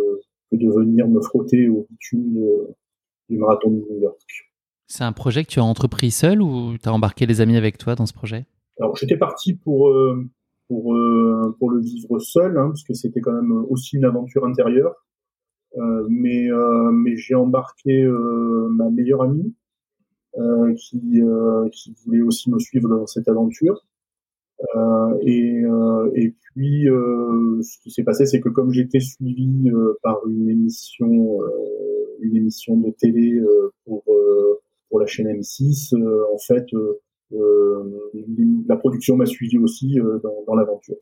que 0.50 0.56
de 0.56 0.70
venir 0.70 1.08
me 1.08 1.20
frotter 1.20 1.68
au 1.68 1.86
bitume 1.90 2.38
du 3.28 3.38
marathon 3.38 3.70
de 3.70 3.76
New 3.76 4.00
York. 4.00 4.18
C'est 4.86 5.04
un 5.04 5.12
projet 5.12 5.44
que 5.44 5.50
tu 5.50 5.60
as 5.60 5.64
entrepris 5.64 6.10
seul 6.10 6.42
ou 6.42 6.76
tu 6.78 6.88
as 6.88 6.92
embarqué 6.92 7.26
les 7.26 7.40
amis 7.40 7.56
avec 7.56 7.78
toi 7.78 7.94
dans 7.94 8.06
ce 8.06 8.12
projet? 8.12 8.46
Alors 8.80 8.96
j'étais 8.96 9.16
parti 9.16 9.54
pour, 9.54 9.88
euh, 9.88 10.26
pour, 10.68 10.96
pour 11.58 11.70
le 11.70 11.80
vivre 11.80 12.18
seul, 12.18 12.56
hein, 12.56 12.68
parce 12.68 12.82
que 12.82 12.94
c'était 12.94 13.20
quand 13.20 13.32
même 13.32 13.52
aussi 13.68 13.96
une 13.96 14.04
aventure 14.04 14.44
intérieure. 14.46 14.94
Euh, 15.78 16.06
mais 16.10 16.50
euh, 16.50 16.90
mais 16.92 17.16
j'ai 17.16 17.34
embarqué 17.34 18.04
euh, 18.04 18.68
ma 18.70 18.90
meilleure 18.90 19.22
amie 19.22 19.54
qui 20.76 21.22
qui 21.72 21.94
voulait 22.04 22.22
aussi 22.22 22.50
me 22.50 22.58
suivre 22.58 22.88
dans 22.88 23.06
cette 23.06 23.28
aventure. 23.28 23.84
et 25.22 25.62
et 26.14 26.34
puis 26.54 26.86
ce 26.86 27.78
qui 27.82 27.90
s'est 27.90 28.02
passé, 28.02 28.26
c'est 28.26 28.40
que 28.40 28.48
comme 28.48 28.72
j'étais 28.72 29.00
suivi 29.00 29.70
par 30.02 30.26
une 30.26 30.48
émission 30.48 31.38
une 32.20 32.36
émission 32.36 32.76
de 32.78 32.90
télé 32.90 33.40
pour 33.84 34.04
pour 34.88 35.00
la 35.00 35.06
chaîne 35.06 35.28
M6, 35.28 35.94
en 35.96 36.38
fait, 36.38 36.66
la 38.68 38.76
production 38.76 39.16
m'a 39.16 39.26
suivi 39.26 39.58
aussi 39.58 39.98
dans, 40.22 40.44
dans 40.46 40.54
l'aventure. 40.54 40.96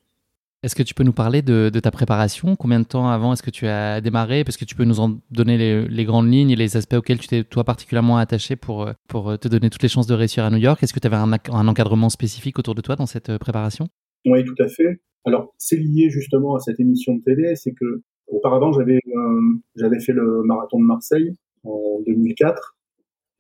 Est-ce 0.63 0.75
que 0.75 0.83
tu 0.83 0.93
peux 0.93 1.05
nous 1.05 1.15
parler 1.15 1.41
de, 1.41 1.71
ta 1.71 1.91
préparation? 1.91 2.55
Combien 2.55 2.81
de 2.81 2.85
temps 2.85 3.09
avant 3.09 3.33
est-ce 3.33 3.43
que 3.43 3.51
tu 3.51 3.67
as 3.67 4.03
démarré? 4.03 4.45
Parce 4.45 4.59
que 4.59 4.67
tu 4.67 4.75
peux 4.75 4.85
nous 4.85 5.01
en 5.01 5.19
donner 5.31 5.89
les, 5.89 6.05
grandes 6.05 6.31
lignes 6.31 6.51
et 6.51 6.57
les 6.57 6.77
aspects 6.77 6.97
auxquels 6.97 7.19
tu 7.19 7.29
t'es 7.29 7.45
toi 7.45 7.65
particulièrement 7.65 8.19
attaché 8.19 8.57
pour, 8.57 8.91
pour 9.09 9.39
te 9.39 9.49
donner 9.49 9.71
toutes 9.71 9.83
les 9.83 9.89
chances 9.89 10.07
de 10.07 10.13
réussir 10.13 10.45
à 10.45 10.51
New 10.51 10.59
York. 10.59 10.83
Est-ce 10.83 10.93
que 10.93 11.01
tu 11.01 11.07
avais 11.07 11.17
un, 11.17 11.33
encadrement 11.67 12.11
spécifique 12.11 12.59
autour 12.59 12.75
de 12.75 12.83
toi 12.83 12.95
dans 12.95 13.07
cette 13.07 13.31
euh, 13.31 13.39
préparation? 13.39 13.89
Oui, 14.27 14.45
tout 14.45 14.63
à 14.63 14.69
fait. 14.69 15.01
Alors, 15.25 15.55
c'est 15.57 15.79
lié 15.79 16.11
justement 16.11 16.57
à 16.57 16.61
cette 16.61 16.79
émission 16.79 17.15
de 17.15 17.23
télé, 17.23 17.57
c'est 17.57 17.73
que 17.73 18.03
auparavant, 18.27 18.71
j'avais 18.73 19.01
euh, 19.17 20.01
fait 20.01 20.13
le 20.13 20.43
marathon 20.43 20.79
de 20.79 20.85
Marseille 20.85 21.37
en 21.65 22.03
2004, 22.07 22.77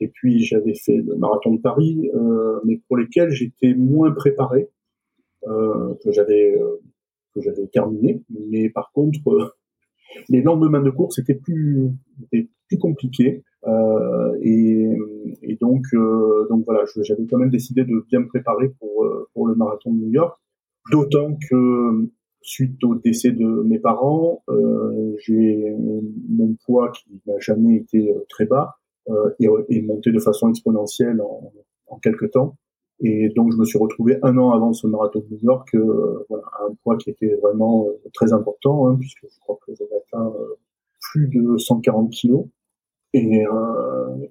et 0.00 0.09
puis 0.09 0.42
j'avais 0.42 0.74
fait 0.74 0.96
le 0.96 1.16
marathon 1.16 1.52
de 1.52 1.61
Paris, 1.61 2.11
euh, 2.14 2.61
mais 2.64 2.80
pour 2.88 2.96
lesquels 2.96 3.30
j'étais 3.30 3.74
moins 3.74 4.11
préparé, 4.12 4.68
que 5.42 6.12
j'avais 6.12 6.54
que 7.35 7.40
j'avais 7.40 7.66
terminé. 7.69 8.23
Mais 8.51 8.69
par 8.71 8.90
contre, 8.93 9.19
euh, 9.29 9.49
les 10.29 10.43
lendemains 10.43 10.83
de 10.83 10.90
course 10.90 11.19
étaient 11.19 11.35
plus, 11.35 11.90
plus 12.31 12.79
compliqués. 12.79 13.43
Euh, 13.66 14.38
et, 14.43 14.88
et, 15.43 15.57
donc, 15.57 15.83
euh, 15.93 16.47
donc 16.49 16.64
voilà, 16.64 16.85
j'avais 17.03 17.27
quand 17.27 17.38
même 17.38 17.51
décidé 17.51 17.85
de 17.85 18.05
bien 18.09 18.21
me 18.21 18.29
préparer 18.29 18.71
pour, 18.79 19.05
euh, 19.05 19.29
pour 19.35 19.47
le 19.47 19.55
marathon 19.55 19.93
de 19.93 19.99
New 19.99 20.11
York. 20.11 20.38
D'autant 20.90 21.37
que 21.49 22.09
suite 22.43 22.83
au 22.85 22.95
décès 22.95 23.33
de 23.33 23.45
mes 23.45 23.79
parents, 23.79 24.43
euh, 24.49 25.14
j'ai 25.19 25.75
mon 26.29 26.57
poids 26.64 26.90
qui 26.90 27.21
n'a 27.27 27.38
jamais 27.38 27.77
été 27.77 28.14
très 28.29 28.47
bas 28.47 28.77
est, 29.40 29.83
monté 29.83 30.12
de 30.12 30.21
façon 30.21 30.49
exponentielle 30.49 31.21
en, 31.21 31.53
en 31.88 31.99
quelques 31.99 32.31
temps. 32.31 32.57
Et 33.02 33.30
donc, 33.30 33.52
je 33.52 33.56
me 33.56 33.64
suis 33.64 33.78
retrouvé 33.78 34.18
un 34.22 34.36
an 34.36 34.50
avant 34.50 34.72
ce 34.74 34.86
marathon 34.86 35.20
de 35.20 35.34
New 35.34 35.40
York, 35.42 35.74
euh, 35.74 36.24
voilà, 36.28 36.44
à 36.58 36.64
un 36.66 36.74
poids 36.82 36.96
qui 36.98 37.10
était 37.10 37.34
vraiment 37.36 37.86
euh, 37.86 37.92
très 38.12 38.32
important, 38.34 38.88
hein, 38.88 38.96
puisque 39.00 39.22
je 39.22 39.40
crois 39.40 39.58
que 39.66 39.72
j'avais 39.74 39.96
atteint 39.96 40.26
euh, 40.26 40.56
plus 41.00 41.28
de 41.28 41.56
140 41.56 42.10
kilos. 42.10 42.44
Et, 43.12 43.42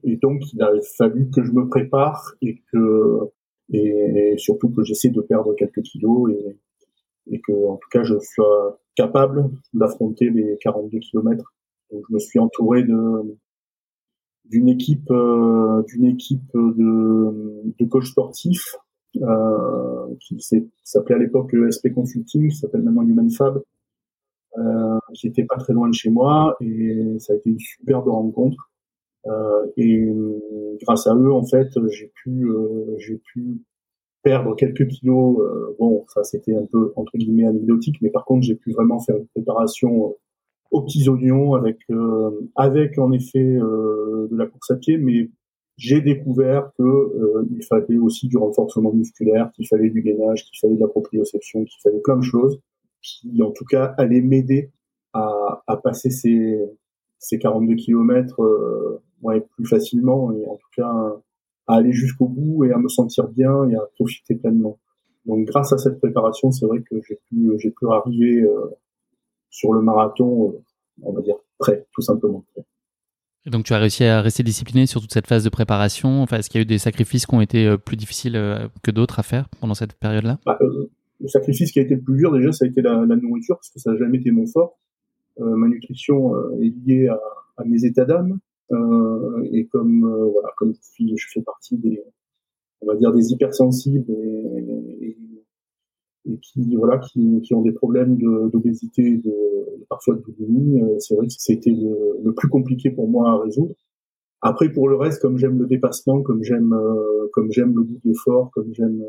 et, 0.03 0.15
donc, 0.17 0.53
il 0.53 0.61
a 0.61 0.71
fallu 0.97 1.29
que 1.31 1.43
je 1.43 1.51
me 1.51 1.67
prépare 1.67 2.35
et 2.41 2.61
que, 2.71 3.29
et, 3.73 4.35
surtout 4.37 4.69
que 4.69 4.83
j'essaie 4.83 5.09
de 5.09 5.19
perdre 5.19 5.53
quelques 5.55 5.81
kilos 5.81 6.31
et, 6.31 6.57
et 7.29 7.41
que, 7.41 7.51
en 7.67 7.75
tout 7.75 7.89
cas, 7.91 8.03
je 8.03 8.17
sois 8.19 8.79
capable 8.95 9.49
d'affronter 9.73 10.29
les 10.29 10.57
42 10.61 10.99
kilomètres. 10.99 11.53
Donc, 11.91 12.03
je 12.07 12.13
me 12.13 12.19
suis 12.19 12.39
entouré 12.39 12.83
de, 12.83 13.35
d'une 14.49 14.67
équipe 14.67 15.09
euh, 15.11 15.83
d'une 15.83 16.05
équipe 16.05 16.51
de, 16.53 17.73
de 17.79 17.85
coach 17.85 18.09
sportifs 18.09 18.75
euh, 19.17 20.07
qui 20.19 20.39
s'appelait 20.83 21.15
à 21.15 21.19
l'époque 21.19 21.55
SP 21.55 21.93
Consulting, 21.93 22.49
qui 22.49 22.55
s'appelle 22.55 22.81
maintenant 22.81 23.03
Human 23.03 23.29
Fab, 23.29 23.61
euh, 24.57 24.99
qui 25.13 25.27
était 25.27 25.45
pas 25.45 25.57
très 25.57 25.73
loin 25.73 25.87
de 25.87 25.93
chez 25.93 26.09
moi 26.09 26.55
et 26.61 27.17
ça 27.19 27.33
a 27.33 27.35
été 27.35 27.51
une 27.51 27.59
superbe 27.59 28.07
rencontre. 28.07 28.71
Et 29.77 30.09
grâce 30.81 31.05
à 31.05 31.13
eux, 31.13 31.31
en 31.31 31.45
fait, 31.45 31.67
j'ai 31.91 32.11
pu 32.15 32.49
j'ai 32.97 33.17
pu 33.17 33.61
perdre 34.23 34.55
quelques 34.55 34.87
kilos. 34.87 35.37
bon, 35.77 36.05
ça 36.07 36.23
c'était 36.23 36.55
un 36.55 36.65
peu 36.65 36.93
entre 36.95 37.15
guillemets 37.15 37.45
anecdotique, 37.45 37.97
mais 38.01 38.09
par 38.09 38.25
contre 38.25 38.43
j'ai 38.43 38.55
pu 38.55 38.71
vraiment 38.71 38.99
faire 38.99 39.17
une 39.17 39.27
préparation 39.27 40.15
aux 40.71 40.81
petits 40.83 41.07
oignons 41.09 41.55
avec 41.55 41.77
euh, 41.89 42.31
avec 42.55 42.97
en 42.99 43.11
effet 43.11 43.39
euh, 43.43 44.27
de 44.29 44.37
la 44.37 44.45
course 44.45 44.71
à 44.71 44.75
pied, 44.75 44.97
mais 44.97 45.29
j'ai 45.77 46.01
découvert 46.01 46.71
que 46.77 46.83
euh, 46.83 47.47
il 47.51 47.63
fallait 47.63 47.97
aussi 47.97 48.27
du 48.27 48.37
renforcement 48.37 48.93
musculaire, 48.93 49.51
qu'il 49.55 49.67
fallait 49.67 49.89
du 49.89 50.01
gainage, 50.01 50.43
qu'il 50.45 50.59
fallait 50.59 50.75
de 50.75 50.81
la 50.81 50.87
proprioception, 50.87 51.63
qu'il 51.63 51.79
fallait 51.81 52.01
plein 52.01 52.17
de 52.17 52.23
choses 52.23 52.59
qui 53.01 53.41
en 53.41 53.51
tout 53.51 53.63
cas 53.63 53.93
allaient 53.97 54.21
m'aider 54.21 54.71
à, 55.13 55.63
à 55.67 55.77
passer 55.77 56.09
ces 56.09 56.59
ces 57.17 57.39
42 57.39 57.75
kilomètres 57.75 58.41
euh, 58.41 59.01
ouais, 59.21 59.41
plus 59.41 59.65
facilement 59.65 60.31
et 60.33 60.45
en 60.47 60.55
tout 60.55 60.69
cas 60.75 60.91
à 61.67 61.75
aller 61.75 61.93
jusqu'au 61.93 62.27
bout 62.27 62.65
et 62.65 62.73
à 62.73 62.77
me 62.77 62.89
sentir 62.89 63.27
bien 63.27 63.69
et 63.69 63.75
à 63.75 63.87
profiter 63.95 64.35
pleinement. 64.35 64.79
Donc 65.25 65.45
grâce 65.45 65.71
à 65.71 65.77
cette 65.77 65.99
préparation, 65.99 66.51
c'est 66.51 66.65
vrai 66.65 66.81
que 66.81 66.95
j'ai 67.07 67.19
pu 67.29 67.51
j'ai 67.57 67.71
pu 67.71 67.87
arriver 67.89 68.45
sur 69.49 69.73
le 69.73 69.81
marathon, 69.81 70.51
euh, 70.51 70.61
on 71.03 71.13
va 71.13 71.21
dire 71.21 71.35
prêt, 71.57 71.85
tout 71.93 72.01
simplement. 72.01 72.45
donc 73.45 73.65
tu 73.65 73.73
as 73.73 73.77
réussi 73.77 74.03
à 74.05 74.21
rester 74.21 74.43
discipliné 74.43 74.85
sur 74.85 75.01
toute 75.01 75.11
cette 75.13 75.27
phase 75.27 75.43
de 75.43 75.49
préparation. 75.49 76.21
Enfin, 76.21 76.37
est-ce 76.37 76.49
qu'il 76.49 76.59
y 76.59 76.61
a 76.61 76.63
eu 76.63 76.65
des 76.65 76.77
sacrifices 76.77 77.25
qui 77.25 77.35
ont 77.35 77.41
été 77.41 77.65
euh, 77.65 77.77
plus 77.77 77.97
difficiles 77.97 78.35
euh, 78.35 78.67
que 78.83 78.91
d'autres 78.91 79.19
à 79.19 79.23
faire 79.23 79.49
pendant 79.59 79.73
cette 79.73 79.93
période-là? 79.93 80.39
Bah, 80.45 80.57
Le 80.61 81.27
sacrifice 81.27 81.71
qui 81.71 81.79
a 81.79 81.81
été 81.81 81.95
le 81.95 82.01
plus 82.01 82.17
dur 82.17 82.31
déjà, 82.31 82.51
ça 82.51 82.65
a 82.65 82.67
été 82.67 82.81
la, 82.81 83.05
nourriture 83.05 83.57
parce 83.57 83.69
que 83.69 83.79
ça 83.79 83.91
n'a 83.91 83.97
jamais 83.97 84.19
été 84.19 84.31
mon 84.31 84.45
fort. 84.45 84.77
ma 85.37 85.67
nutrition 85.67 86.33
est 86.61 86.73
liée 86.85 87.07
à, 87.07 87.19
à 87.57 87.65
mes 87.65 87.83
états 87.85 88.05
d'âme 88.05 88.39
et 89.51 89.65
comme 89.65 90.07
voilà, 90.31 90.49
comme 90.55 90.73
je, 90.73 90.79
suis, 90.81 91.17
je 91.17 91.27
fais 91.33 91.41
partie 91.41 91.77
des, 91.77 92.01
on 92.81 92.87
va 92.87 92.95
dire 92.95 93.11
des 93.11 93.31
hypersensibles 93.31 94.05
et, 94.09 95.07
et 95.07 95.17
et 96.31 96.37
qui 96.39 96.75
voilà 96.75 96.97
qui, 96.99 97.41
qui 97.41 97.53
ont 97.53 97.61
des 97.61 97.71
problèmes 97.71 98.17
d'obésité, 98.17 99.17
de, 99.17 99.33
parfois 99.89 100.15
de 100.15 100.21
boulimie, 100.21 100.81
c'est 100.99 101.15
vrai 101.15 101.27
que 101.27 101.33
c'était 101.37 101.71
le, 101.71 102.23
le, 102.23 102.33
plus 102.33 102.49
compliqué 102.49 102.91
pour 102.91 103.07
moi 103.07 103.31
à 103.31 103.43
résoudre. 103.43 103.75
Après 104.41 104.69
pour 104.71 104.87
le 104.87 104.95
reste, 104.95 105.21
comme 105.21 105.37
j'aime 105.37 105.59
le 105.59 105.65
dépassement, 105.65 106.21
comme 106.21 106.43
j'aime 106.43 106.75
comme 107.33 107.51
j'aime 107.51 107.75
le 107.75 107.83
goût 107.83 107.99
d'effort, 108.03 108.51
comme 108.51 108.73
j'aime 108.73 109.03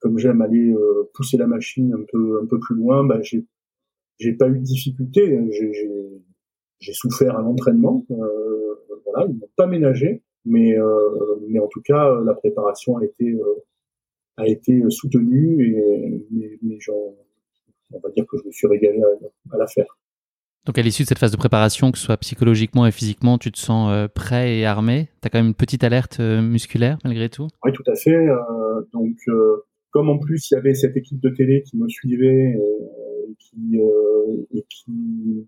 comme 0.00 0.18
j'aime 0.18 0.40
aller 0.40 0.74
pousser 1.14 1.36
la 1.36 1.46
machine 1.46 1.92
un 1.92 2.04
peu 2.10 2.40
un 2.42 2.46
peu 2.46 2.58
plus 2.58 2.76
loin, 2.76 3.04
bah, 3.04 3.20
j'ai 3.22 3.44
j'ai 4.22 4.32
pas 4.32 4.48
eu 4.48 4.58
de 4.58 4.64
difficulté. 4.64 5.38
J'ai 6.80 6.92
souffert 6.92 7.38
à 7.38 7.42
l'entraînement. 7.42 8.04
Euh, 8.10 8.74
voilà, 9.04 9.26
ils 9.28 9.34
m'ont 9.34 9.48
pas 9.56 9.66
ménagé, 9.66 10.22
mais 10.44 10.78
euh, 10.78 11.36
mais 11.48 11.58
en 11.58 11.68
tout 11.68 11.82
cas 11.82 12.20
la 12.24 12.34
préparation 12.34 12.98
a 12.98 13.04
été 13.04 13.30
euh, 13.30 13.64
a 14.36 14.46
été 14.46 14.82
soutenue 14.88 15.62
et 15.64 16.24
mais, 16.30 16.58
mais 16.62 16.78
on 17.92 17.98
va 18.00 18.10
dire 18.10 18.24
que 18.26 18.38
je 18.38 18.46
me 18.46 18.52
suis 18.52 18.66
régalé 18.66 19.00
à, 19.52 19.58
la 19.58 19.66
faire. 19.66 19.98
Donc 20.64 20.78
à 20.78 20.82
l'issue 20.82 21.02
de 21.02 21.08
cette 21.08 21.18
phase 21.18 21.32
de 21.32 21.36
préparation, 21.36 21.92
que 21.92 21.98
ce 21.98 22.04
soit 22.04 22.16
psychologiquement 22.18 22.86
et 22.86 22.92
physiquement, 22.92 23.36
tu 23.36 23.50
te 23.52 23.58
sens 23.58 24.08
prêt 24.14 24.58
et 24.58 24.64
armé? 24.64 25.08
Tu 25.20 25.26
as 25.26 25.30
quand 25.30 25.38
même 25.38 25.48
une 25.48 25.54
petite 25.54 25.84
alerte 25.84 26.20
musculaire 26.20 26.98
malgré 27.04 27.28
tout? 27.28 27.48
Oui, 27.64 27.72
tout 27.72 27.84
à 27.86 27.94
fait. 27.94 28.26
donc 28.92 29.16
comme 29.90 30.08
en 30.08 30.18
plus 30.18 30.50
il 30.50 30.54
y 30.54 30.56
avait 30.56 30.74
cette 30.74 30.96
équipe 30.96 31.20
de 31.20 31.28
télé 31.30 31.62
qui 31.62 31.76
me 31.76 31.88
suivait 31.88 32.56
et 33.28 33.34
qui, 33.38 33.78
et 34.54 34.64
qui 34.68 35.46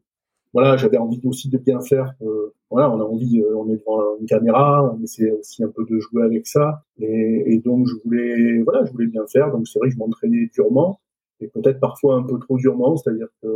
voilà, 0.54 0.76
j'avais 0.76 0.96
envie 0.96 1.20
aussi 1.24 1.50
de 1.50 1.58
bien 1.58 1.80
faire. 1.80 2.14
Euh, 2.22 2.54
voilà, 2.70 2.90
on 2.90 3.00
a 3.00 3.04
envie, 3.04 3.44
on 3.54 3.68
est 3.68 3.76
devant 3.76 4.16
une 4.18 4.26
caméra, 4.26 4.90
on 4.94 5.02
essaie 5.02 5.30
aussi 5.32 5.62
un 5.62 5.68
peu 5.68 5.84
de 5.84 5.98
jouer 5.98 6.22
avec 6.22 6.46
ça, 6.46 6.84
et, 6.98 7.54
et 7.54 7.58
donc 7.58 7.86
je 7.86 7.94
voulais, 8.04 8.62
voilà, 8.62 8.84
je 8.84 8.92
voulais 8.92 9.08
bien 9.08 9.26
faire. 9.26 9.50
Donc 9.50 9.68
c'est 9.68 9.78
vrai 9.78 9.88
que 9.88 9.94
je 9.94 9.98
m'entraînais 9.98 10.48
durement, 10.54 11.00
et 11.40 11.48
peut-être 11.48 11.80
parfois 11.80 12.16
un 12.16 12.22
peu 12.22 12.38
trop 12.38 12.56
durement, 12.56 12.96
c'est-à-dire 12.96 13.28
que 13.42 13.48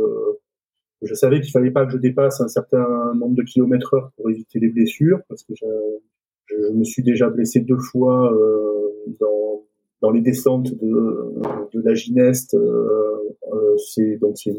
je 1.01 1.13
savais 1.13 1.39
qu'il 1.41 1.51
fallait 1.51 1.71
pas 1.71 1.85
que 1.85 1.93
je 1.93 1.97
dépasse 1.97 2.41
un 2.41 2.47
certain 2.47 3.13
nombre 3.15 3.35
de 3.35 3.43
kilomètres 3.43 3.93
heure 3.93 4.11
pour 4.17 4.29
éviter 4.29 4.59
les 4.59 4.69
blessures, 4.69 5.19
parce 5.29 5.43
que 5.43 5.53
je, 5.55 5.65
je 6.49 6.73
me 6.73 6.83
suis 6.83 7.03
déjà 7.03 7.29
blessé 7.29 7.61
deux 7.61 7.79
fois 7.79 8.33
euh, 8.33 8.89
dans, 9.19 9.63
dans 10.01 10.11
les 10.11 10.21
descentes 10.21 10.73
de, 10.73 11.41
de 11.73 11.81
la 11.81 11.93
Gineste. 11.93 12.53
Euh, 12.55 13.17
euh 13.53 13.77
c'est 13.77 14.17
donc 14.17 14.37
c'est 14.37 14.55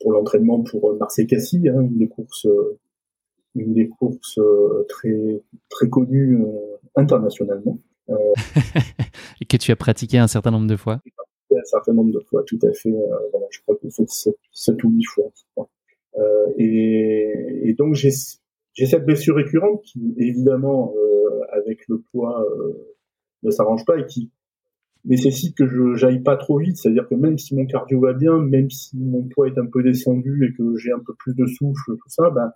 pour 0.00 0.12
l'entraînement 0.12 0.62
pour 0.62 0.90
euh, 0.90 0.96
Marseille-Cassis, 0.98 1.68
hein, 1.68 1.80
une 1.80 1.98
des 1.98 2.08
courses, 2.08 2.46
euh, 2.46 2.78
une 3.54 3.74
des 3.74 3.88
courses 3.88 4.38
euh, 4.38 4.84
très 4.88 5.42
très 5.68 5.88
connues 5.88 6.44
internationalement. 6.94 7.78
Et 9.40 9.44
que 9.46 9.56
tu 9.56 9.72
as 9.72 9.76
pratiqué 9.76 10.18
un 10.18 10.28
certain 10.28 10.50
nombre 10.50 10.68
de 10.68 10.76
fois. 10.76 11.00
Un 11.50 11.64
certain 11.64 11.92
nombre 11.92 12.12
de 12.12 12.20
fois, 12.20 12.42
tout 12.46 12.58
à 12.62 12.72
fait. 12.72 12.94
voilà, 13.32 13.46
je 13.50 13.60
crois 13.62 13.76
que 13.76 13.88
fait 13.90 14.08
7, 14.52 14.84
ou 14.84 14.90
8 14.90 15.02
fois. 15.04 15.32
Euh, 16.18 16.46
et, 16.56 17.68
et, 17.68 17.74
donc 17.74 17.94
j'ai 17.94 18.10
j'ai 18.72 18.86
cette 18.86 19.04
blessure 19.04 19.36
récurrente 19.36 19.82
qui 19.82 20.14
évidemment 20.16 20.94
euh, 20.96 21.40
avec 21.52 21.86
le 21.88 22.00
poids 22.10 22.42
euh, 22.42 22.96
ne 23.42 23.50
s'arrange 23.50 23.84
pas 23.84 23.98
et 23.98 24.06
qui 24.06 24.30
nécessite 25.06 25.56
que 25.56 25.66
je 25.66 25.94
j'aille 25.94 26.20
pas 26.22 26.36
trop 26.36 26.58
vite, 26.58 26.76
c'est-à-dire 26.76 27.08
que 27.08 27.14
même 27.14 27.38
si 27.38 27.54
mon 27.54 27.66
cardio 27.66 28.00
va 28.00 28.12
bien, 28.12 28.38
même 28.38 28.70
si 28.70 28.98
mon 28.98 29.22
poids 29.22 29.46
est 29.48 29.58
un 29.58 29.66
peu 29.66 29.82
descendu 29.82 30.46
et 30.46 30.56
que 30.56 30.76
j'ai 30.76 30.92
un 30.92 30.98
peu 30.98 31.14
plus 31.18 31.34
de 31.34 31.46
souffle, 31.46 31.96
tout 31.96 32.08
ça, 32.08 32.30
ben 32.30 32.50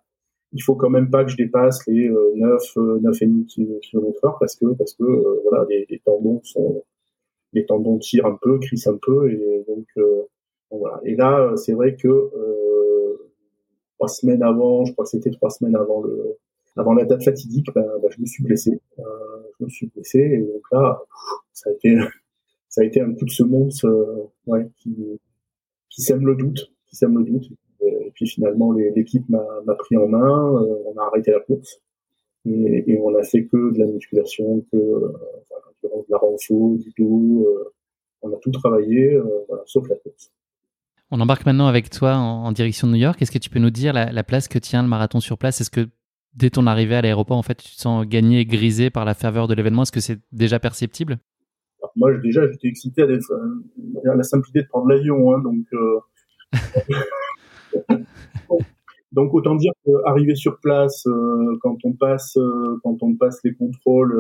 il 0.53 0.63
faut 0.63 0.75
quand 0.75 0.91
même 0.91 1.11
pas 1.11 1.25
que 1.25 1.31
je 1.31 1.37
dépasse 1.37 1.87
les 1.87 2.09
euh, 2.09 2.33
9 2.37 2.61
9,5 3.03 3.81
km/h 3.81 4.37
parce 4.41 4.57
que 4.57 4.67
parce 4.75 4.95
que 4.95 5.05
euh, 5.05 5.41
voilà 5.45 5.65
les, 5.69 5.87
les, 5.89 6.01
tendons 6.01 6.41
sont 6.43 6.83
les 7.53 7.67
tendons 7.67 7.99
tirent 7.99 8.27
un 8.27 8.39
peu, 8.41 8.59
crissent 8.59 8.89
un 8.89 8.99
peu 9.01 9.31
et 9.31 9.65
donc 9.69 9.87
euh, 9.99 10.23
voilà. 10.71 11.01
Et 11.05 11.15
là 11.15 11.53
c'est 11.57 11.73
vrai 11.73 11.97
que 11.97 12.09
euh, 12.09 13.31
trois 13.97 14.09
semaines 14.09 14.43
avant, 14.43 14.85
je 14.85 14.93
crois 14.93 15.05
que 15.05 15.11
c'était 15.11 15.31
trois 15.31 15.51
semaines 15.51 15.77
avant 15.77 16.03
le 16.03 16.37
avant 16.77 16.95
la 16.95 17.05
date 17.05 17.23
fatidique, 17.25 17.67
ben 17.75 17.87
je 18.11 18.21
me 18.21 18.27
suis 18.27 18.43
blessé. 18.43 18.81
Euh, 18.99 19.03
je 19.59 19.65
me 19.65 19.71
suis 19.71 19.87
blessé 19.89 20.19
et 20.19 20.39
donc 20.39 20.63
là 20.73 21.01
ça 21.53 21.71
a 21.71 21.73
été 21.73 21.97
ça 22.71 22.83
a 22.83 22.85
été 22.85 23.01
un 23.01 23.13
coup 23.13 23.25
de 23.25 23.31
semonce 23.31 23.85
euh, 23.85 24.65
qui, 24.77 24.97
sème 25.91 26.25
le 26.25 26.37
doute, 26.37 26.73
qui 26.89 26.97
sème 26.97 27.19
le 27.19 27.25
doute. 27.25 27.51
Et 27.83 28.13
puis 28.15 28.27
finalement, 28.27 28.73
l'équipe 28.73 29.29
m'a 29.29 29.75
pris 29.75 29.97
en 29.97 30.09
main, 30.09 30.55
euh, 30.55 30.77
on 30.87 30.97
a 30.99 31.05
arrêté 31.05 31.33
la 31.33 31.41
course 31.41 31.81
et, 32.47 32.99
on 33.03 33.15
a 33.15 33.23
fait 33.23 33.45
que 33.45 33.75
de 33.75 33.79
la 33.79 33.87
musculation, 33.87 34.65
que 34.73 34.77
euh, 34.77 35.13
de 35.83 35.89
la 36.09 36.19
renfo, 36.19 36.79
du 36.79 36.93
dos. 36.97 37.47
on 38.23 38.33
a 38.33 38.37
tout 38.37 38.51
travaillé, 38.53 39.19
sauf 39.67 39.89
la 39.89 39.97
course. 39.97 40.33
On 41.11 41.21
embarque 41.21 41.45
maintenant 41.45 41.67
avec 41.67 41.91
toi 41.91 42.15
en, 42.15 42.53
direction 42.53 42.87
de 42.87 42.93
New 42.93 42.99
York. 42.99 43.21
Est-ce 43.21 43.33
que 43.33 43.39
tu 43.39 43.51
peux 43.51 43.59
nous 43.59 43.71
dire 43.71 43.93
la, 43.93 44.13
la, 44.13 44.23
place 44.23 44.47
que 44.47 44.59
tient 44.61 44.83
le 44.83 44.89
marathon 44.89 45.19
sur 45.19 45.39
place? 45.39 45.61
Est-ce 45.61 45.71
que 45.71 45.89
dès 46.35 46.51
ton 46.51 46.69
arrivée 46.69 46.95
à 46.95 47.03
l'aéroport, 47.03 47.37
en 47.37 47.43
fait, 47.43 47.57
tu 47.57 47.75
te 47.75 47.81
sens 47.81 48.07
gagné, 48.07 48.45
grisé 48.45 48.91
par 48.91 49.05
la 49.05 49.15
ferveur 49.15 49.49
de 49.49 49.55
l'événement? 49.55 49.83
Est-ce 49.83 49.93
que 49.93 50.01
c'est 50.01 50.21
déjà 50.31 50.61
perceptible? 50.61 51.19
Moi, 51.97 52.15
déjà, 52.19 52.51
j'étais 52.51 52.69
excité 52.69 53.03
à, 53.03 53.07
la 53.07 54.23
simplicité 54.23 54.63
de 54.63 54.69
prendre 54.69 54.89
l'avion, 54.89 55.33
hein, 55.33 55.41
donc. 55.41 55.67
Euh, 55.73 56.01
donc 59.13 59.35
autant 59.35 59.55
dire 59.57 59.73
qu'arriver 59.85 60.35
sur 60.35 60.59
place, 60.61 61.07
euh, 61.07 61.59
quand 61.63 61.77
on 61.85 61.93
passe, 61.93 62.37
euh, 62.37 62.79
quand 62.83 63.03
on 63.03 63.15
passe 63.15 63.41
les 63.45 63.55
contrôles 63.55 64.19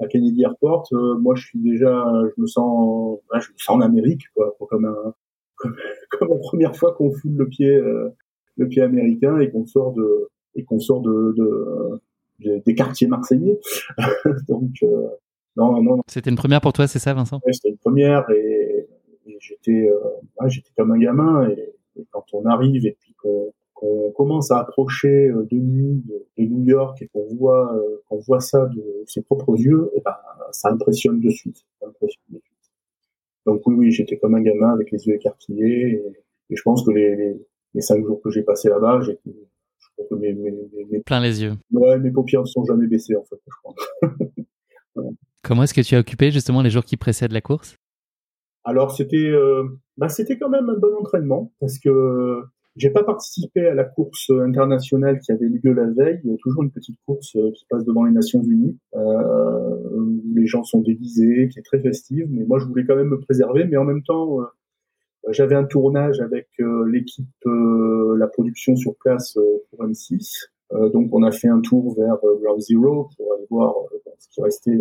à 0.00 0.06
Kennedy 0.06 0.42
Airport, 0.42 0.88
moi 0.92 1.34
je 1.34 1.46
suis 1.46 1.60
déjà, 1.60 2.04
je 2.36 2.40
me 2.40 2.46
sens, 2.46 3.18
je 3.32 3.38
me 3.38 3.58
sens 3.58 3.76
en 3.76 3.80
Amérique, 3.80 4.22
quoi, 4.34 4.56
comme, 4.68 4.86
un, 4.86 5.14
comme, 5.56 5.76
la 6.20 6.36
première 6.36 6.76
fois 6.76 6.94
qu'on 6.94 7.12
foule 7.12 7.36
le 7.36 7.48
pied, 7.48 7.80
le 8.56 8.68
pied 8.68 8.82
américain 8.82 9.38
et 9.38 9.50
qu'on 9.50 9.66
sort 9.66 9.92
de, 9.92 10.28
et 10.54 10.64
qu'on 10.64 10.80
sort 10.80 11.00
de, 11.02 11.34
de, 11.36 12.62
des 12.64 12.74
quartiers 12.74 13.08
marseillais. 13.08 13.58
donc 14.48 14.82
non, 15.60 15.82
non, 15.82 16.02
C'était 16.06 16.30
une 16.30 16.36
première 16.36 16.60
pour 16.60 16.72
toi, 16.72 16.86
c'est 16.86 16.98
ça, 16.98 17.12
Vincent? 17.12 17.40
C'était 17.52 17.68
une 17.68 17.76
première 17.76 18.28
et, 18.30 18.88
j'étais, 19.40 19.90
euh, 19.90 20.48
j'étais 20.48 20.70
comme 20.76 20.90
un 20.92 20.98
gamin. 20.98 21.48
Et, 21.50 21.74
quand 22.10 22.24
on 22.32 22.46
arrive 22.46 22.86
et 22.86 22.96
puis 22.98 23.14
qu'on 23.14 24.12
commence 24.12 24.50
à 24.50 24.60
approcher 24.60 25.28
euh, 25.28 25.46
de 25.50 25.56
nuit 25.56 26.02
de, 26.38 26.44
New 26.44 26.64
York 26.64 27.02
et 27.02 27.08
qu'on 27.08 27.26
voit, 27.34 27.74
euh, 27.76 28.02
qu'on 28.08 28.18
voit 28.20 28.40
ça 28.40 28.66
de 28.74 28.82
ses 29.06 29.20
propres 29.22 29.54
yeux, 29.58 29.90
et 29.94 29.98
eh 29.98 30.02
ben, 30.02 30.16
ça 30.52 30.70
impressionne 30.70 31.20
de 31.20 31.28
suite. 31.28 31.66
Donc 33.44 33.60
oui, 33.66 33.74
oui, 33.76 33.90
j'étais 33.90 34.16
comme 34.18 34.34
un 34.34 34.40
gamin 34.40 34.72
avec 34.72 34.90
les 34.90 35.06
yeux 35.06 35.16
écarquillés. 35.16 35.94
Et, 35.94 36.56
je 36.56 36.62
pense 36.62 36.84
que 36.84 36.90
les, 36.90 37.38
les, 37.74 37.80
cinq 37.80 38.04
jours 38.04 38.20
que 38.22 38.30
j'ai 38.30 38.42
passé 38.42 38.68
là-bas, 38.70 39.02
j'ai 39.02 39.18
mes, 40.10 40.32
mes, 40.32 41.00
plein 41.00 41.20
les 41.20 41.42
yeux. 41.42 41.52
Ouais, 41.70 41.98
mes 41.98 42.10
paupières 42.10 42.40
ne 42.40 42.46
sont 42.46 42.64
jamais 42.64 42.86
baissées 42.86 43.14
en 43.14 43.24
fait, 43.24 43.36
je 43.46 43.54
crois. 43.62 43.74
Comment 45.42 45.62
est-ce 45.64 45.74
que 45.74 45.80
tu 45.80 45.94
as 45.94 46.00
occupé 46.00 46.30
justement 46.30 46.62
les 46.62 46.70
jours 46.70 46.84
qui 46.84 46.96
précèdent 46.96 47.32
la 47.32 47.40
course? 47.40 47.76
Alors 48.64 48.92
c'était 48.92 49.16
euh, 49.16 49.64
bah, 49.96 50.08
c'était 50.08 50.38
quand 50.38 50.50
même 50.50 50.68
un 50.68 50.78
bon 50.78 50.94
entraînement 51.00 51.52
parce 51.60 51.78
que 51.78 52.42
j'ai 52.76 52.90
pas 52.90 53.02
participé 53.02 53.66
à 53.66 53.74
la 53.74 53.84
course 53.84 54.30
internationale 54.30 55.18
qui 55.20 55.32
avait 55.32 55.46
lieu 55.46 55.72
la 55.72 55.86
veille. 55.86 56.20
Il 56.24 56.30
y 56.30 56.34
a 56.34 56.36
toujours 56.38 56.62
une 56.62 56.70
petite 56.70 56.98
course 57.04 57.34
euh, 57.36 57.50
qui 57.52 57.66
passe 57.68 57.84
devant 57.84 58.04
les 58.04 58.12
Nations 58.12 58.42
Unies. 58.42 58.78
Euh, 58.94 60.16
les 60.34 60.46
gens 60.46 60.62
sont 60.62 60.80
déguisés, 60.80 61.48
qui 61.48 61.58
est 61.58 61.62
très 61.62 61.80
festive. 61.80 62.26
Mais 62.30 62.44
moi, 62.44 62.58
je 62.58 62.66
voulais 62.66 62.84
quand 62.86 62.96
même 62.96 63.08
me 63.08 63.18
préserver. 63.20 63.64
Mais 63.64 63.76
en 63.76 63.84
même 63.84 64.02
temps, 64.02 64.40
euh, 64.40 64.44
j'avais 65.30 65.56
un 65.56 65.64
tournage 65.64 66.20
avec 66.20 66.48
l'équipe, 66.86 67.28
la 67.44 68.26
production 68.26 68.74
sur 68.74 68.94
place 68.96 69.36
pour 69.70 69.84
M6. 69.84 70.48
donc, 70.94 71.10
on 71.12 71.22
a 71.22 71.30
fait 71.30 71.48
un 71.48 71.60
tour 71.60 71.94
vers 71.94 72.16
Ground 72.40 72.60
Zero 72.60 73.10
pour 73.16 73.34
aller 73.34 73.46
voir 73.50 73.74
ce 74.18 74.28
qui 74.30 74.40
restait 74.40 74.78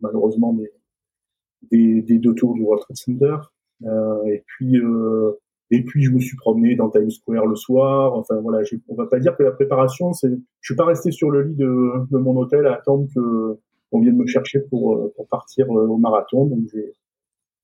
malheureusement 0.00 0.52
des, 0.52 2.02
des, 2.02 2.18
deux 2.18 2.34
tours 2.34 2.54
du 2.54 2.62
World 2.62 2.82
Trade 2.82 2.96
Center. 2.96 3.36
Euh, 3.84 4.24
et 4.26 4.44
puis 4.46 4.78
euh, 4.78 5.32
et 5.70 5.82
puis 5.82 6.04
je 6.04 6.10
me 6.10 6.20
suis 6.20 6.36
promené 6.36 6.76
dans 6.76 6.90
Times 6.90 7.10
Square 7.10 7.46
le 7.46 7.56
soir. 7.56 8.14
Enfin 8.14 8.36
voilà, 8.40 8.62
on 8.88 8.94
va 8.94 9.06
pas 9.06 9.18
dire 9.18 9.36
que 9.36 9.42
la 9.42 9.52
préparation, 9.52 10.12
c'est, 10.12 10.30
je 10.30 10.72
suis 10.72 10.76
pas 10.76 10.84
resté 10.84 11.10
sur 11.10 11.30
le 11.30 11.42
lit 11.42 11.54
de, 11.54 12.06
de 12.10 12.18
mon 12.18 12.36
hôtel 12.36 12.66
à 12.66 12.74
attendre 12.74 13.08
que 13.14 13.58
on 13.92 14.00
vienne 14.00 14.16
me 14.16 14.26
chercher 14.26 14.60
pour 14.60 14.96
euh, 14.96 15.12
pour 15.16 15.28
partir 15.28 15.68
au 15.70 15.96
marathon. 15.96 16.46
Donc 16.46 16.66
j'ai 16.72 16.92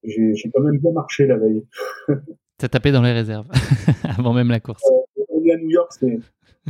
j'ai 0.03 0.51
quand 0.53 0.61
même 0.61 0.79
bien 0.79 0.91
marché 0.91 1.27
la 1.27 1.37
veille. 1.37 1.65
T'as 2.57 2.69
tapé 2.69 2.91
dans 2.91 3.01
les 3.01 3.11
réserves 3.11 3.47
avant 4.03 4.33
même 4.33 4.49
la 4.49 4.59
course. 4.59 4.83
on 5.29 5.43
est 5.45 5.53
à 5.53 5.57
New 5.57 5.69
York, 5.69 5.91
c'est 5.99 6.19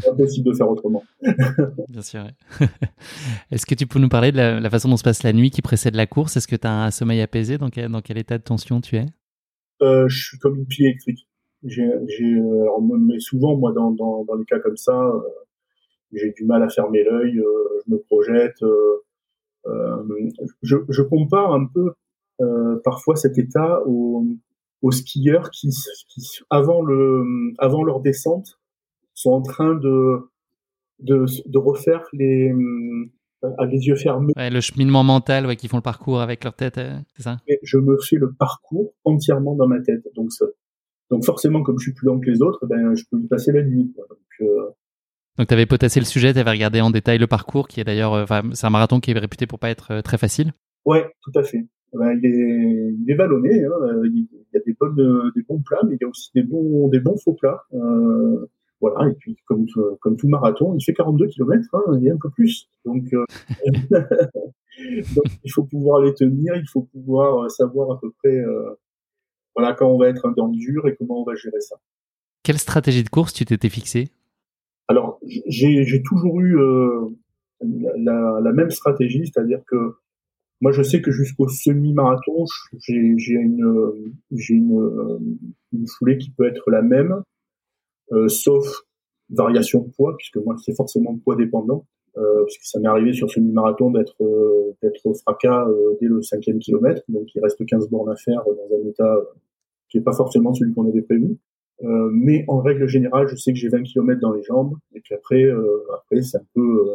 impossible 0.07 0.49
de 0.49 0.55
faire 0.55 0.69
autrement. 0.69 1.03
Bien 1.89 2.01
sûr. 2.01 2.27
Est-ce 3.51 3.65
que 3.65 3.75
tu 3.75 3.87
peux 3.87 3.99
nous 3.99 4.09
parler 4.09 4.31
de 4.31 4.37
la, 4.37 4.69
façon 4.69 4.89
dont 4.89 4.97
se 4.97 5.03
passe 5.03 5.23
la 5.23 5.33
nuit 5.33 5.51
qui 5.51 5.61
précède 5.61 5.95
la 5.95 6.07
course? 6.07 6.37
Est-ce 6.37 6.47
que 6.47 6.55
tu 6.55 6.67
as 6.67 6.83
un 6.85 6.91
sommeil 6.91 7.21
apaisé? 7.21 7.57
Dans 7.57 7.69
quel, 7.69 7.89
dans 7.89 8.01
quel 8.01 8.17
état 8.17 8.37
de 8.37 8.43
tension 8.43 8.81
tu 8.81 8.97
es? 8.97 9.05
Euh, 9.81 10.07
Je 10.07 10.27
suis 10.27 10.37
comme 10.37 10.57
une 10.57 10.65
pile 10.65 10.85
électrique. 10.85 11.27
J'ai, 11.63 11.83
euh, 11.83 12.97
mais 12.99 13.19
souvent, 13.19 13.55
moi, 13.55 13.71
dans, 13.71 13.91
dans, 13.91 14.23
dans 14.25 14.35
les 14.35 14.45
cas 14.45 14.59
comme 14.59 14.77
ça, 14.77 14.97
euh, 14.99 15.19
j'ai 16.13 16.31
du 16.31 16.45
mal 16.45 16.63
à 16.63 16.69
fermer 16.69 17.03
l'œil, 17.03 17.33
je 17.35 17.93
me 17.93 17.99
projette. 17.99 18.57
Je, 20.63 20.77
je, 20.89 21.01
compare 21.03 21.53
un 21.53 21.67
peu 21.67 21.93
parfois 22.83 23.15
cet 23.15 23.37
état 23.37 23.81
aux, 23.85 24.25
aux 24.81 24.91
skieurs 24.91 25.51
qui, 25.51 25.69
qui, 26.09 26.21
avant 26.49 26.81
le 26.81 27.23
avant 27.59 27.83
leur 27.83 28.01
descente 28.01 28.59
sont 29.21 29.31
en 29.31 29.41
train 29.41 29.75
de 29.75 30.29
de, 30.99 31.25
de 31.47 31.57
refaire 31.57 32.03
les 32.13 32.53
à 33.57 33.65
les 33.65 33.87
yeux 33.87 33.95
fermés. 33.95 34.33
Ouais, 34.37 34.49
le 34.49 34.61
cheminement 34.61 35.03
mental, 35.03 35.45
ouais, 35.45 35.55
qui 35.55 35.67
font 35.67 35.77
le 35.77 35.81
parcours 35.81 36.21
avec 36.21 36.43
leur 36.43 36.53
tête, 36.53 36.77
euh, 36.77 36.93
c'est 37.15 37.23
ça? 37.23 37.37
Et 37.47 37.59
je 37.63 37.77
me 37.77 37.97
fais 37.97 38.17
le 38.17 38.31
parcours 38.31 38.93
entièrement 39.03 39.55
dans 39.55 39.67
ma 39.67 39.79
tête. 39.81 40.07
Donc, 40.15 40.31
ça, 40.31 40.45
donc 41.09 41.25
forcément, 41.25 41.63
comme 41.63 41.79
je 41.79 41.85
suis 41.85 41.93
plus 41.93 42.05
lent 42.05 42.19
que 42.19 42.29
les 42.29 42.41
autres, 42.41 42.65
ben, 42.67 42.93
je 42.95 43.03
peux 43.09 43.19
y 43.19 43.27
passer 43.27 43.51
la 43.51 43.63
nuit. 43.63 43.91
Quoi. 43.95 44.05
Donc, 44.09 44.47
euh... 44.47 44.69
donc 45.37 45.47
tu 45.47 45.53
avais 45.53 45.65
potassé 45.65 45.99
le 45.99 46.05
sujet, 46.05 46.33
tu 46.33 46.39
avais 46.39 46.51
regardé 46.51 46.81
en 46.81 46.91
détail 46.91 47.17
le 47.17 47.27
parcours, 47.27 47.67
qui 47.67 47.79
est 47.81 47.83
d'ailleurs, 47.83 48.13
euh, 48.13 48.25
c'est 48.53 48.67
un 48.67 48.71
marathon 48.71 48.99
qui 48.99 49.11
est 49.11 49.17
réputé 49.17 49.47
pour 49.47 49.59
pas 49.59 49.69
être 49.69 49.91
euh, 49.91 50.01
très 50.01 50.17
facile. 50.17 50.51
Ouais, 50.85 51.05
tout 51.21 51.31
à 51.35 51.43
fait. 51.43 51.65
Ben, 51.93 52.17
il, 52.21 52.25
est, 52.25 52.95
il 53.01 53.11
est 53.11 53.15
vallonné, 53.15 53.65
hein. 53.65 54.01
il 54.05 54.27
y 54.53 54.57
a 54.57 54.61
des, 54.65 54.73
bonnes, 54.79 55.31
des 55.35 55.41
bons 55.41 55.61
plats, 55.61 55.81
mais 55.89 55.95
il 55.95 55.97
y 55.99 56.05
a 56.05 56.07
aussi 56.07 56.29
des 56.33 56.43
bons, 56.43 56.87
des 56.89 56.99
bons 56.99 57.17
faux 57.17 57.33
plats. 57.33 57.63
Euh, 57.73 58.45
voilà, 58.81 59.09
et 59.09 59.13
puis 59.13 59.37
comme, 59.45 59.65
comme 59.99 60.17
tout 60.17 60.27
marathon, 60.27 60.75
il 60.75 60.83
fait 60.83 60.93
42 60.93 61.27
km, 61.27 61.69
hein, 61.73 61.97
il 61.99 62.03
y 62.03 62.09
a 62.09 62.13
un 62.13 62.17
peu 62.17 62.31
plus. 62.31 62.67
Donc, 62.83 63.05
euh, 63.13 63.25
donc 65.15 65.25
il 65.43 65.51
faut 65.51 65.63
pouvoir 65.63 66.01
les 66.01 66.13
tenir, 66.13 66.55
il 66.55 66.67
faut 66.67 66.83
pouvoir 66.83 67.43
euh, 67.43 67.49
savoir 67.49 67.91
à 67.91 67.99
peu 67.99 68.11
près 68.11 68.35
euh, 68.35 68.75
voilà 69.55 69.73
quand 69.73 69.87
on 69.87 69.97
va 69.97 70.09
être 70.09 70.33
dans 70.35 70.47
le 70.47 70.55
dur 70.55 70.87
et 70.87 70.95
comment 70.95 71.21
on 71.21 71.23
va 71.23 71.35
gérer 71.35 71.59
ça. 71.59 71.77
Quelle 72.43 72.57
stratégie 72.57 73.03
de 73.03 73.09
course 73.09 73.33
tu 73.33 73.45
t'étais 73.45 73.69
fixé 73.69 74.09
Alors 74.87 75.19
j'ai 75.47 76.01
toujours 76.03 76.39
eu 76.41 76.57
euh, 76.59 77.09
la, 77.61 78.39
la, 78.41 78.51
même 78.51 78.71
stratégie, 78.71 79.27
c'est-à-dire 79.27 79.61
que 79.67 79.95
moi 80.59 80.71
je 80.71 80.81
sais 80.81 81.01
que 81.01 81.11
jusqu'au 81.11 81.47
semi-marathon, 81.47 82.45
j'ai 82.79 82.95
une, 82.95 83.19
j'ai 84.31 84.53
une, 84.55 85.39
une 85.71 85.87
foulée 85.87 86.17
qui 86.17 86.31
peut 86.31 86.47
être 86.47 86.71
la 86.71 86.81
même, 86.81 87.21
sauf 88.27 88.83
variation 89.31 89.81
de 89.81 89.91
poids, 89.91 90.15
puisque 90.17 90.37
moi 90.37 90.55
c'est 90.63 90.75
forcément 90.75 91.17
poids 91.23 91.35
dépendant, 91.35 91.85
euh, 92.17 92.43
puisque 92.45 92.63
ça 92.63 92.79
m'est 92.79 92.87
arrivé 92.87 93.13
sur 93.13 93.31
semi-marathon 93.31 93.91
d'être 93.91 94.21
euh, 94.21 94.75
d'être 94.81 95.13
fracas 95.21 95.67
euh, 95.67 95.97
dès 96.01 96.07
le 96.07 96.21
cinquième 96.21 96.59
kilomètre, 96.59 97.03
donc 97.07 97.33
il 97.33 97.41
reste 97.41 97.65
15 97.65 97.89
bornes 97.89 98.11
à 98.11 98.15
faire 98.15 98.43
dans 98.45 98.75
un 98.75 98.89
état 98.89 99.15
qui 99.89 99.97
n'est 99.97 100.03
pas 100.03 100.13
forcément 100.13 100.53
celui 100.53 100.73
qu'on 100.73 100.87
avait 100.87 101.01
prévu. 101.01 101.37
Euh, 101.83 102.09
mais 102.11 102.45
en 102.47 102.59
règle 102.59 102.87
générale, 102.87 103.27
je 103.27 103.35
sais 103.35 103.51
que 103.53 103.57
j'ai 103.57 103.69
20 103.69 103.83
km 103.83 104.19
dans 104.19 104.33
les 104.33 104.43
jambes 104.43 104.75
et 104.93 105.01
qu'après, 105.01 105.43
euh, 105.43 105.83
après 105.95 106.21
c'est 106.21 106.37
un 106.37 106.45
peu, 106.53 106.85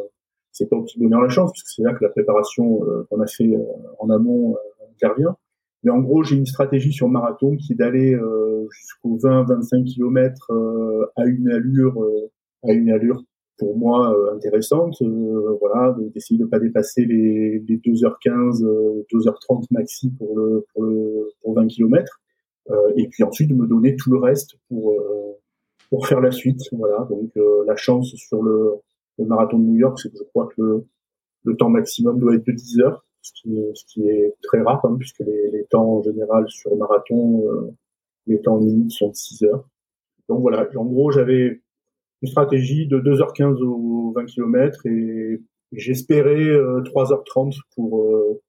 c'est 0.51 0.69
pas 0.69 0.77
au 0.77 0.83
petit 0.83 0.99
bonheur 0.99 1.21
la 1.21 1.29
chance, 1.29 1.51
puisque 1.51 1.67
c'est 1.67 1.83
là 1.83 1.93
que 1.93 2.03
la 2.03 2.09
préparation 2.09 2.81
qu'on 3.09 3.19
a 3.19 3.27
fait 3.27 3.57
en 3.99 4.09
amont 4.09 4.55
intervient. 4.93 5.35
Mais 5.83 5.91
en 5.91 5.99
gros, 5.99 6.23
j'ai 6.23 6.35
une 6.35 6.45
stratégie 6.45 6.91
sur 6.91 7.07
marathon 7.07 7.55
qui 7.55 7.73
est 7.73 7.75
d'aller 7.75 8.13
euh, 8.13 8.67
jusqu'aux 8.71 9.17
20-25 9.17 9.83
km 9.85 10.51
euh, 10.51 11.05
à 11.15 11.25
une 11.25 11.49
allure, 11.49 12.01
euh, 12.01 12.31
à 12.63 12.73
une 12.73 12.89
allure 12.89 13.23
pour 13.59 13.77
moi 13.77 14.15
intéressante. 14.35 15.01
voilà, 15.59 15.95
d'essayer 16.13 16.39
de 16.39 16.45
pas 16.45 16.59
dépasser 16.59 17.05
les, 17.05 17.63
les 17.67 17.77
2h15, 17.77 18.61
2h30 19.11 19.65
maxi 19.71 20.11
pour 20.11 20.37
le 20.37 20.63
pour 20.71 20.83
le 20.83 21.29
pour 21.41 21.55
20 21.55 21.65
km. 21.65 22.21
et 22.97 23.07
puis 23.07 23.23
ensuite 23.23 23.49
de 23.49 23.55
me 23.55 23.65
donner 23.65 23.95
tout 23.95 24.11
le 24.11 24.19
reste 24.19 24.57
pour 24.69 24.95
pour 25.89 26.05
faire 26.05 26.21
la 26.21 26.29
suite. 26.29 26.61
Voilà, 26.71 27.07
donc 27.09 27.31
la 27.65 27.75
chance 27.75 28.13
sur 28.15 28.43
le, 28.43 28.73
le 29.17 29.25
marathon 29.25 29.57
de 29.57 29.63
New 29.63 29.77
York, 29.77 29.97
c'est 29.99 30.09
que 30.09 30.17
je 30.19 30.23
crois 30.25 30.47
que 30.55 30.61
le, 30.61 30.85
le 31.45 31.57
temps 31.57 31.69
maximum 31.69 32.19
doit 32.19 32.35
être 32.35 32.45
de 32.45 32.51
10 32.51 32.81
heures 32.81 33.06
ce 33.27 33.33
qui, 33.41 33.57
est, 33.57 33.71
ce 33.75 33.85
qui 33.85 34.07
est 34.07 34.35
très 34.41 34.61
rare 34.61 34.79
quand 34.81 34.89
même, 34.89 34.99
puisque 34.99 35.19
les, 35.19 35.51
les, 35.51 35.65
temps 35.65 35.97
en 35.97 36.01
général 36.01 36.45
sur 36.47 36.75
marathon, 36.75 37.43
euh, 37.49 37.73
les 38.27 38.41
temps 38.41 38.57
limites 38.57 38.91
sont 38.91 39.09
de 39.09 39.15
6 39.15 39.43
heures. 39.43 39.67
Donc 40.29 40.41
voilà, 40.41 40.67
en 40.75 40.85
gros 40.85 41.11
j'avais 41.11 41.61
une 42.21 42.27
stratégie 42.27 42.87
de 42.87 42.99
2h15 42.99 43.61
aux 43.63 44.13
20 44.15 44.25
km 44.25 44.85
et 44.85 45.41
j'espérais 45.71 46.49
euh, 46.49 46.81
3h30 46.81 47.57
pour 47.75 48.03
euh, 48.03 48.41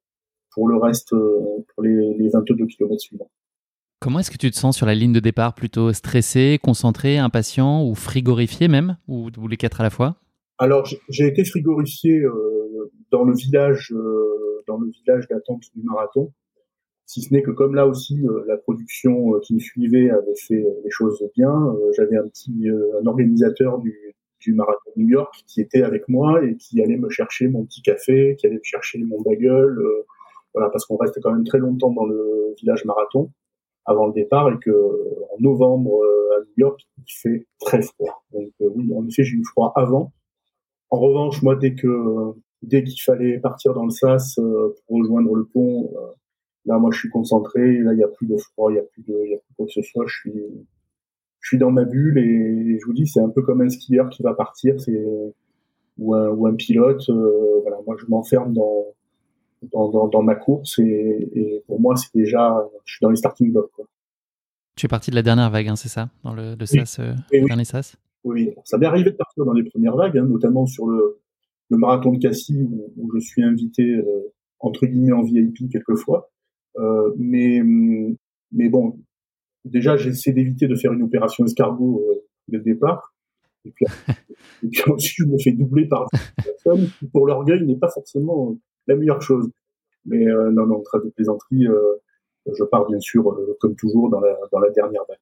pour 0.52 0.68
le 0.68 0.76
reste, 0.76 1.12
euh, 1.12 1.64
pour 1.74 1.82
les, 1.84 2.14
les 2.18 2.28
22 2.30 2.66
km 2.66 2.98
suivants. 2.98 3.30
Comment 4.00 4.20
est-ce 4.20 4.30
que 4.30 4.36
tu 4.36 4.50
te 4.50 4.56
sens 4.56 4.76
sur 4.76 4.86
la 4.86 4.94
ligne 4.94 5.12
de 5.12 5.20
départ? 5.20 5.54
Plutôt 5.54 5.92
stressé, 5.92 6.58
concentré, 6.62 7.18
impatient 7.18 7.84
ou 7.84 7.94
frigorifié 7.94 8.66
même? 8.66 8.96
Ou, 9.06 9.28
ou 9.38 9.48
les 9.48 9.56
quatre 9.56 9.80
à 9.80 9.84
la 9.84 9.90
fois? 9.90 10.16
Alors 10.58 10.88
j'ai 11.08 11.26
été 11.26 11.44
frigorifié 11.44 12.22
dans 13.10 13.24
le 13.24 13.34
village 13.34 13.92
dans 14.68 14.78
le 14.78 14.90
village 14.90 15.26
d'attente 15.28 15.62
du 15.74 15.82
marathon. 15.82 16.32
Si 17.08 17.22
ce 17.22 17.32
n'est 17.32 17.42
que 17.42 17.50
comme 17.50 17.74
là 17.74 17.86
aussi, 17.86 18.20
euh, 18.26 18.44
la 18.46 18.58
production 18.58 19.34
euh, 19.34 19.40
qui 19.40 19.54
me 19.54 19.58
suivait 19.58 20.10
avait 20.10 20.36
fait 20.36 20.62
euh, 20.62 20.80
les 20.84 20.90
choses 20.90 21.26
bien. 21.34 21.74
J'avais 21.96 22.18
un 22.18 22.28
petit 22.28 22.68
un 22.68 23.06
organisateur 23.06 23.78
du, 23.78 24.14
du 24.40 24.52
marathon 24.52 24.90
de 24.94 25.02
New 25.02 25.08
York 25.08 25.34
qui 25.46 25.62
était 25.62 25.82
avec 25.82 26.06
moi 26.08 26.44
et 26.44 26.56
qui 26.56 26.82
allait 26.82 26.98
me 26.98 27.08
chercher 27.08 27.48
mon 27.48 27.64
petit 27.64 27.80
café, 27.80 28.36
qui 28.38 28.46
allait 28.46 28.56
me 28.56 28.62
chercher 28.62 29.02
mon 29.02 29.22
bagel, 29.22 29.74
voilà, 30.52 30.68
parce 30.68 30.84
qu'on 30.84 30.96
reste 30.96 31.18
quand 31.22 31.32
même 31.32 31.44
très 31.44 31.58
longtemps 31.58 31.90
dans 31.92 32.04
le 32.04 32.54
village 32.60 32.84
marathon 32.84 33.30
avant 33.86 34.06
le 34.06 34.12
départ 34.12 34.52
et 34.52 34.58
que 34.58 34.70
en 34.70 35.40
novembre 35.40 36.04
à 36.36 36.40
New 36.40 36.52
York 36.58 36.80
il 36.98 37.04
fait 37.10 37.46
très 37.58 37.80
froid. 37.80 38.22
Donc 38.32 38.50
oui, 38.60 38.92
en 38.94 39.06
effet 39.06 39.24
j'ai 39.24 39.36
eu 39.36 39.44
froid 39.44 39.72
avant. 39.76 40.12
En 40.90 41.00
revanche, 41.00 41.42
moi 41.42 41.56
dès 41.56 41.74
que 41.74 42.34
dès 42.62 42.84
qu'il 42.84 43.00
fallait 43.02 43.38
partir 43.38 43.74
dans 43.74 43.84
le 43.84 43.90
sas 43.90 44.38
euh, 44.38 44.74
pour 44.86 44.98
rejoindre 44.98 45.34
le 45.34 45.44
pont, 45.44 45.90
euh, 45.94 46.12
là, 46.66 46.78
moi, 46.78 46.90
je 46.92 46.98
suis 46.98 47.10
concentré. 47.10 47.78
Là, 47.78 47.92
il 47.92 47.98
y 47.98 48.04
a 48.04 48.08
plus 48.08 48.26
de 48.26 48.36
froid, 48.36 48.70
il 48.72 48.76
y 48.76 48.78
a 48.78 48.82
plus 48.82 49.02
de, 49.02 49.14
il 49.24 49.30
y 49.30 49.34
a 49.34 49.38
plus 49.38 49.54
quoi 49.56 49.66
que 49.66 49.72
ce 49.72 49.82
soit. 49.82 50.04
Je 50.06 50.14
suis, 50.16 50.44
je 51.40 51.48
suis 51.48 51.58
dans 51.58 51.70
ma 51.70 51.84
bulle 51.84 52.18
et 52.18 52.78
je 52.80 52.86
vous 52.86 52.92
dis, 52.92 53.06
c'est 53.06 53.20
un 53.20 53.30
peu 53.30 53.42
comme 53.42 53.60
un 53.60 53.68
skieur 53.68 54.08
qui 54.10 54.22
va 54.22 54.34
partir, 54.34 54.80
c'est 54.80 55.04
ou 55.98 56.14
un, 56.14 56.28
ou 56.28 56.46
un 56.46 56.54
pilote. 56.54 57.08
Euh, 57.08 57.60
voilà, 57.62 57.78
moi, 57.86 57.96
je 57.98 58.06
m'enferme 58.08 58.54
dans, 58.54 58.86
dans, 59.72 59.88
dans, 59.90 60.08
dans, 60.08 60.22
ma 60.22 60.34
course 60.34 60.78
et, 60.78 61.28
et 61.34 61.64
pour 61.66 61.80
moi, 61.80 61.96
c'est 61.96 62.14
déjà, 62.14 62.68
je 62.84 62.94
suis 62.94 63.02
dans 63.02 63.10
les 63.10 63.16
starting 63.16 63.52
blocks. 63.52 63.70
Quoi. 63.72 63.86
Tu 64.76 64.86
es 64.86 64.88
parti 64.88 65.10
de 65.10 65.16
la 65.16 65.22
dernière 65.22 65.50
vague, 65.50 65.68
hein, 65.68 65.76
c'est 65.76 65.88
ça, 65.88 66.08
dans 66.22 66.34
le, 66.34 66.54
le 66.54 66.66
sas, 66.66 67.00
euh, 67.00 67.12
le 67.32 67.40
oui. 67.40 67.46
dernier 67.46 67.64
sas? 67.64 67.96
Oui, 68.24 68.54
ça 68.64 68.78
m'est 68.78 68.86
arrivé 68.86 69.10
de 69.10 69.16
partir 69.16 69.44
dans 69.44 69.52
les 69.52 69.64
premières 69.64 69.96
vagues, 69.96 70.18
hein, 70.18 70.24
notamment 70.24 70.66
sur 70.66 70.86
le 70.86 71.18
le 71.70 71.76
marathon 71.76 72.12
de 72.12 72.18
Cassis 72.18 72.62
où, 72.62 72.92
où 72.96 73.10
je 73.14 73.20
suis 73.20 73.42
invité 73.42 73.82
euh, 73.82 74.32
entre 74.60 74.86
guillemets 74.86 75.12
en 75.12 75.22
VIP 75.22 75.70
quelquefois. 75.70 76.30
Euh, 76.78 77.12
mais 77.18 77.62
mais 78.52 78.68
bon, 78.68 78.98
déjà 79.64 79.96
j'essaie 79.96 80.32
d'éviter 80.32 80.66
de 80.68 80.74
faire 80.74 80.92
une 80.92 81.02
opération 81.02 81.44
escargot 81.44 82.02
euh, 82.08 82.24
dès 82.48 82.58
le 82.58 82.64
départ. 82.64 83.14
Et 83.64 83.70
puis, 83.70 83.86
et 84.62 84.68
puis 84.68 84.82
ensuite 84.90 85.26
je 85.26 85.32
me 85.32 85.38
fais 85.38 85.52
doubler 85.52 85.86
par 85.86 86.08
personnes 86.36 86.88
qui 86.98 87.06
pour 87.06 87.26
l'orgueil 87.26 87.66
n'est 87.66 87.76
pas 87.76 87.90
forcément 87.90 88.56
la 88.86 88.96
meilleure 88.96 89.22
chose. 89.22 89.50
Mais 90.04 90.26
euh, 90.26 90.50
non 90.50 90.66
non, 90.66 90.80
trace 90.82 91.04
de 91.04 91.10
plaisanterie, 91.10 91.66
euh, 91.66 91.96
je 92.46 92.64
pars 92.64 92.86
bien 92.86 93.00
sûr 93.00 93.30
euh, 93.30 93.56
comme 93.60 93.76
toujours 93.76 94.08
dans 94.08 94.20
la 94.20 94.34
dans 94.52 94.60
la 94.60 94.70
dernière 94.70 95.02
vague. 95.08 95.18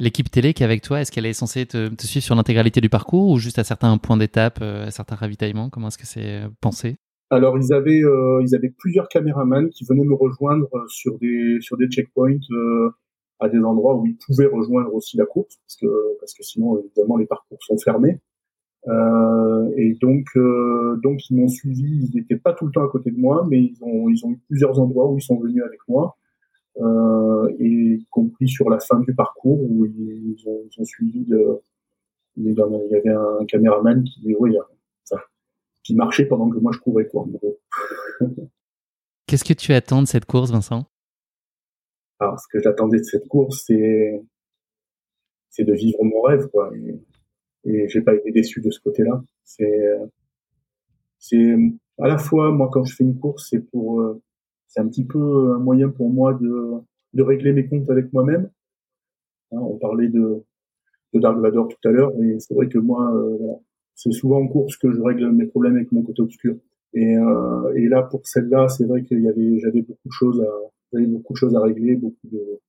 L'équipe 0.00 0.30
télé 0.30 0.54
qui 0.54 0.62
est 0.62 0.66
avec 0.66 0.80
toi, 0.80 1.02
est-ce 1.02 1.12
qu'elle 1.12 1.26
est 1.26 1.34
censée 1.34 1.66
te, 1.66 1.88
te, 1.94 2.06
suivre 2.06 2.24
sur 2.24 2.34
l'intégralité 2.34 2.80
du 2.80 2.88
parcours 2.88 3.28
ou 3.28 3.36
juste 3.36 3.58
à 3.58 3.64
certains 3.64 3.98
points 3.98 4.16
d'étape, 4.16 4.58
euh, 4.62 4.86
à 4.86 4.90
certains 4.90 5.14
ravitaillements? 5.14 5.68
Comment 5.68 5.88
est-ce 5.88 5.98
que 5.98 6.06
c'est 6.06 6.40
pensé? 6.62 6.96
Alors 7.28 7.58
ils 7.58 7.72
avaient 7.74 8.02
euh, 8.02 8.42
ils 8.42 8.54
avaient 8.54 8.72
plusieurs 8.76 9.08
caméramans 9.08 9.68
qui 9.68 9.84
venaient 9.84 10.06
me 10.06 10.14
rejoindre 10.14 10.68
sur 10.88 11.18
des 11.18 11.58
sur 11.60 11.76
des 11.76 11.86
checkpoints 11.86 12.40
euh, 12.50 12.90
à 13.40 13.50
des 13.50 13.58
endroits 13.58 13.94
où 13.94 14.06
ils 14.06 14.16
pouvaient 14.16 14.46
rejoindre 14.46 14.92
aussi 14.94 15.18
la 15.18 15.26
course 15.26 15.58
parce 15.58 15.76
que 15.76 16.18
parce 16.18 16.32
que 16.32 16.42
sinon 16.42 16.80
évidemment 16.80 17.18
les 17.18 17.26
parcours 17.26 17.58
sont 17.62 17.76
fermés. 17.76 18.18
Euh, 18.88 19.68
et 19.76 19.98
donc 20.00 20.24
donc 21.02 21.28
ils 21.28 21.36
m'ont 21.36 21.48
suivi. 21.48 22.08
Ils 22.10 22.16
n'étaient 22.16 22.38
pas 22.38 22.54
tout 22.54 22.64
le 22.64 22.72
temps 22.72 22.84
à 22.84 22.88
côté 22.88 23.10
de 23.10 23.18
moi, 23.18 23.46
mais 23.50 23.58
ils 23.58 23.76
ont 23.82 24.08
ils 24.08 24.24
ont 24.24 24.30
eu 24.30 24.40
plusieurs 24.48 24.80
endroits 24.80 25.10
où 25.10 25.18
ils 25.18 25.22
sont 25.22 25.38
venus 25.38 25.62
avec 25.62 25.80
moi 25.88 26.16
euh, 26.16 26.19
et 27.58 27.64
y 27.66 28.06
compris 28.10 28.48
sur 28.48 28.70
la 28.70 28.80
fin 28.80 29.00
du 29.00 29.14
parcours 29.14 29.60
où 29.60 29.86
ils 29.86 30.42
ont, 30.46 30.62
ils 30.70 30.80
ont 30.80 30.84
suivi 30.84 31.24
de, 31.24 31.60
il 32.36 32.54
y 32.54 32.96
avait 32.96 33.10
un 33.10 33.44
caméraman 33.46 34.02
qui, 34.04 34.34
qui 35.82 35.94
marchait 35.94 36.26
pendant 36.26 36.48
que 36.50 36.58
moi 36.58 36.72
je 36.72 36.78
courais 36.78 37.06
quoi. 37.06 37.22
En 37.22 37.26
gros. 37.26 37.58
Qu'est-ce 39.26 39.44
que 39.44 39.54
tu 39.54 39.72
attends 39.72 40.02
de 40.02 40.06
cette 40.06 40.24
course, 40.24 40.50
Vincent? 40.50 40.86
Alors, 42.18 42.38
ce 42.38 42.46
que 42.50 42.60
j'attendais 42.60 42.98
de 42.98 43.04
cette 43.04 43.28
course, 43.28 43.64
c'est 43.66 44.22
c'est 45.48 45.64
de 45.64 45.72
vivre 45.72 46.02
mon 46.04 46.20
rêve, 46.22 46.48
quoi. 46.48 46.70
Et, 46.76 47.00
et 47.64 47.88
j'ai 47.88 48.02
pas 48.02 48.14
été 48.14 48.30
déçu 48.30 48.60
de 48.60 48.70
ce 48.70 48.80
côté-là. 48.80 49.22
C'est 49.44 49.88
c'est 51.18 51.56
à 51.98 52.08
la 52.08 52.18
fois 52.18 52.50
moi 52.50 52.70
quand 52.72 52.84
je 52.84 52.94
fais 52.94 53.04
une 53.04 53.18
course, 53.18 53.48
c'est 53.50 53.60
pour 53.70 54.00
euh, 54.00 54.22
c'est 54.70 54.80
un 54.80 54.88
petit 54.88 55.04
peu 55.04 55.52
un 55.54 55.58
moyen 55.58 55.90
pour 55.90 56.10
moi 56.10 56.34
de, 56.34 56.80
de 57.12 57.22
régler 57.22 57.52
mes 57.52 57.68
comptes 57.68 57.90
avec 57.90 58.12
moi-même. 58.12 58.50
Hein, 59.52 59.58
on 59.60 59.76
parlait 59.76 60.08
de, 60.08 60.42
de 61.12 61.20
Dark 61.20 61.38
Vador 61.38 61.68
tout 61.68 61.88
à 61.88 61.92
l'heure, 61.92 62.12
mais 62.18 62.38
c'est 62.38 62.54
vrai 62.54 62.68
que 62.68 62.78
moi, 62.78 63.12
euh, 63.14 63.36
c'est 63.94 64.12
souvent 64.12 64.40
en 64.40 64.48
course 64.48 64.76
que 64.78 64.90
je 64.90 65.00
règle 65.02 65.30
mes 65.30 65.46
problèmes 65.46 65.76
avec 65.76 65.92
mon 65.92 66.02
côté 66.02 66.22
obscur. 66.22 66.56
Et, 66.94 67.16
euh, 67.16 67.74
et 67.74 67.88
là, 67.88 68.02
pour 68.02 68.26
celle-là, 68.26 68.68
c'est 68.68 68.86
vrai 68.86 69.04
qu'il 69.04 69.20
y 69.20 69.28
avait, 69.28 69.58
j'avais 69.58 69.82
beaucoup 69.82 70.08
de 70.08 70.12
choses 70.12 70.44
j'avais 70.92 71.06
beaucoup 71.06 71.32
de 71.32 71.38
choses 71.38 71.54
à 71.54 71.60
régler, 71.60 71.96
beaucoup 71.96 72.28
de. 72.28 72.60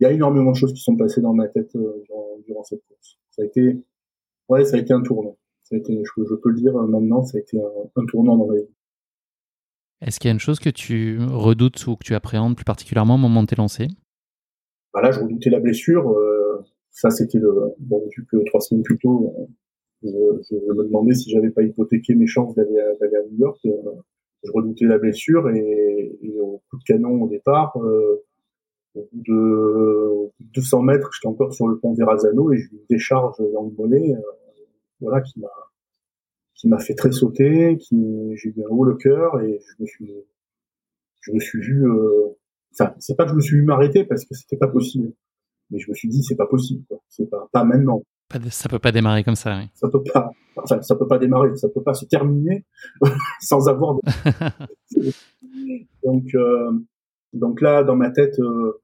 Il 0.00 0.04
y 0.04 0.06
a 0.06 0.12
énormément 0.12 0.52
de 0.52 0.56
choses 0.56 0.72
qui 0.72 0.80
sont 0.80 0.96
passées 0.96 1.20
dans 1.20 1.34
ma 1.34 1.48
tête 1.48 1.74
euh, 1.76 2.02
durant, 2.46 2.64
cette 2.64 2.82
course. 2.88 3.18
Ça 3.30 3.42
a 3.42 3.44
été, 3.44 3.76
ouais, 4.48 4.64
ça 4.64 4.76
a 4.76 4.80
été 4.80 4.92
un 4.92 5.02
tournant. 5.02 5.36
Ça 5.62 5.76
a 5.76 5.78
été, 5.78 6.02
je, 6.02 6.34
peux 6.34 6.50
le 6.50 6.56
dire 6.56 6.74
maintenant, 6.74 7.22
ça 7.22 7.38
a 7.38 7.40
été 7.40 7.58
un, 7.60 8.06
tournant 8.06 8.36
dans 8.36 8.46
ma 8.46 8.56
vie. 8.56 8.68
Est-ce 10.04 10.18
qu'il 10.18 10.28
y 10.28 10.30
a 10.30 10.34
une 10.34 10.40
chose 10.40 10.58
que 10.58 10.70
tu 10.70 11.18
redoutes 11.20 11.86
ou 11.86 11.96
que 11.96 12.04
tu 12.04 12.14
appréhendes 12.14 12.56
plus 12.56 12.64
particulièrement 12.64 13.14
au 13.14 13.18
moment 13.18 13.42
de 13.42 13.46
tes 13.46 13.56
lancers 13.56 13.88
bah 14.92 15.00
Là, 15.00 15.10
je 15.10 15.20
redoutais 15.20 15.50
la 15.50 15.60
blessure. 15.60 16.10
Euh, 16.10 16.64
ça, 16.90 17.10
c'était 17.10 17.38
le. 17.38 17.52
Bon, 17.78 18.02
vu 18.16 18.26
que 18.30 18.36
trois 18.46 18.60
semaines 18.60 18.82
plus 18.82 18.98
tôt, 18.98 19.34
je, 20.02 20.08
je, 20.08 20.54
me 20.54 20.84
demandais 20.84 21.14
si 21.14 21.30
j'avais 21.30 21.50
pas 21.50 21.62
hypothéqué 21.62 22.14
mes 22.14 22.26
chances 22.26 22.54
d'aller 22.54 22.78
à 22.78 23.22
New 23.30 23.38
York. 23.38 23.58
Euh, 23.66 23.70
je 24.44 24.50
redoutais 24.52 24.86
la 24.86 24.98
blessure 24.98 25.48
et, 25.50 26.18
au 26.40 26.62
coup 26.68 26.78
de 26.78 26.84
canon 26.84 27.22
au 27.22 27.28
départ, 27.28 27.76
euh, 27.76 28.24
au 28.94 29.08
bout 29.12 29.22
de 29.22 30.30
200 30.54 30.82
mètres, 30.82 31.10
j'étais 31.12 31.28
encore 31.28 31.54
sur 31.54 31.68
le 31.68 31.78
pont 31.78 31.94
Verrazano 31.94 32.52
et 32.52 32.56
j'ai 32.56 32.64
eu 32.64 32.70
une 32.72 32.86
décharge 32.90 33.36
dans 33.52 33.62
le 33.62 33.70
mollet, 33.76 34.14
euh, 34.14 34.20
voilà, 35.00 35.20
qui 35.20 35.38
m'a 35.40 35.48
qui 36.62 36.68
m'a 36.68 36.78
fait 36.78 36.94
très 36.94 37.10
sauter, 37.10 37.76
qui 37.76 37.96
j'ai 38.36 38.50
eu 38.50 38.62
un 38.64 38.70
haut 38.70 38.84
le 38.84 38.94
cœur 38.94 39.40
et 39.40 39.58
je 39.60 39.82
me 39.82 39.86
suis 39.86 40.12
je 41.20 41.32
me 41.32 41.40
suis 41.40 41.60
vu 41.60 41.84
euh, 41.84 42.38
enfin 42.72 42.94
c'est 43.00 43.16
pas 43.16 43.24
que 43.24 43.30
je 43.30 43.34
me 43.34 43.40
suis 43.40 43.56
vu 43.56 43.64
m'arrêter 43.64 44.04
parce 44.04 44.24
que 44.24 44.34
c'était 44.36 44.56
pas 44.56 44.68
possible 44.68 45.12
mais 45.70 45.80
je 45.80 45.90
me 45.90 45.94
suis 45.94 46.08
dit 46.08 46.22
c'est 46.22 46.36
pas 46.36 46.46
possible 46.46 46.84
quoi 46.88 47.02
c'est 47.08 47.28
pas 47.28 47.48
pas 47.50 47.64
maintenant 47.64 48.04
ça 48.48 48.68
peut 48.68 48.78
pas 48.78 48.92
démarrer 48.92 49.24
comme 49.24 49.34
ça. 49.34 49.58
Oui. 49.58 49.68
Ça 49.74 49.90
peut 49.90 50.02
pas. 50.02 50.30
Enfin, 50.56 50.80
ça 50.80 50.96
peut 50.96 51.06
pas 51.06 51.18
démarrer. 51.18 51.54
Ça 51.56 51.68
peut 51.68 51.82
pas 51.82 51.92
se 51.92 52.06
terminer 52.06 52.64
sans 53.42 53.68
avoir. 53.68 53.96
De... 53.96 54.00
donc, 56.02 56.34
euh, 56.34 56.72
donc 57.34 57.60
là, 57.60 57.84
dans 57.84 57.94
ma 57.94 58.10
tête, 58.10 58.38
euh, 58.38 58.80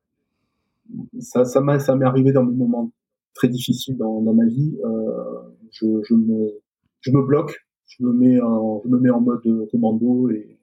ça, 1.18 1.46
ça 1.46 1.62
m'a, 1.62 1.78
ça 1.78 1.96
m'est 1.96 2.04
arrivé 2.04 2.32
dans 2.32 2.44
des 2.44 2.54
moments 2.54 2.90
très 3.32 3.48
difficiles 3.48 3.96
dans, 3.96 4.20
dans 4.20 4.34
ma 4.34 4.44
vie. 4.44 4.76
Euh, 4.84 5.40
je, 5.70 5.86
je 6.02 6.14
me, 6.14 6.60
je 7.00 7.10
me 7.10 7.22
bloque. 7.22 7.66
Je 7.88 8.04
me 8.04 8.12
mets 8.12 8.40
en, 8.40 8.82
je 8.84 8.88
me 8.88 8.98
mets 8.98 9.10
en 9.10 9.20
mode 9.20 9.68
commando 9.70 10.30
et, 10.30 10.58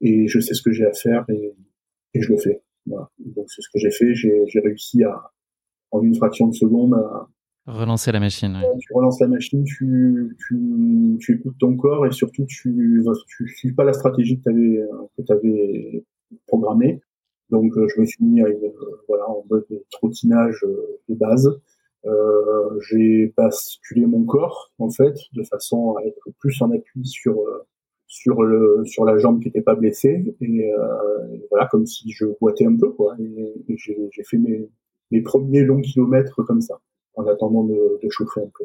et 0.00 0.28
je 0.28 0.40
sais 0.40 0.54
ce 0.54 0.62
que 0.62 0.72
j'ai 0.72 0.84
à 0.84 0.92
faire 0.92 1.24
et, 1.28 1.54
et 2.14 2.20
je 2.20 2.32
le 2.32 2.38
fais. 2.38 2.62
Voilà. 2.86 3.10
Donc 3.18 3.46
c'est 3.48 3.62
ce 3.62 3.68
que 3.72 3.78
j'ai 3.78 3.90
fait. 3.90 4.14
J'ai, 4.14 4.44
j'ai 4.46 4.60
réussi 4.60 5.02
à, 5.04 5.32
en 5.90 6.02
une 6.02 6.14
fraction 6.14 6.48
de 6.48 6.54
seconde, 6.54 6.94
à, 6.94 7.28
Relancer 7.66 8.10
la 8.10 8.20
machine. 8.20 8.58
Tu 8.80 8.92
relances 8.92 9.20
la 9.20 9.28
machine, 9.28 9.62
tu, 9.64 10.36
tu, 10.38 11.18
tu, 11.20 11.34
écoutes 11.34 11.58
ton 11.58 11.76
corps 11.76 12.06
et 12.06 12.10
surtout 12.10 12.44
tu 12.46 13.04
tu 13.28 13.48
suis 13.48 13.72
pas 13.74 13.84
la 13.84 13.92
stratégie 13.92 14.38
que 14.38 14.44
tu 14.44 14.50
avais 14.50 14.82
que 15.16 15.32
avais 15.32 16.04
programmée. 16.46 17.00
Donc 17.50 17.76
euh, 17.76 17.86
je 17.94 18.00
me 18.00 18.06
suis 18.06 18.24
mis 18.24 18.42
à 18.42 18.48
une, 18.48 18.72
voilà 19.06 19.28
en 19.28 19.44
mode 19.48 19.66
trottinage 19.90 20.64
euh, 20.64 21.00
de 21.08 21.14
base. 21.14 21.60
Euh, 22.06 22.80
j'ai 22.88 23.32
basculé 23.36 24.06
mon 24.06 24.24
corps 24.24 24.72
en 24.78 24.90
fait 24.90 25.14
de 25.34 25.42
façon 25.42 25.96
à 25.96 26.04
être 26.06 26.30
plus 26.38 26.60
en 26.62 26.70
appui 26.70 27.04
sur 27.04 27.38
euh, 27.38 27.66
sur 28.06 28.42
le 28.42 28.82
sur 28.86 29.04
la 29.04 29.18
jambe 29.18 29.40
qui 29.42 29.48
était 29.48 29.60
pas 29.60 29.74
blessée. 29.74 30.34
Et, 30.40 30.72
euh, 30.72 31.38
voilà 31.50 31.66
comme 31.70 31.86
si 31.86 32.10
je 32.12 32.24
boitais 32.40 32.66
un 32.66 32.76
peu 32.76 32.90
quoi. 32.90 33.16
Et, 33.20 33.54
et 33.68 33.76
j'ai 33.76 34.24
fait 34.24 34.38
mes 34.38 34.68
mes 35.10 35.22
premiers 35.22 35.62
longs 35.62 35.80
kilomètres 35.80 36.42
comme 36.44 36.60
ça 36.60 36.80
en 37.14 37.26
attendant 37.26 37.64
de, 37.64 37.98
de 38.02 38.08
chauffer 38.08 38.40
un 38.40 38.50
peu. 38.56 38.64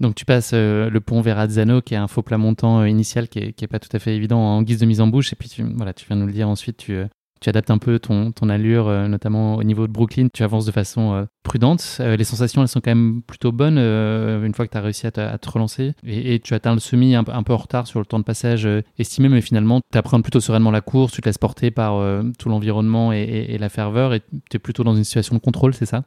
Donc 0.00 0.14
tu 0.14 0.24
passes 0.24 0.52
le 0.52 0.98
pont 0.98 1.20
Verrazzano, 1.20 1.80
qui 1.80 1.94
est 1.94 1.98
un 1.98 2.08
faux 2.08 2.22
plat 2.22 2.38
montant 2.38 2.84
initial, 2.84 3.28
qui 3.28 3.38
est, 3.38 3.66
pas 3.68 3.78
tout 3.78 3.94
à 3.96 3.98
fait 3.98 4.14
évident 4.16 4.38
en 4.38 4.62
guise 4.62 4.78
de 4.78 4.86
mise 4.86 5.00
en 5.00 5.06
bouche, 5.06 5.32
et 5.32 5.36
puis 5.36 5.48
tu, 5.48 5.62
voilà, 5.76 5.92
tu 5.94 6.06
viens 6.06 6.16
nous 6.16 6.26
le 6.26 6.32
dire 6.32 6.48
ensuite, 6.48 6.76
tu, 6.78 6.94
euh, 6.94 7.06
tu 7.44 7.50
adaptes 7.50 7.70
un 7.70 7.78
peu 7.78 7.98
ton, 7.98 8.32
ton 8.32 8.48
allure, 8.48 8.88
notamment 9.08 9.56
au 9.56 9.62
niveau 9.62 9.86
de 9.86 9.92
Brooklyn, 9.92 10.28
tu 10.32 10.42
avances 10.42 10.64
de 10.64 10.72
façon 10.72 11.26
prudente. 11.42 12.00
les 12.00 12.24
sensations, 12.24 12.62
elles 12.62 12.68
sont 12.68 12.80
quand 12.80 12.90
même 12.90 13.20
plutôt 13.20 13.52
bonnes 13.52 13.76
une 13.76 14.54
fois 14.54 14.66
que 14.66 14.72
tu 14.72 14.78
as 14.78 14.80
réussi 14.80 15.06
à, 15.06 15.10
te 15.10 15.50
relancer, 15.50 15.92
et, 16.06 16.40
tu 16.40 16.54
atteins 16.54 16.72
le 16.72 16.80
semi 16.80 17.14
un, 17.14 17.22
peu 17.22 17.52
en 17.52 17.56
retard 17.56 17.86
sur 17.86 18.00
le 18.00 18.06
temps 18.06 18.18
de 18.18 18.24
passage 18.24 18.66
estimé, 18.98 19.28
mais 19.28 19.42
finalement 19.42 19.80
tu 19.92 19.98
appréhendes 19.98 20.22
plutôt 20.22 20.40
sereinement 20.40 20.70
la 20.70 20.80
course, 20.80 21.12
tu 21.12 21.20
te 21.20 21.28
laisses 21.28 21.36
porter 21.36 21.70
par 21.70 22.02
tout 22.38 22.48
l'environnement 22.48 23.12
et, 23.12 23.22
et, 23.22 23.58
la 23.58 23.68
ferveur, 23.68 24.14
et 24.14 24.20
tu 24.50 24.56
es 24.56 24.58
plutôt 24.58 24.82
dans 24.82 24.96
une 24.96 25.04
situation 25.04 25.34
de 25.34 25.40
contrôle, 25.40 25.74
c'est 25.74 25.86
ça? 25.86 26.04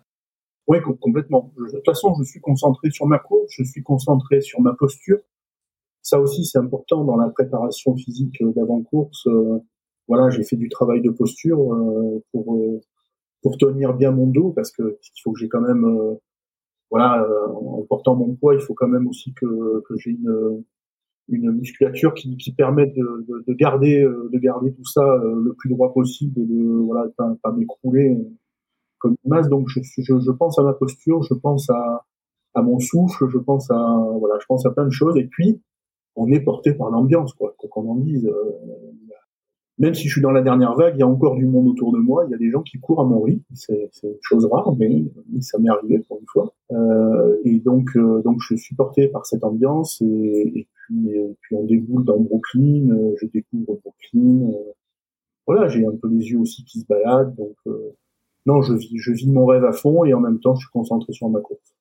Oui, 0.68 0.80
complètement. 1.00 1.54
De 1.58 1.72
toute 1.72 1.86
façon, 1.86 2.14
je 2.16 2.24
suis 2.24 2.42
concentré 2.42 2.90
sur 2.92 3.06
ma 3.06 3.20
course, 3.20 3.52
je 3.58 3.64
suis 3.64 3.84
concentré 3.84 4.42
sur 4.42 4.60
ma 4.60 4.74
posture. 4.74 5.20
Ça 6.02 6.20
aussi, 6.20 6.46
c'est 6.46 6.58
important 6.58 7.06
dans 7.06 7.16
la 7.16 7.30
préparation 7.30 7.96
physique 7.96 8.42
d'avant-course. 8.42 9.28
Euh, 10.08 10.14
voilà, 10.16 10.30
j'ai 10.30 10.44
fait 10.44 10.56
du 10.56 10.70
travail 10.70 11.02
de 11.02 11.10
posture 11.10 11.74
euh, 11.74 12.24
pour 12.32 12.56
euh, 12.56 12.82
pour 13.42 13.58
tenir 13.58 13.94
bien 13.94 14.12
mon 14.12 14.28
dos 14.28 14.52
parce 14.52 14.72
que 14.72 14.98
il 15.02 15.22
faut 15.24 15.32
que 15.32 15.40
j'ai 15.40 15.50
quand 15.50 15.62
même 15.62 15.86
voilà 16.90 17.26
en 17.54 17.84
portant 17.84 18.16
mon 18.16 18.36
poids, 18.36 18.56
il 18.56 18.62
faut 18.62 18.74
quand 18.74 18.88
même 18.88 19.08
aussi 19.08 19.34
que 19.34 19.82
que 19.88 19.96
j'ai 19.98 20.12
une 20.12 20.64
une 21.30 21.52
musculature 21.52 22.14
qui, 22.14 22.38
qui 22.38 22.54
permette 22.54 22.96
de, 22.96 23.26
de, 23.28 23.44
de, 23.46 23.54
garder 23.54 24.02
de 24.02 24.40
garder 24.40 24.74
tout 24.74 24.86
ça 24.86 25.04
le 25.24 25.54
plus 25.54 25.70
droit 25.70 25.94
possible 25.94 26.40
et 26.42 26.46
de 26.46 26.64
voilà 26.86 27.06
pas, 27.18 27.36
pas 27.44 27.52
m'écrouler 27.52 28.18
comme 29.00 29.16
masse. 29.26 29.50
Donc 29.50 29.68
je, 29.68 29.82
je, 29.84 30.02
je, 30.02 30.32
pense 30.32 30.58
à 30.58 30.64
ma 30.64 30.74
posture, 30.74 31.22
je 31.24 31.34
pense 31.34 31.70
à, 31.70 32.06
à 32.54 32.62
mon 32.62 32.80
souffle, 32.80 33.28
je 33.30 33.38
pense 33.38 33.70
à 33.72 34.08
voilà, 34.20 34.40
je 34.40 34.46
pense 34.48 34.66
à 34.66 34.72
plein 34.72 34.86
de 34.86 34.92
choses. 34.92 35.18
Et 35.18 35.28
puis 35.28 35.62
on 36.16 36.32
est 36.32 36.40
porté 36.40 36.74
par 36.74 36.90
l'ambiance, 36.90 37.34
quoi, 37.34 37.56
qu'on 37.70 37.90
en 37.90 37.96
dise. 37.96 38.28
Euh, 39.80 39.84
même 39.86 39.94
si 39.94 40.08
je 40.08 40.14
suis 40.14 40.22
dans 40.22 40.32
la 40.32 40.42
dernière 40.42 40.76
vague, 40.76 40.96
il 40.96 41.00
y 41.00 41.04
a 41.04 41.08
encore 41.08 41.36
du 41.36 41.46
monde 41.46 41.68
autour 41.68 41.92
de 41.92 42.00
moi. 42.00 42.26
Il 42.28 42.32
y 42.32 42.36
a 42.36 42.38
des 42.38 42.50
gens 42.50 42.62
qui 42.62 42.80
courent 42.80 43.02
à 43.02 43.06
mon 43.06 43.22
rythme. 43.22 43.44
C'est 43.54 43.90
une 44.04 44.16
chose 44.22 44.46
rare, 44.52 44.74
mais, 44.78 45.04
ça 45.42 45.60
m'est 45.60 45.70
arrivé 45.70 46.00
pour 46.00 46.20
une 46.20 46.28
fois. 46.28 46.54
Euh, 46.72 47.38
et 47.46 47.60
donc, 47.60 47.90
euh, 47.96 48.22
donc, 48.24 48.38
je 48.48 48.56
suis 48.56 48.76
porté 48.76 49.08
par 49.08 49.26
cette 49.26 49.44
ambiance. 49.44 50.02
Et, 50.02 50.06
et 50.56 50.68
puis, 50.74 51.10
et 51.10 51.36
puis, 51.42 51.56
on 51.56 51.66
déboule 51.66 52.06
dans 52.06 52.20
Brooklyn. 52.20 52.90
Euh, 52.90 53.16
je 53.22 53.28
découvre 53.28 53.80
Brooklyn. 53.84 54.50
Euh, 54.50 54.72
voilà, 55.46 55.68
j'ai 55.68 55.86
un 55.86 55.96
peu 56.02 56.10
les 56.10 56.26
yeux 56.30 56.40
aussi 56.40 56.66
qui 56.66 56.82
se 56.82 56.86
baladent. 56.88 57.36
Donc, 57.36 57.56
non, 58.46 58.62
je 58.62 58.74
vis, 58.74 58.98
je 58.98 59.12
vis 59.12 59.30
mon 59.30 59.46
rêve 59.46 59.66
à 59.66 59.74
fond 59.74 60.06
et 60.06 60.14
en 60.14 60.20
même 60.20 60.40
temps, 60.40 60.56
je 60.56 60.62
suis 60.62 60.72
concentré 60.72 61.14
sur 61.14 61.30
ma 61.30 61.40
course. 61.40 61.76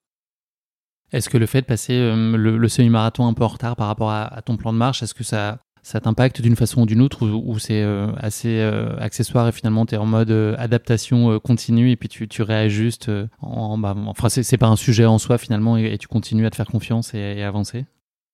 Est-ce 1.12 1.30
que 1.30 1.38
le 1.38 1.46
fait 1.46 1.60
de 1.60 1.66
passer 1.66 1.94
euh, 1.94 2.36
le, 2.36 2.68
semi-marathon 2.68 3.26
un 3.26 3.32
peu 3.32 3.44
en 3.44 3.48
retard 3.48 3.76
par 3.76 3.86
rapport 3.86 4.10
à, 4.10 4.42
ton 4.44 4.56
plan 4.56 4.72
de 4.72 4.78
marche, 4.78 5.02
est-ce 5.02 5.14
que 5.14 5.22
ça, 5.22 5.58
ça 5.86 6.00
t'impacte 6.00 6.40
d'une 6.40 6.56
façon 6.56 6.82
ou 6.82 6.86
d'une 6.86 7.00
autre 7.00 7.28
ou, 7.28 7.58
c'est 7.60 7.82
euh, 7.82 8.08
assez 8.16 8.58
euh, 8.58 8.96
accessoire 8.98 9.46
et 9.46 9.52
finalement 9.52 9.86
tu 9.86 9.94
es 9.94 9.98
en 9.98 10.06
mode 10.06 10.32
adaptation 10.58 11.38
continue 11.38 11.92
et 11.92 11.96
puis 11.96 12.08
tu, 12.08 12.42
réajustes 12.42 13.10
en, 13.40 13.78
bah, 13.78 13.94
enfin 14.06 14.28
c'est 14.28 14.58
pas 14.58 14.66
un 14.66 14.76
sujet 14.76 15.04
en 15.04 15.18
soi 15.18 15.38
finalement 15.38 15.76
et, 15.76 15.96
tu 15.98 16.08
continues 16.08 16.44
à 16.44 16.50
te 16.50 16.56
faire 16.56 16.66
confiance 16.66 17.14
et, 17.14 17.18
et 17.18 17.42
avancer? 17.44 17.86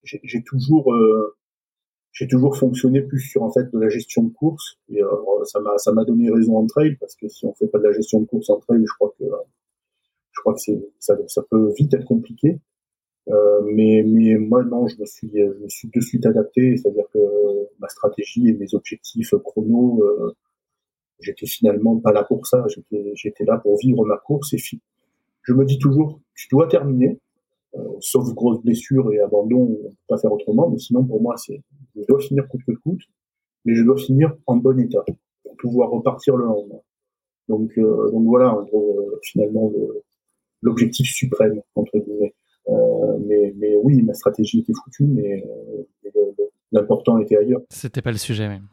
J'ai 0.02 0.42
toujours 0.42 0.92
j'ai 2.12 2.26
toujours 2.26 2.56
fonctionné 2.56 3.00
plus 3.00 3.20
sur 3.20 3.42
en 3.42 3.52
fait 3.52 3.70
de 3.72 3.78
la 3.78 3.88
gestion 3.88 4.22
de 4.22 4.32
course 4.32 4.78
et 4.88 5.02
euh, 5.02 5.08
ça 5.44 5.60
m'a 5.60 5.76
ça 5.78 5.92
m'a 5.92 6.04
donné 6.04 6.30
raison 6.30 6.56
en 6.56 6.66
trail 6.66 6.96
parce 6.96 7.16
que 7.16 7.28
si 7.28 7.46
on 7.46 7.54
fait 7.54 7.68
pas 7.68 7.78
de 7.78 7.84
la 7.84 7.92
gestion 7.92 8.20
de 8.20 8.26
course 8.26 8.50
en 8.50 8.60
trail 8.60 8.82
je 8.86 8.94
crois 8.94 9.14
que 9.18 9.24
je 9.24 10.40
crois 10.40 10.54
que 10.54 10.60
ça, 10.98 11.42
peut 11.50 11.72
vite 11.76 11.92
être 11.94 12.04
compliqué. 12.04 12.48
euh, 12.48 12.71
mais 13.28 14.02
mais 14.06 14.36
moi 14.36 14.64
non 14.64 14.86
je 14.88 14.98
me 14.98 15.06
suis 15.06 15.30
je 15.32 15.62
me 15.62 15.68
suis 15.68 15.88
de 15.94 16.00
suite 16.00 16.26
adapté 16.26 16.76
c'est 16.76 16.88
à 16.88 16.90
dire 16.90 17.06
que 17.12 17.18
ma 17.78 17.88
stratégie 17.88 18.48
et 18.48 18.54
mes 18.54 18.74
objectifs 18.74 19.34
chrono 19.44 20.02
euh, 20.02 20.34
j'étais 21.20 21.46
finalement 21.46 21.98
pas 21.98 22.12
là 22.12 22.24
pour 22.24 22.46
ça 22.46 22.64
j'étais 22.68 23.12
j'étais 23.14 23.44
là 23.44 23.58
pour 23.58 23.78
vivre 23.78 24.04
ma 24.04 24.18
course 24.18 24.52
et 24.54 24.58
je 24.58 25.52
me 25.52 25.64
dis 25.64 25.78
toujours 25.78 26.20
tu 26.34 26.48
dois 26.50 26.66
terminer 26.66 27.20
euh, 27.74 27.88
sauf 28.00 28.28
grosse 28.34 28.60
blessure 28.62 29.10
et 29.12 29.20
abandon, 29.20 29.62
on 29.62 29.88
peut 29.88 29.96
pas 30.08 30.18
faire 30.18 30.32
autrement. 30.32 30.68
Mais 30.68 30.78
sinon, 30.78 31.04
pour 31.04 31.22
moi, 31.22 31.36
c'est 31.36 31.62
je 31.96 32.02
dois 32.06 32.20
finir 32.20 32.46
coûte 32.48 32.60
que 32.66 32.72
coûte, 32.72 33.02
mais 33.64 33.74
je 33.74 33.82
dois 33.82 33.96
finir 33.96 34.36
en 34.46 34.56
bon 34.56 34.78
état 34.78 35.04
pour 35.42 35.56
pouvoir 35.56 35.90
repartir 35.90 36.36
le 36.36 36.44
lendemain. 36.44 36.80
Donc, 37.48 37.70
euh, 37.78 38.10
donc 38.10 38.26
voilà, 38.26 38.54
en 38.54 38.62
gros, 38.62 38.98
euh, 39.00 39.20
finalement, 39.22 39.72
l'objectif 40.60 41.08
suprême 41.08 41.62
entre 41.74 41.98
guillemets. 41.98 42.34
Euh, 42.68 43.18
mais, 43.26 43.54
mais 43.56 43.76
oui, 43.82 44.02
ma 44.02 44.14
stratégie 44.14 44.60
était 44.60 44.72
foutue, 44.84 45.06
mais, 45.06 45.44
l'important 46.70 47.18
était 47.18 47.36
ailleurs. 47.36 47.60
C'était 47.70 48.02
pas 48.02 48.12
le 48.12 48.18
sujet, 48.18 48.48
même. 48.48 48.66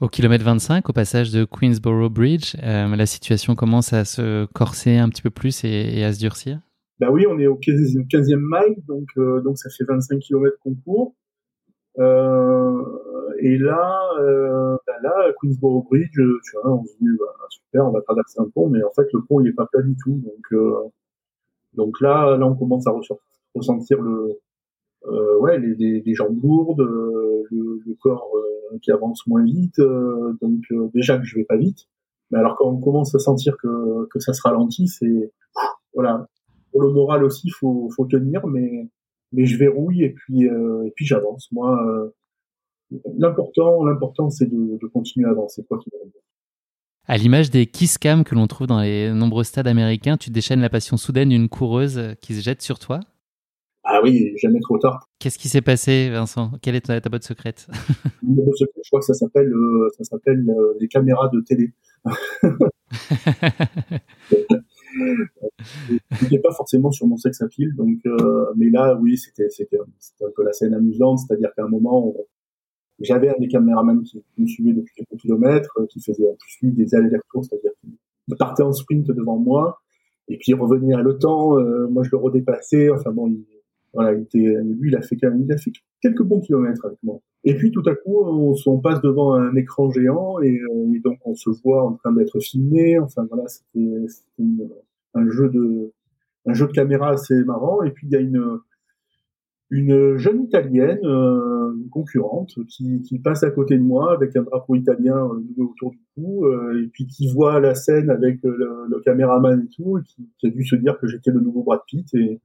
Au 0.00 0.08
kilomètre 0.08 0.44
25, 0.44 0.88
au 0.88 0.92
passage 0.92 1.30
de 1.30 1.44
Queensborough 1.44 2.12
Bridge, 2.12 2.56
la 2.60 3.06
situation 3.06 3.54
commence 3.54 3.92
à 3.92 4.04
se 4.04 4.46
corser 4.46 4.98
un 4.98 5.08
petit 5.08 5.22
peu 5.22 5.30
plus 5.30 5.62
et 5.64 6.02
à 6.02 6.12
se 6.12 6.18
durcir 6.18 6.60
bah 7.02 7.10
oui, 7.10 7.26
on 7.28 7.36
est 7.40 7.48
au 7.48 7.56
15e, 7.56 8.06
15e 8.06 8.36
mile, 8.36 8.76
donc, 8.86 9.08
euh, 9.16 9.40
donc 9.40 9.58
ça 9.58 9.68
fait 9.70 9.82
25 9.82 10.20
km 10.20 10.56
qu'on 10.62 10.76
court. 10.76 11.16
Euh, 11.98 12.80
et 13.40 13.58
là, 13.58 14.08
euh, 14.20 14.76
bah 14.86 14.94
là, 15.02 15.32
Queensborough 15.40 15.84
Bridge, 15.90 16.12
tu 16.14 16.52
vois, 16.54 16.74
on 16.74 16.84
se 16.84 16.92
dit, 17.00 17.08
bah, 17.18 17.34
super, 17.50 17.86
on 17.88 17.90
va 17.90 18.02
traverser 18.02 18.38
un 18.38 18.48
pont, 18.54 18.68
mais 18.68 18.84
en 18.84 18.90
fait, 18.92 19.08
le 19.12 19.20
pont, 19.28 19.40
il 19.40 19.48
est 19.48 19.52
pas 19.52 19.66
plat 19.66 19.82
du 19.82 19.96
tout. 19.96 20.22
Donc, 20.24 20.52
euh, 20.52 20.92
donc 21.74 22.00
là, 22.00 22.36
là, 22.36 22.46
on 22.46 22.54
commence 22.54 22.86
à 22.86 22.92
ressentir 23.54 24.00
le, 24.00 24.38
euh, 25.06 25.38
ouais, 25.40 25.58
les, 25.58 25.74
les, 25.74 26.00
les, 26.00 26.14
jambes 26.14 26.38
lourdes, 26.42 26.80
le, 26.80 27.82
le 27.84 27.94
corps 28.00 28.30
qui 28.82 28.90
avance 28.90 29.26
moins 29.26 29.44
vite. 29.44 29.80
donc 30.40 30.62
déjà 30.94 31.18
que 31.18 31.24
je 31.24 31.36
vais 31.36 31.44
pas 31.44 31.56
vite. 31.56 31.86
Mais 32.32 32.38
alors 32.38 32.56
quand 32.56 32.66
on 32.66 32.80
commence 32.80 33.14
à 33.14 33.18
sentir 33.18 33.56
que, 33.58 34.06
que 34.06 34.18
ça 34.18 34.32
se 34.32 34.40
ralentit, 34.42 34.88
c'est 34.88 35.32
voilà. 35.94 36.26
Pour 36.70 36.82
le 36.82 36.90
moral 36.90 37.22
aussi, 37.24 37.50
faut 37.50 37.90
faut 37.94 38.06
tenir, 38.06 38.46
mais 38.46 38.88
mais 39.32 39.44
je 39.44 39.58
verrouille 39.58 40.02
et 40.04 40.10
puis 40.10 40.48
euh, 40.48 40.84
et 40.86 40.90
puis 40.92 41.04
j'avance. 41.04 41.52
Moi, 41.52 41.78
euh, 41.86 42.08
l'important 43.18 43.84
l'important 43.84 44.30
c'est 44.30 44.46
de, 44.46 44.78
de, 44.80 44.86
continuer 44.86 45.28
à 45.28 45.30
avancer 45.30 45.62
quoi. 45.68 45.78
À 47.08 47.16
l'image 47.16 47.50
des 47.50 47.66
kiss 47.66 47.98
cam 47.98 48.24
que 48.24 48.34
l'on 48.34 48.46
trouve 48.46 48.66
dans 48.66 48.80
les 48.80 49.12
nombreux 49.12 49.44
stades 49.44 49.66
américains, 49.66 50.16
tu 50.16 50.30
déchaînes 50.30 50.60
la 50.60 50.70
passion 50.70 50.96
soudaine 50.96 51.30
d'une 51.30 51.48
coureuse 51.48 52.14
qui 52.20 52.34
se 52.34 52.40
jette 52.40 52.62
sur 52.62 52.78
toi 52.78 53.00
ah 53.84 54.00
oui, 54.02 54.32
jamais 54.36 54.60
trop 54.60 54.78
tard. 54.78 55.08
Qu'est-ce 55.18 55.38
qui 55.38 55.48
s'est 55.48 55.60
passé, 55.60 56.08
Vincent? 56.10 56.52
Quelle 56.62 56.76
est 56.76 56.82
ta, 56.82 57.00
ta 57.00 57.08
botte 57.10 57.24
secrète? 57.24 57.66
Je 58.22 58.88
crois 58.88 59.00
que 59.00 59.06
ça 59.06 59.14
s'appelle 59.14 59.52
euh, 59.52 59.88
ça 59.98 60.04
s'appelle 60.04 60.48
euh, 60.48 60.74
les 60.78 60.86
caméras 60.86 61.28
de 61.32 61.40
télé. 61.40 61.72
n'étais 66.22 66.38
pas 66.38 66.52
forcément 66.52 66.92
sur 66.92 67.06
mon 67.06 67.16
sex 67.16 67.40
appeal, 67.42 67.74
donc 67.74 67.98
euh, 68.06 68.46
mais 68.56 68.70
là 68.70 68.96
oui 69.00 69.16
c'était 69.16 69.48
c'était 69.48 69.78
un 69.78 70.30
peu 70.34 70.44
la 70.44 70.52
scène 70.52 70.74
amusante, 70.74 71.20
c'est-à-dire 71.20 71.50
qu'à 71.56 71.64
un 71.64 71.68
moment 71.68 72.14
j'avais 73.00 73.28
un 73.28 73.38
des 73.38 73.48
caméramans 73.48 74.02
qui, 74.02 74.22
me 74.38 74.46
suivait 74.46 74.72
depuis 74.72 74.94
quelques 74.94 75.20
kilomètres, 75.20 75.78
qui 75.88 76.00
faisait 76.00 76.28
en 76.28 76.36
plus 76.36 76.72
des 76.72 76.94
allers-retours, 76.94 77.44
c'est-à-dire 77.44 77.72
qu'il 77.80 78.36
partait 78.36 78.62
en 78.62 78.72
sprint 78.72 79.06
devant 79.08 79.38
moi 79.38 79.80
et 80.28 80.36
puis 80.36 80.52
il 80.52 80.54
revenait 80.54 80.94
à 80.94 81.02
l'OTAN, 81.02 81.58
moi 81.90 82.04
je 82.04 82.10
le 82.12 82.16
redépassais, 82.16 82.90
enfin 82.90 83.10
bon 83.10 83.26
il, 83.28 83.44
voilà, 83.92 84.14
il 84.14 84.22
était, 84.22 84.38
lui, 84.38 84.90
il 84.90 84.96
a 84.96 85.02
fait 85.02 85.18
il 85.20 85.52
a 85.52 85.56
fait 85.58 85.72
quelques 86.00 86.22
bons 86.22 86.40
kilomètres 86.40 86.84
avec 86.86 86.98
moi. 87.02 87.20
Et 87.44 87.54
puis 87.54 87.70
tout 87.70 87.82
à 87.86 87.94
coup, 87.94 88.22
on, 88.24 88.54
on 88.66 88.78
passe 88.78 89.00
devant 89.02 89.34
un 89.34 89.54
écran 89.56 89.90
géant 89.90 90.40
et, 90.40 90.60
euh, 90.60 90.94
et, 90.94 91.00
donc 91.00 91.18
on 91.24 91.34
se 91.34 91.50
voit 91.62 91.84
en 91.84 91.92
train 91.94 92.12
d'être 92.12 92.40
filmé. 92.40 92.98
Enfin 92.98 93.26
voilà, 93.28 93.44
c'était 93.48 93.96
un 95.14 95.30
jeu 95.30 95.48
de 95.48 95.92
un 96.46 96.54
jeu 96.54 96.66
de 96.66 96.72
caméra 96.72 97.10
assez 97.10 97.44
marrant. 97.44 97.82
Et 97.82 97.90
puis 97.90 98.06
il 98.06 98.12
y 98.12 98.16
a 98.16 98.20
une 98.20 98.58
une 99.72 100.18
jeune 100.18 100.42
italienne, 100.42 101.00
euh, 101.02 101.72
une 101.74 101.88
concurrente, 101.88 102.52
qui, 102.68 103.00
qui, 103.00 103.18
passe 103.18 103.42
à 103.42 103.50
côté 103.50 103.78
de 103.78 103.82
moi 103.82 104.12
avec 104.12 104.36
un 104.36 104.42
drapeau 104.42 104.74
italien 104.74 105.16
euh, 105.16 105.62
autour 105.64 105.92
du 105.92 106.00
cou, 106.14 106.44
euh, 106.44 106.84
et 106.84 106.88
puis 106.88 107.06
qui 107.06 107.32
voit 107.32 107.58
la 107.58 107.74
scène 107.74 108.10
avec 108.10 108.40
le, 108.42 108.84
le 108.86 109.00
caméraman 109.00 109.64
et 109.64 109.74
tout, 109.74 109.96
et 109.96 110.02
qui, 110.02 110.28
qui, 110.38 110.46
a 110.46 110.50
dû 110.50 110.62
se 110.66 110.76
dire 110.76 110.98
que 111.00 111.06
j'étais 111.06 111.30
le 111.30 111.40
nouveau 111.40 111.62
Brad 111.62 111.80
Pitt 111.86 112.06
et 112.14 112.38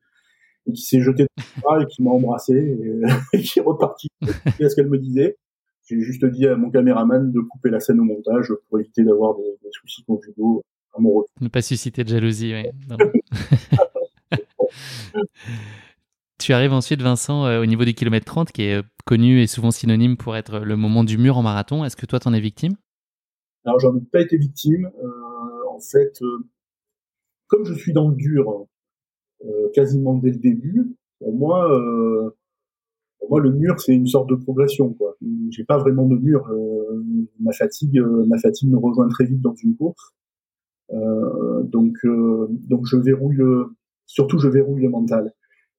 et 0.68 0.74
qui 0.74 0.82
s'est 0.82 1.02
jeté 1.02 1.24
de 1.24 1.82
et 1.82 1.86
qui 1.88 2.04
m'a 2.04 2.12
embrassé 2.12 2.54
et, 2.54 3.38
qui 3.42 3.60
est 3.60 3.62
reparti. 3.62 4.08
quest 4.58 4.70
ce 4.70 4.76
qu'elle 4.76 4.90
me 4.90 4.98
disait. 4.98 5.38
J'ai 5.86 6.02
juste 6.02 6.26
dit 6.26 6.48
à 6.48 6.58
mon 6.58 6.70
caméraman 6.70 7.32
de 7.32 7.40
couper 7.40 7.70
la 7.70 7.80
scène 7.80 8.00
au 8.02 8.04
montage 8.04 8.54
pour 8.68 8.80
éviter 8.80 9.04
d'avoir 9.04 9.36
des, 9.36 9.44
des, 9.64 9.70
soucis 9.72 10.04
conjugaux 10.04 10.62
amoureux. 10.98 11.26
Ne 11.40 11.48
pas 11.48 11.62
susciter 11.62 12.04
de 12.04 12.10
jalousie, 12.10 12.54
oui. 12.54 12.98
tu 16.48 16.54
arrives 16.54 16.72
ensuite, 16.72 17.02
Vincent, 17.02 17.46
euh, 17.46 17.62
au 17.62 17.66
niveau 17.66 17.84
du 17.84 17.94
kilomètre 17.94 18.26
30, 18.26 18.54
qui 18.54 18.62
est 18.62 18.78
euh, 18.78 18.82
connu 19.06 19.42
et 19.42 19.48
souvent 19.48 19.70
synonyme 19.70 20.16
pour 20.16 20.38
être 20.38 20.60
le 20.60 20.78
moment 20.78 21.04
du 21.04 21.18
mur 21.18 21.38
en 21.38 21.42
marathon. 21.42 21.84
Est-ce 21.84 21.98
que 21.98 22.06
toi, 22.06 22.22
t'en 22.22 22.32
es 22.32 22.40
victime? 22.40 22.78
Alors, 23.66 23.82
j'en 23.82 23.94
ai 23.98 24.00
pas 24.00 24.22
été 24.22 24.38
victime. 24.38 24.86
Euh, 24.86 25.70
en 25.70 25.82
fait, 25.82 26.18
comme 27.48 27.66
je 27.66 27.74
suis 27.74 27.92
dans 27.92 28.08
le 28.08 28.16
dur, 28.16 28.66
quasiment 29.74 30.14
dès 30.16 30.30
le 30.30 30.38
début. 30.38 30.96
Pour 31.20 31.36
moi, 31.36 31.68
pour 33.20 33.30
moi, 33.30 33.42
le 33.42 33.52
mur 33.52 33.78
c'est 33.82 33.94
une 33.94 34.08
sorte 34.08 34.30
de 34.30 34.36
progression. 34.36 34.96
J'ai 35.50 35.66
pas 35.66 35.78
vraiment 35.78 36.06
de 36.06 36.16
mur. 36.16 36.50
Ma 37.42 37.52
fatigue, 37.52 38.00
ma 38.00 38.38
fatigue 38.38 38.72
me 38.72 38.78
rejoint 38.78 39.10
très 39.10 39.26
vite 39.26 39.42
dans 39.42 39.54
une 39.54 39.76
course. 39.76 40.14
donc, 40.92 41.98
donc 42.06 42.86
je 42.86 42.96
verrouille 42.96 43.36
le, 43.36 43.76
surtout 44.06 44.40
je 44.40 44.48
verrouille 44.48 44.82
le 44.82 44.90
mental. 44.90 45.34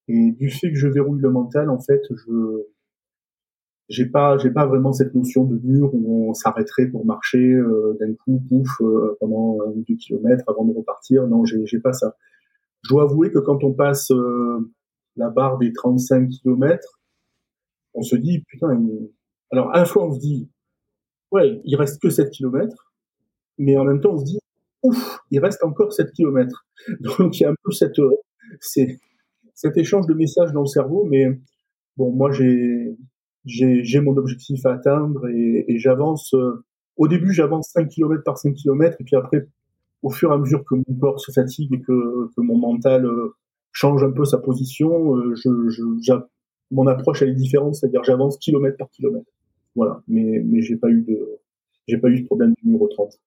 Et 0.08 0.32
du 0.32 0.50
fait 0.50 0.70
que 0.70 0.76
je 0.76 0.88
verrouille 0.88 1.20
le 1.20 1.30
mental, 1.30 1.70
en 1.70 1.80
fait, 1.80 2.02
je 2.10 2.64
j'ai 3.88 4.04
pas 4.06 4.36
j'ai 4.36 4.50
pas 4.50 4.66
vraiment 4.66 4.92
cette 4.92 5.14
notion 5.14 5.44
de 5.44 5.58
mur 5.64 5.94
où 5.94 6.28
on 6.28 6.34
s'arrêterait 6.34 6.86
pour 6.86 7.06
marcher 7.06 7.54
euh, 7.54 7.96
d'un 7.98 8.12
coup 8.12 8.42
pouf 8.46 8.68
euh, 8.82 9.16
pendant 9.18 9.58
deux 9.74 9.94
kilomètres 9.94 10.44
avant 10.46 10.66
de 10.66 10.74
repartir 10.74 11.26
non 11.26 11.46
j'ai 11.46 11.64
j'ai 11.64 11.78
pas 11.78 11.94
ça 11.94 12.14
je 12.82 12.90
dois 12.90 13.04
avouer 13.04 13.30
que 13.30 13.38
quand 13.38 13.64
on 13.64 13.72
passe 13.72 14.10
euh, 14.10 14.72
la 15.16 15.30
barre 15.30 15.58
des 15.58 15.72
35 15.72 16.28
km, 16.28 17.00
on 17.94 18.02
se 18.02 18.16
dit, 18.16 18.44
putain, 18.48 18.80
alors 19.50 19.74
à 19.74 19.78
la 19.78 19.84
fois 19.84 20.06
on 20.06 20.12
se 20.12 20.20
dit, 20.20 20.48
ouais, 21.32 21.60
il 21.64 21.76
reste 21.76 22.00
que 22.00 22.10
7 22.10 22.30
km, 22.30 22.92
mais 23.58 23.76
en 23.76 23.84
même 23.84 24.00
temps 24.00 24.12
on 24.12 24.18
se 24.18 24.24
dit, 24.24 24.38
ouf, 24.82 25.18
il 25.30 25.40
reste 25.40 25.62
encore 25.64 25.92
7 25.92 26.12
km. 26.12 26.66
Donc 27.00 27.38
il 27.38 27.42
y 27.42 27.46
a 27.46 27.50
un 27.50 27.54
peu 27.62 27.72
cette, 27.72 27.98
euh, 27.98 28.10
c'est, 28.60 28.98
cet 29.58 29.76
échange 29.76 30.06
de 30.06 30.14
messages 30.14 30.52
dans 30.52 30.60
le 30.60 30.66
cerveau, 30.66 31.04
mais 31.10 31.26
bon, 31.96 32.12
moi 32.12 32.30
j'ai, 32.30 32.96
j'ai, 33.44 34.00
mon 34.00 34.16
objectif 34.16 34.64
à 34.64 34.74
atteindre 34.74 35.28
et, 35.28 35.64
et 35.66 35.78
j'avance. 35.78 36.32
Euh, 36.34 36.64
au 36.96 37.08
début, 37.08 37.32
j'avance 37.32 37.70
5 37.72 37.88
km 37.88 38.22
par 38.22 38.38
5 38.38 38.54
km, 38.54 38.96
et 39.00 39.04
puis 39.04 39.16
après, 39.16 39.48
au 40.02 40.10
fur 40.10 40.30
et 40.30 40.34
à 40.34 40.38
mesure 40.38 40.64
que 40.64 40.76
mon 40.76 40.98
corps 41.00 41.18
se 41.18 41.32
fatigue 41.32 41.74
et 41.74 41.80
que, 41.80 42.28
que 42.36 42.40
mon 42.40 42.56
mental 42.56 43.04
euh, 43.04 43.34
change 43.72 44.04
un 44.04 44.12
peu 44.12 44.24
sa 44.24 44.38
position, 44.38 45.16
euh, 45.16 45.34
je, 45.34 45.68
je, 45.70 46.12
mon 46.70 46.86
approche 46.86 47.22
elle 47.22 47.30
est 47.30 47.34
différente, 47.34 47.74
c'est-à-dire 47.74 48.04
j'avance 48.04 48.38
kilomètre 48.38 48.76
par 48.76 48.90
kilomètre. 48.90 49.30
Voilà, 49.74 50.00
mais 50.06 50.40
mais 50.44 50.62
j'ai 50.62 50.76
pas 50.76 50.88
eu 50.88 51.02
de 51.02 51.18
j'ai 51.88 51.98
pas 51.98 52.10
eu 52.10 52.20
de 52.20 52.26
problème 52.26 52.54
du 52.62 52.66
numéro 52.66 52.86
30. 52.86 53.18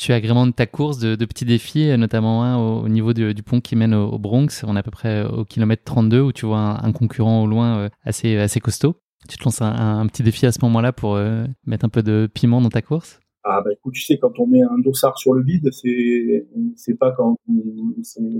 Tu 0.00 0.12
agrémentes 0.12 0.54
ta 0.54 0.66
course 0.66 0.98
de, 0.98 1.16
petits 1.24 1.44
défis, 1.44 1.88
notamment 1.98 2.44
un 2.44 2.56
au, 2.56 2.88
niveau 2.88 3.12
du, 3.12 3.42
pont 3.42 3.60
qui 3.60 3.74
mène 3.74 3.94
au, 3.94 4.16
Bronx. 4.16 4.62
On 4.64 4.76
est 4.76 4.78
à 4.78 4.82
peu 4.84 4.92
près 4.92 5.24
au 5.24 5.44
kilomètre 5.44 5.82
32 5.82 6.20
où 6.20 6.32
tu 6.32 6.46
vois 6.46 6.78
un, 6.84 6.92
concurrent 6.92 7.42
au 7.42 7.48
loin 7.48 7.78
euh, 7.78 7.88
assez, 8.04 8.36
assez 8.36 8.60
costaud. 8.60 8.94
Tu 9.28 9.36
te 9.36 9.44
lances 9.44 9.60
un, 9.60 10.06
petit 10.06 10.22
défi 10.22 10.46
à 10.46 10.52
ce 10.52 10.60
moment-là 10.62 10.92
pour 10.92 11.18
mettre 11.66 11.84
un 11.84 11.88
peu 11.88 12.04
de 12.04 12.28
piment 12.32 12.60
dans 12.60 12.68
ta 12.68 12.80
course? 12.80 13.18
Ah 13.42 13.60
bah 13.64 13.72
écoute, 13.72 13.94
tu 13.94 14.02
sais, 14.02 14.18
quand 14.18 14.38
on 14.38 14.46
met 14.46 14.62
un 14.62 14.78
dossard 14.78 15.18
sur 15.18 15.32
le 15.32 15.42
vide, 15.42 15.68
c'est 15.72 16.46
c'est 16.76 16.94
pas 16.94 17.12
quand 17.12 17.36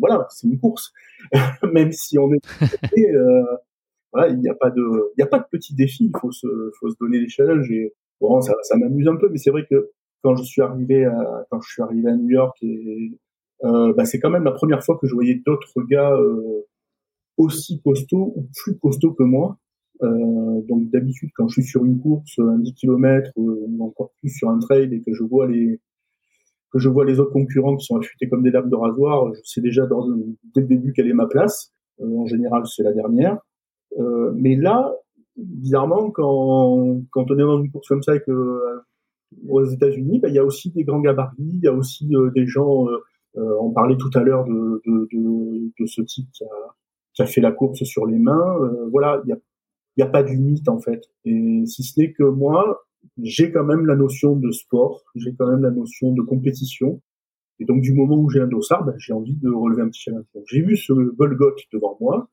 voilà, 0.01 0.27
c'est 0.31 0.47
une 0.47 0.61
course. 0.61 0.93
Même 1.73 1.91
si 1.91 2.19
on 2.19 2.31
est 2.33 3.17
euh, 3.17 3.43
voilà, 4.13 4.29
il 4.29 4.39
n'y 4.39 4.49
a 4.49 4.55
pas 4.55 4.71
de 4.71 5.13
il 5.17 5.21
y 5.21 5.23
a 5.23 5.27
pas 5.27 5.41
de 5.41 5.47
petit 5.51 5.75
défi, 5.75 6.05
il 6.05 6.21
faut 6.21 6.31
se 6.31 6.47
faut 6.79 6.89
se 6.91 6.97
donner 7.01 7.21
des 7.21 7.29
challenges 7.29 7.71
et 7.71 7.95
bon 8.21 8.41
ça 8.41 8.55
ça 8.63 8.77
m'amuse 8.77 9.09
un 9.09 9.17
peu, 9.17 9.29
mais 9.29 9.39
c'est 9.39 9.51
vrai 9.51 9.67
que 9.69 9.91
quand 10.23 10.37
je 10.37 10.43
suis 10.45 10.63
arrivé 10.63 11.05
à 11.05 11.47
quand 11.51 11.61
je 11.61 11.71
suis 11.71 11.83
arrivé 11.83 12.09
à 12.09 12.17
New 12.17 12.31
York 12.31 12.57
et 12.63 13.19
euh, 13.65 13.93
bah, 13.95 14.05
c'est 14.05 14.21
quand 14.21 14.31
même 14.31 14.45
la 14.45 14.53
première 14.53 14.85
fois 14.85 14.99
que 15.01 15.07
je 15.07 15.15
voyais 15.15 15.41
d'autres 15.45 15.83
gars 15.91 16.13
euh, 16.13 16.67
aussi 17.37 17.81
costauds 17.83 18.33
ou 18.37 18.49
plus 18.55 18.79
costauds 18.79 19.15
que 19.15 19.25
moi 19.25 19.59
euh, 20.03 20.61
donc 20.69 20.91
d'habitude, 20.91 21.31
quand 21.35 21.49
je 21.49 21.61
suis 21.61 21.71
sur 21.71 21.85
une 21.85 22.01
course, 22.01 22.39
un 22.39 22.59
10 22.59 22.75
km 22.75 23.33
ou 23.37 23.83
encore 23.83 24.13
plus 24.21 24.31
sur 24.31 24.49
un 24.49 24.59
trail 24.59 24.95
et 24.95 25.03
que 25.03 25.13
je 25.13 25.25
vois 25.25 25.49
les 25.49 25.81
que 26.71 26.79
je 26.79 26.89
vois 26.89 27.07
les 27.07 27.19
autres 27.19 27.33
concurrents 27.33 27.77
qui 27.77 27.87
sont 27.87 27.97
affûtés 27.97 28.29
comme 28.29 28.43
des 28.43 28.51
lames 28.51 28.69
de 28.69 28.77
rasoir, 28.77 29.33
je 29.35 29.41
sais 29.43 29.63
déjà 29.63 29.87
dès 30.55 30.61
le 30.61 30.67
début 30.67 30.93
quelle 30.93 31.09
est 31.09 31.15
ma 31.15 31.27
place. 31.27 31.73
Euh, 32.01 32.19
en 32.19 32.27
général, 32.27 32.63
c'est 32.67 32.83
la 32.83 32.93
dernière. 32.93 33.39
Euh, 33.99 34.33
mais 34.37 34.55
là, 34.55 34.95
bizarrement, 35.37 36.11
quand, 36.11 37.01
quand 37.11 37.31
on 37.31 37.39
est 37.39 37.43
dans 37.43 37.63
une 37.63 37.71
course 37.71 37.89
comme 37.89 38.03
ça 38.03 38.17
et 38.17 38.21
que 38.21 38.83
aux 39.49 39.65
États-Unis, 39.65 40.21
bah, 40.21 40.29
il 40.29 40.35
y 40.35 40.39
a 40.39 40.45
aussi 40.45 40.71
des 40.71 40.85
grands 40.85 41.01
gabarits, 41.01 41.35
il 41.39 41.61
y 41.63 41.69
a 41.69 41.73
aussi 41.73 42.11
des 42.35 42.47
gens. 42.47 42.87
on 43.35 43.71
parlait 43.73 43.97
tout 43.97 44.11
à 44.15 44.21
l'heure 44.21 44.45
de, 44.45 44.83
de, 44.87 45.09
de, 45.13 45.73
de, 45.79 45.87
ce 45.87 46.03
type 46.03 46.29
qui 46.33 46.45
a, 46.45 46.75
qui 47.15 47.23
a 47.23 47.27
fait 47.27 47.41
la 47.41 47.53
course 47.53 47.85
sur 47.85 48.07
les 48.07 48.19
mains. 48.19 48.57
voilà, 48.91 49.21
il 49.25 49.31
y 49.31 49.33
a 49.33 49.39
n'y 49.99 50.05
a 50.05 50.11
pas 50.11 50.23
de 50.23 50.31
limite 50.31 50.69
en 50.69 50.79
fait. 50.79 51.03
Et 51.25 51.63
si 51.67 51.83
ce 51.83 52.01
n'est 52.01 52.13
que 52.13 52.23
moi, 52.23 52.87
j'ai 53.23 53.51
quand 53.53 53.65
même 53.65 53.87
la 53.87 53.97
notion 53.97 54.37
de 54.37 54.51
sport, 54.51 55.03
j'ai 55.15 55.35
quand 55.35 55.49
même 55.49 55.63
la 55.63 55.71
notion 55.71 56.13
de 56.13 56.23
compétition. 56.23 57.03
Et 57.61 57.65
donc 57.65 57.83
du 57.83 57.93
moment 57.93 58.17
où 58.17 58.31
j'ai 58.31 58.41
un 58.41 58.47
dossard, 58.47 58.85
ben, 58.85 58.95
j'ai 58.99 59.13
envie 59.13 59.37
de 59.37 59.51
relever 59.51 59.83
un 59.83 59.89
petit 59.89 60.03
challenge. 60.03 60.25
j'ai 60.47 60.63
vu 60.63 60.77
ce 60.77 60.93
Golgoth 60.93 61.59
devant 61.73 61.97
moi, 62.01 62.31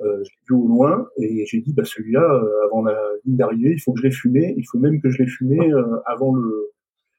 euh, 0.00 0.22
je 0.24 0.30
l'ai 0.30 0.38
vu 0.48 0.54
au 0.54 0.68
loin, 0.68 1.06
et 1.18 1.44
j'ai 1.46 1.60
dit 1.60 1.72
bah 1.72 1.84
celui-là, 1.84 2.22
euh, 2.22 2.66
avant 2.66 2.82
la 2.82 2.96
ligne 3.24 3.36
d'arrivée, 3.36 3.72
il 3.72 3.80
faut 3.80 3.92
que 3.92 4.00
je 4.00 4.06
l'ai 4.06 4.12
fumé, 4.12 4.54
il 4.56 4.64
faut 4.64 4.78
même 4.78 5.00
que 5.00 5.10
je 5.10 5.18
l'ai 5.18 5.28
fumé 5.28 5.58
euh, 5.72 5.96
avant 6.06 6.34
le 6.34 6.70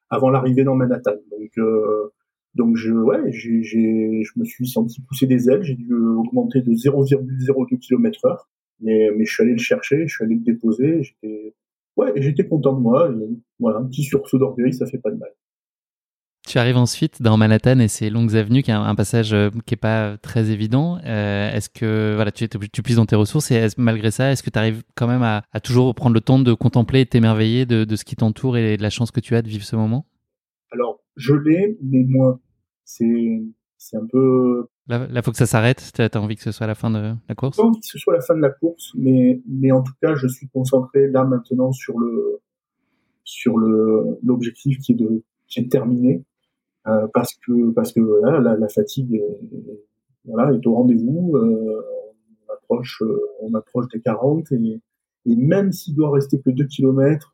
avant 0.10 0.30
l'arrivée 0.30 0.64
dans 0.64 0.76
Manhattan. 0.76 1.16
Donc 1.32 1.52
euh, 1.58 2.12
donc 2.56 2.76
je 2.78 2.94
ouais, 2.94 3.32
j'ai, 3.32 3.64
j'ai 3.64 4.24
je 4.24 4.40
me 4.40 4.46
suis 4.46 4.68
senti 4.68 5.02
pousser 5.02 5.28
des 5.28 5.50
ailes, 5.50 5.64
j'ai 5.64 5.76
dû 5.76 5.94
augmenter 5.94 6.62
de 6.62 6.72
0,02 6.72 7.80
km 7.80 8.26
heure. 8.26 8.50
Mais, 8.82 9.10
mais 9.16 9.26
je 9.26 9.34
suis 9.34 9.44
allé 9.44 9.54
le 9.54 9.58
chercher, 9.58 10.08
je 10.08 10.14
suis 10.14 10.24
allé 10.26 10.36
le 10.36 10.42
déposer, 10.42 11.02
j'étais, 11.02 11.56
ouais, 11.96 12.12
j'étais 12.18 12.46
content 12.46 12.74
de 12.74 12.82
moi. 12.82 13.10
voilà, 13.60 13.80
un 13.80 13.86
petit 13.86 14.04
sursaut 14.04 14.38
d'orgueil, 14.38 14.74
ça 14.74 14.86
fait 14.86 14.98
pas 14.98 15.12
de 15.12 15.18
mal. 15.18 15.32
Tu 16.56 16.60
arrives 16.60 16.78
ensuite 16.78 17.22
dans 17.22 17.36
Manhattan 17.36 17.80
et 17.80 17.90
ces 17.90 18.10
longues 18.10 18.34
avenues, 18.38 18.64
qui 18.64 18.72
est 18.72 18.74
un, 18.74 18.96
passage 18.96 19.34
euh, 19.34 19.50
qui 19.66 19.74
est 19.74 19.78
pas 19.78 20.16
très 20.16 20.52
évident. 20.52 21.00
Euh, 21.04 21.52
est-ce 21.52 21.68
que 21.68 22.16
voilà, 22.16 22.32
tu, 22.32 22.48
tu 22.48 22.82
puisses 22.82 22.96
dans 22.96 23.06
tes 23.06 23.18
ressources 23.18 23.52
et 23.52 23.68
malgré 23.78 24.10
ça, 24.10 24.32
est-ce 24.32 24.42
que 24.42 24.50
tu 24.50 24.58
arrives 24.58 24.82
quand 24.96 25.06
même 25.06 25.22
à, 25.22 25.44
à, 25.52 25.60
toujours 25.60 25.94
prendre 25.94 26.14
le 26.14 26.22
temps 26.22 26.40
de 26.40 26.54
contempler 26.54 27.02
et 27.02 27.06
t'émerveiller 27.06 27.66
de, 27.66 27.84
de 27.84 27.96
ce 27.98 28.06
qui 28.06 28.16
t'entoure 28.16 28.56
et 28.56 28.78
de 28.78 28.82
la 28.82 28.90
chance 28.90 29.12
que 29.12 29.20
tu 29.20 29.36
as 29.36 29.42
de 29.42 29.50
vivre 29.50 29.66
ce 29.66 29.76
moment? 29.76 30.06
Alors 30.72 31.02
je 31.18 31.34
l'ai, 31.34 31.78
mais 31.82 32.06
moins. 32.08 32.40
C'est 32.86 33.44
c'est 33.78 33.98
un 33.98 34.06
peu. 34.10 34.70
Là, 34.88 35.10
il 35.14 35.22
faut 35.24 35.32
que 35.32 35.38
ça 35.38 35.48
s'arrête. 35.48 35.92
Tu 35.94 36.02
as 36.02 36.22
envie 36.22 36.38
que 36.38 36.42
ce 36.42 36.54
soit 36.54 36.68
la 36.68 36.76
fin 36.76 36.90
de 36.90 37.16
la 37.28 37.36
course? 37.36 37.58
Pas 37.58 37.64
envie 37.64 37.82
que 37.82 37.86
ce 37.86 38.00
soit 38.00 38.14
la 38.14 38.22
fin 38.22 38.34
de 38.34 38.42
la 38.42 38.52
course, 38.52 38.94
mais 38.96 39.42
mais 39.46 39.74
en 39.74 39.84
tout 39.84 39.94
cas, 40.02 40.16
je 40.16 40.30
suis 40.30 40.48
concentré 40.48 41.10
là 41.10 41.26
maintenant 41.26 41.74
sur 41.74 42.00
le 42.00 42.40
sur 43.26 43.58
le 43.58 44.20
l'objectif 44.24 44.78
qui 44.80 44.94
est 44.94 44.96
de 44.96 45.22
qui 45.48 45.60
est 45.60 45.70
terminé 45.70 46.24
euh, 46.88 47.08
parce 47.14 47.34
que 47.36 47.72
parce 47.72 47.92
que 47.92 48.00
voilà, 48.00 48.40
la, 48.40 48.56
la 48.58 48.68
fatigue 48.70 49.16
est, 49.16 49.40
voilà 50.26 50.54
est 50.54 50.66
au 50.68 50.74
rendez-vous. 50.76 51.36
Euh, 51.36 51.82
on 52.48 52.54
approche 52.54 53.02
euh, 53.02 53.20
on 53.42 53.54
approche 53.54 53.88
des 53.90 54.02
40 54.02 54.52
et 54.52 54.82
et 55.28 55.36
même 55.36 55.72
s'il 55.72 55.96
doit 55.96 56.12
rester 56.12 56.40
que 56.40 56.52
2 56.52 56.66
km, 56.66 57.32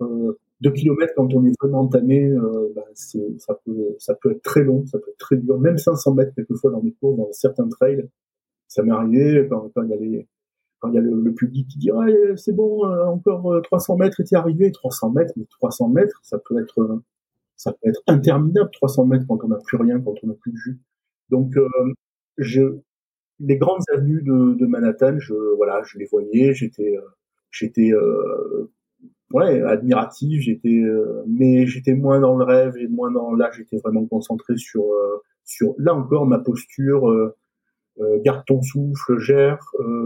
2 0.62 0.72
km 0.72 1.14
quand 1.16 1.34
on 1.34 1.46
est 1.46 1.54
vraiment 1.60 1.82
entamé, 1.82 2.26
euh, 2.30 2.72
bah, 2.76 2.86
ça 2.94 3.54
peut 3.66 3.96
ça 4.00 4.16
peut 4.16 4.32
être 4.32 4.42
très 4.44 4.64
long, 4.64 4.86
ça 4.86 5.00
peut 5.00 5.10
être 5.10 5.18
très 5.18 5.38
dur. 5.38 5.60
Même 5.60 5.78
500 5.78 6.14
mètres 6.14 6.34
quelquefois 6.36 6.72
dans 6.72 6.82
mes 6.82 6.94
cours, 6.94 7.18
dans 7.18 7.32
certains 7.34 7.68
trails, 7.68 8.08
ça 8.68 8.84
m'est 8.84 8.92
arrivé 8.92 9.48
quand, 9.50 9.70
quand, 9.76 9.84
il 9.84 9.90
y 9.90 10.20
a 10.20 10.24
quand 10.80 10.90
il 10.90 10.96
y 10.96 10.98
a 10.98 11.02
le, 11.02 11.34
public 11.34 11.68
qui 11.68 11.80
dit 11.80 11.90
c'est 12.38 12.54
bon 12.54 12.86
euh, 12.86 13.06
encore 13.06 13.62
300 13.64 13.98
mètres 13.98 14.22
et 14.22 14.24
t'es 14.24 14.36
arrivé 14.36 14.72
300 14.72 15.12
mètres 15.12 15.34
mais 15.36 15.46
300 15.46 15.90
mètres 15.90 16.20
ça 16.24 16.40
peut 16.40 16.62
être 16.62 17.02
ça 17.62 17.74
peut 17.74 17.90
être 17.90 18.02
interminable 18.08 18.70
300 18.74 19.06
mètres 19.06 19.26
quand 19.28 19.44
on 19.44 19.50
n'a 19.50 19.60
plus 19.64 19.78
rien 19.78 20.00
quand 20.02 20.16
on 20.24 20.28
n'a 20.28 20.34
plus 20.34 20.52
de 20.52 20.58
jus 20.58 20.80
donc 21.30 21.56
euh, 21.58 21.68
je 22.38 22.80
les 23.40 23.58
grandes 23.58 23.84
avenues 23.94 24.22
de, 24.24 24.54
de 24.56 24.66
Manhattan 24.66 25.20
je 25.20 25.34
voilà 25.58 25.82
je 25.86 25.98
les 26.00 26.06
voyais 26.06 26.54
j'étais 26.54 26.96
j'étais 27.52 27.92
euh, 27.94 28.72
ouais 29.34 29.62
admiratif 29.62 30.42
j'étais 30.42 30.82
euh, 30.84 31.24
mais 31.28 31.68
j'étais 31.68 31.94
moins 31.94 32.20
dans 32.20 32.36
le 32.36 32.44
rêve 32.44 32.78
et 32.78 32.88
moins 32.88 33.12
dans 33.12 33.34
là 33.34 33.52
j'étais 33.56 33.78
vraiment 33.78 34.06
concentré 34.06 34.58
sur 34.58 34.84
euh, 34.84 35.22
sur 35.44 35.76
là 35.78 35.94
encore 35.94 36.26
ma 36.26 36.40
posture 36.40 37.10
euh, 37.10 37.36
garde 38.24 38.44
ton 38.48 38.62
souffle 38.62 39.20
gère 39.20 39.60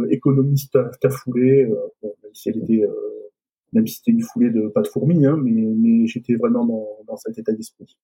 économiste 0.10 0.74
ta, 0.74 0.90
ta 1.02 1.10
foulée 1.10 1.66
bon, 2.02 2.14
même 2.24 2.34
si 2.34 2.50
elle 2.50 2.58
était 2.58 2.84
même 3.76 3.86
si 3.86 3.98
c'était 3.98 4.12
une 4.12 4.24
foulée 4.24 4.50
de 4.50 4.68
pas 4.70 4.82
de 4.82 4.88
fourmis 4.88 5.26
hein, 5.26 5.38
mais 5.44 5.52
mais 5.52 6.08
j'étais 6.08 6.34
vraiment 6.36 6.66
dans 6.66 6.88
dans 7.08 7.18
cet 7.18 7.38
état 7.38 7.54
d'esprit 7.54 7.98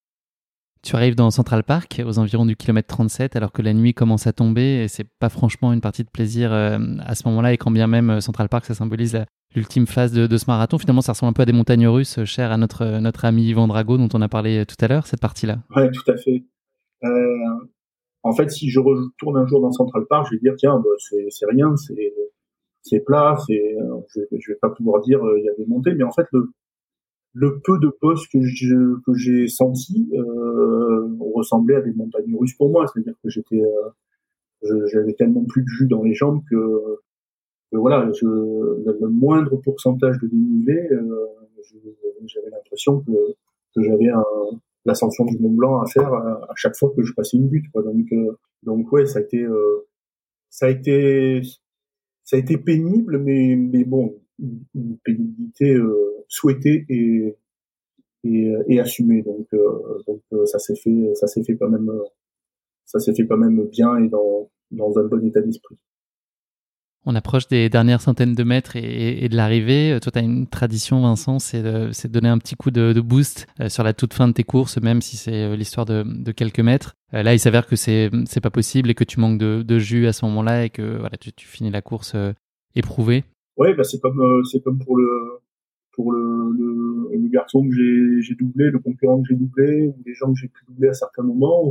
tu 0.84 0.96
arrives 0.96 1.16
dans 1.16 1.32
Central 1.32 1.64
Park 1.64 2.02
aux 2.06 2.20
environs 2.20 2.46
du 2.46 2.56
kilomètre 2.56 2.88
37 2.88 3.36
alors 3.36 3.52
que 3.52 3.62
la 3.62 3.74
nuit 3.74 3.94
commence 3.94 4.28
à 4.28 4.34
tomber 4.34 4.84
et 4.84 4.88
c'est 4.88 5.08
pas 5.20 5.30
franchement 5.30 5.74
une 5.74 5.82
partie 5.82 6.04
de 6.04 6.10
plaisir 6.10 6.54
à 6.54 7.16
ce 7.16 7.28
moment-là 7.28 7.54
et 7.54 7.58
quand 7.58 7.72
bien 7.72 7.88
même 7.88 8.22
Central 8.22 8.50
Park 8.50 8.66
ça 8.66 8.76
symbolise 8.76 9.26
l'ultime 9.56 9.88
phase 9.88 10.14
de, 10.14 10.38
ce 10.38 10.46
marathon. 10.48 10.78
Finalement, 10.78 11.02
ça 11.02 11.14
ressemble 11.14 11.32
un 11.32 11.34
peu 11.34 11.42
à 11.44 11.46
des 11.46 11.54
montagnes 11.54 11.88
russes 11.88 12.20
euh, 12.20 12.26
chères 12.26 12.52
à 12.52 12.58
notre, 12.58 13.00
notre 13.00 13.26
ami 13.26 13.44
Yvan 13.48 13.68
Drago 13.68 13.98
dont 13.98 14.10
on 14.14 14.22
a 14.22 14.30
parlé 14.30 14.60
euh, 14.60 14.66
tout 14.66 14.76
à 14.84 14.88
l'heure, 14.88 15.08
cette 15.08 15.22
partie-là. 15.22 15.60
Oui, 15.76 15.84
tout 15.92 16.10
à 16.10 16.18
fait. 16.18 16.44
Euh, 17.04 17.68
en 18.24 18.34
fait, 18.34 18.50
si 18.50 18.70
je 18.70 18.80
retourne 18.80 19.38
un 19.38 19.48
jour 19.48 19.62
dans 19.62 19.72
Central 19.72 20.04
Park, 20.10 20.28
je 20.30 20.36
vais 20.36 20.42
dire, 20.42 20.54
tiens, 20.58 20.80
bah, 20.80 20.90
c'est 21.30 21.46
rien, 21.50 21.76
c'est 21.76 21.96
plat, 23.06 23.36
c'est, 23.48 23.78
je, 24.10 24.22
je 24.32 24.52
vais 24.52 24.58
pas 24.60 24.70
pouvoir 24.70 25.02
dire 25.02 25.22
il 25.38 25.44
y 25.44 25.50
a 25.50 25.54
des 25.54 25.66
montées, 25.66 25.94
mais 25.94 26.04
en 26.04 26.12
fait, 26.12 26.26
le, 26.32 26.50
le 27.34 27.60
peu 27.64 27.80
de 27.80 27.88
postes 27.88 28.32
que 28.32 29.14
j'ai 29.16 29.48
senti 29.48 30.10
euh, 30.14 31.08
ressemblait 31.34 31.76
à 31.76 31.82
des 31.82 31.94
montagnes 31.94 32.36
russes 32.36 32.56
pour 32.56 32.70
moi. 32.70 32.86
C'est-à-dire 32.88 33.16
que 33.24 33.30
j'étais, 33.30 33.62
j'avais 34.92 35.14
tellement 35.14 35.46
plus 35.46 35.64
de 35.64 35.68
jus 35.68 35.88
dans 35.88 36.04
les 36.04 36.14
jambes 36.14 36.42
que 36.50 37.00
voilà, 37.78 38.12
je, 38.20 38.26
le, 38.26 39.10
moindre 39.10 39.56
pourcentage 39.58 40.18
de 40.20 40.28
dénivelé, 40.28 40.90
euh, 40.92 41.28
j'avais 42.26 42.50
l'impression 42.50 43.00
que, 43.00 43.12
que 43.76 43.82
j'avais 43.82 44.10
l'ascension 44.86 45.26
du 45.26 45.40
Mont 45.40 45.52
Blanc 45.52 45.82
à 45.82 45.86
faire 45.86 46.14
à, 46.14 46.54
chaque 46.56 46.76
fois 46.76 46.92
que 46.96 47.04
je 47.04 47.14
passais 47.14 47.38
une 47.38 47.48
butte. 47.48 47.72
Quoi. 47.72 47.84
Donc, 47.84 48.06
euh, 48.12 48.38
donc 48.64 48.92
ouais, 48.92 49.06
ça 49.06 49.20
a 49.20 49.22
été, 49.22 49.42
euh, 49.42 49.88
ça 50.50 50.66
a 50.66 50.70
été, 50.70 51.42
ça 52.24 52.38
a 52.38 52.40
été 52.40 52.58
pénible, 52.58 53.20
mais, 53.20 53.84
bon, 53.84 54.16
une 54.40 54.98
pénibilité 55.04 55.74
euh, 55.74 56.24
souhaitée 56.28 56.86
et, 56.90 57.36
et, 58.24 58.54
et 58.68 58.80
assumée. 58.80 59.22
Donc, 59.22 59.48
donc 60.08 60.22
ça 60.46 60.60
s'est 60.60 60.76
fait, 60.76 61.14
ça 61.16 61.28
s'est 61.28 61.44
fait 61.44 61.58
quand 61.58 61.70
même, 61.70 61.92
ça 62.86 63.00
s'est 63.00 63.14
fait 63.14 63.28
quand 63.28 63.38
même 63.38 63.66
bien 63.68 63.98
et 63.98 64.08
dans, 64.08 64.50
dans 64.72 64.98
un 64.98 65.04
bon 65.04 65.26
état 65.26 65.42
d'esprit. 65.42 65.78
On 67.04 67.16
approche 67.16 67.48
des 67.48 67.68
dernières 67.68 68.00
centaines 68.00 68.36
de 68.36 68.44
mètres 68.44 68.76
et, 68.76 69.28
de 69.28 69.36
l'arrivée. 69.36 69.94
Euh, 69.94 70.00
toi, 70.00 70.12
tu 70.12 70.20
as 70.20 70.22
une 70.22 70.46
tradition, 70.46 71.02
Vincent, 71.02 71.40
c'est 71.40 71.64
de, 71.64 72.08
donner 72.08 72.30
un 72.30 72.38
petit 72.38 72.56
coup 72.56 72.70
de, 72.70 73.02
boost 73.02 73.48
euh, 73.60 73.70
sur 73.70 73.84
la 73.84 73.94
toute 73.94 74.14
fin 74.14 74.28
de 74.28 74.34
tes 74.34 74.44
courses, 74.44 74.80
même 74.80 75.02
si 75.02 75.18
c'est 75.18 75.46
euh, 75.46 75.56
l'histoire 75.56 75.88
de, 75.88 76.32
quelques 76.32 76.60
mètres. 76.60 76.96
Là, 77.12 77.34
il 77.34 77.40
s'avère 77.40 77.68
que 77.68 77.76
c'est 77.76 78.10
pas 78.42 78.52
possible 78.52 78.90
et 78.90 78.94
que 78.94 79.04
tu 79.04 79.20
manques 79.20 79.40
de, 79.40 79.80
jus 79.80 80.08
à 80.08 80.14
ce 80.14 80.26
moment-là 80.26 80.66
et 80.66 80.70
que 80.70 80.98
voilà, 80.98 81.18
tu, 81.18 81.46
finis 81.46 81.70
la 81.70 81.82
course 81.82 82.16
éprouvée. 82.74 83.26
Oui, 83.58 83.74
bah 83.76 83.84
c'est 83.84 84.00
comme 84.00 84.22
c'est 84.50 84.64
comme 84.64 84.80
pour 84.80 84.96
le 84.96 85.10
pour 85.92 86.14
le, 86.14 86.56
le, 86.58 87.28
garçon 87.28 87.68
que 87.68 88.22
j'ai 88.22 88.36
doublé, 88.36 88.70
le 88.70 88.80
concurrent 88.80 89.22
que 89.22 89.28
j'ai 89.30 89.36
doublé, 89.36 89.88
ou 89.88 90.02
les 90.06 90.14
gens 90.14 90.32
que 90.32 90.40
j'ai 90.40 90.48
pu 90.48 90.64
doubler 90.70 90.88
à 90.88 90.94
certains 90.94 91.24
moments. 91.24 91.70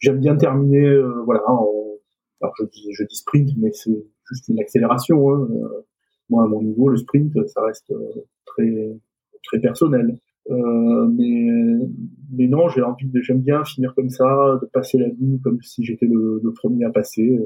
J'aime 0.00 0.18
bien 0.18 0.34
terminer, 0.34 1.00
voilà. 1.24 1.42
alors 1.46 2.54
je 2.58 2.64
dis 2.64 2.88
je 2.92 3.04
dis 3.04 3.16
sprint, 3.16 3.50
mais 3.56 3.70
c'est 3.72 4.04
juste 4.30 4.48
une 4.48 4.60
accélération. 4.60 5.30
Hein. 5.30 5.48
Euh, 5.50 5.86
moi, 6.28 6.44
à 6.44 6.46
mon 6.46 6.62
niveau, 6.62 6.88
le 6.88 6.96
sprint, 6.96 7.32
ça 7.48 7.62
reste 7.62 7.90
euh, 7.90 8.24
très 8.46 8.96
très 9.44 9.58
personnel. 9.58 10.18
Euh, 10.50 11.06
mais 11.08 11.48
mais 12.32 12.46
non, 12.46 12.68
j'ai 12.68 12.82
envie 12.82 13.08
de, 13.08 13.20
j'aime 13.20 13.40
bien 13.40 13.64
finir 13.64 13.94
comme 13.94 14.08
ça, 14.10 14.58
de 14.60 14.66
passer 14.66 14.98
la 14.98 15.08
ligne 15.08 15.38
comme 15.40 15.60
si 15.62 15.84
j'étais 15.84 16.06
le, 16.06 16.52
premier 16.54 16.84
à 16.84 16.90
passer. 16.90 17.38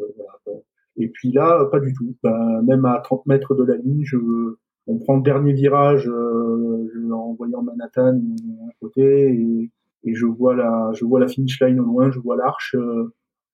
Et 0.97 1.09
puis 1.09 1.33
là, 1.33 1.67
pas 1.71 1.81
du 1.81 1.93
tout. 1.93 2.15
Ben, 2.23 2.63
même 2.63 2.85
à 2.85 3.01
30 3.01 3.27
mètres 3.27 3.55
de 3.55 3.65
la 3.65 3.77
ligne, 3.77 4.03
je, 4.05 4.17
on 4.87 4.99
prend 4.99 5.17
le 5.17 5.23
dernier 5.23 5.53
virage 5.53 6.09
en 6.09 7.35
voyant 7.35 7.63
Manhattan 7.63 8.21
à 8.69 8.73
côté 8.81 9.03
et, 9.03 9.71
et, 10.05 10.15
je 10.15 10.27
vois 10.27 10.55
la, 10.55 10.91
je 10.95 11.05
vois 11.05 11.21
la 11.21 11.29
finish 11.29 11.61
line 11.63 11.81
au 11.81 11.85
loin, 11.85 12.11
je 12.11 12.21
vois 12.21 12.37
l'arche 12.37 12.77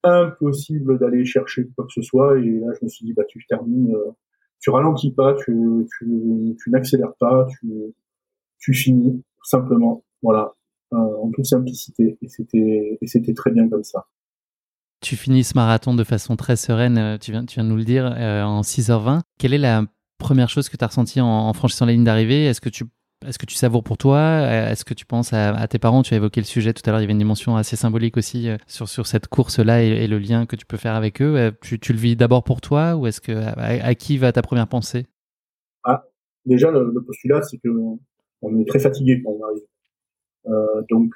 impossible 0.03 0.97
d'aller 0.99 1.25
chercher 1.25 1.67
quoi 1.75 1.85
que 1.85 1.93
ce 1.93 2.01
soit. 2.01 2.39
Et 2.39 2.59
là, 2.59 2.67
je 2.79 2.85
me 2.85 2.89
suis 2.89 3.05
dit, 3.05 3.13
bah, 3.13 3.23
tu 3.27 3.43
termines, 3.47 3.93
euh, 3.95 4.11
tu 4.59 4.69
ralentis 4.69 5.11
pas, 5.11 5.35
tu, 5.35 5.87
tu, 5.99 6.69
n'accélères 6.69 7.13
pas, 7.19 7.47
tu, 7.59 7.67
tu 8.59 8.73
finis 8.73 9.23
simplement. 9.43 10.03
Voilà, 10.21 10.53
euh, 10.93 10.97
en 10.97 11.31
toute 11.31 11.45
simplicité. 11.45 12.17
Et 12.21 12.27
c'était, 12.27 12.97
et 13.01 13.07
c'était 13.07 13.33
très 13.33 13.51
bien 13.51 13.67
comme 13.69 13.83
ça. 13.83 14.07
Tu 15.01 15.15
finis 15.15 15.43
ce 15.43 15.55
marathon 15.55 15.95
de 15.95 16.03
façon 16.03 16.35
très 16.35 16.55
sereine, 16.55 16.97
euh, 16.97 17.17
tu 17.17 17.31
viens, 17.31 17.45
tu 17.45 17.55
viens 17.55 17.63
de 17.63 17.69
nous 17.69 17.77
le 17.77 17.85
dire, 17.85 18.05
en 18.05 18.61
6h20. 18.61 19.21
Quelle 19.39 19.53
est 19.53 19.57
la 19.57 19.85
première 20.19 20.49
chose 20.49 20.69
que 20.69 20.77
tu 20.77 20.83
as 20.83 20.87
ressentie 20.87 21.21
en, 21.21 21.27
en 21.27 21.53
franchissant 21.53 21.85
la 21.85 21.93
ligne 21.93 22.03
d'arrivée? 22.03 22.45
Est-ce 22.45 22.61
que 22.61 22.69
tu 22.69 22.85
est-ce 23.25 23.37
que 23.37 23.45
tu 23.45 23.55
savoures 23.55 23.83
pour 23.83 23.97
toi? 23.97 24.41
Est-ce 24.69 24.83
que 24.83 24.93
tu 24.93 25.05
penses 25.05 25.33
à, 25.33 25.67
tes 25.67 25.79
parents? 25.79 26.01
Tu 26.01 26.13
as 26.13 26.17
évoqué 26.17 26.41
le 26.41 26.45
sujet 26.45 26.73
tout 26.73 26.81
à 26.85 26.91
l'heure, 26.91 26.99
il 26.99 27.03
y 27.03 27.05
avait 27.05 27.13
une 27.13 27.19
dimension 27.19 27.55
assez 27.55 27.75
symbolique 27.75 28.17
aussi 28.17 28.49
euh, 28.49 28.57
sur, 28.67 28.89
sur 28.89 29.05
cette 29.05 29.27
course-là 29.27 29.83
et, 29.83 30.07
le 30.07 30.17
lien 30.17 30.45
que 30.45 30.55
tu 30.55 30.65
peux 30.65 30.77
faire 30.77 30.95
avec 30.95 31.21
eux. 31.21 31.37
Euh, 31.37 31.51
tu, 31.61 31.93
le 31.93 31.99
vis 31.99 32.15
d'abord 32.15 32.43
pour 32.43 32.61
toi 32.61 32.95
ou 32.95 33.05
est-ce 33.07 33.21
que 33.21 33.31
à, 33.31 33.95
qui 33.95 34.17
va 34.17 34.31
ta 34.31 34.41
première 34.41 34.67
pensée? 34.67 35.05
Ah, 35.83 36.03
Déjà, 36.45 36.71
le, 36.71 36.93
postulat, 37.05 37.43
c'est 37.43 37.57
qu'on 37.59 37.99
on 38.41 38.59
est 38.59 38.67
très 38.67 38.79
fatigué 38.79 39.21
quand 39.23 39.31
on 39.31 39.43
arrive. 39.45 39.63
Euh, 40.47 40.81
donc 40.89 41.13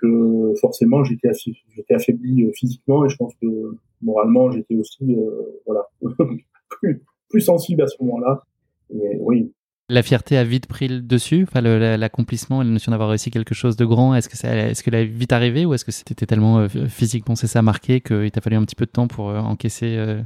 forcément, 0.62 1.03
j'étais 1.03 1.30
affaibli, 1.30 1.60
j'étais 1.76 1.95
affaibli 1.95 2.51
physiquement 2.53 3.03
et 3.06 3.10
je 3.10 3.18
pense 3.18 3.34
que 3.41 3.47
moralement, 4.01 4.51
j'étais 4.51 4.76
aussi 4.76 5.16
voilà 5.66 5.89
plus, 6.70 7.03
plus 7.30 7.41
sensible 7.41 7.82
à 7.82 7.88
ce 7.88 7.95
moment-là. 8.03 8.43
Oui, 8.91 9.51
la 9.88 10.02
fierté 10.02 10.38
a 10.38 10.44
vite 10.44 10.68
pris 10.68 10.88
le 10.88 11.02
dessus, 11.02 11.44
enfin 11.44 11.62
l'accomplissement, 11.62 12.64
la 12.64 12.70
notion 12.70 12.92
d'avoir 12.92 13.10
réussi 13.10 13.30
quelque 13.30 13.54
chose 13.54 13.76
de 13.76 13.86
grand. 13.86 14.16
Est-ce 14.16 14.30
que 14.30 14.38
ça, 14.38 14.54
est-ce 14.56 14.84
que 14.84 14.90
l'a 14.90 15.04
vite 15.04 15.32
arrivé 15.32 15.66
ou 15.66 15.74
est-ce 15.74 15.86
que 15.86 15.92
c'était 15.92 16.26
tellement 16.26 16.60
euh, 16.60 16.68
physiquement 16.68 17.36
c'est 17.36 17.48
ça 17.48 17.62
marqué 17.62 18.02
qu'il 18.02 18.32
t'a 18.32 18.42
fallu 18.42 18.56
un 18.56 18.66
petit 18.66 18.76
peu 18.76 18.86
de 18.86 18.92
temps 18.92 19.08
pour 19.08 19.30
euh, 19.30 19.38
encaisser 19.40 19.96
euh, 19.98 20.22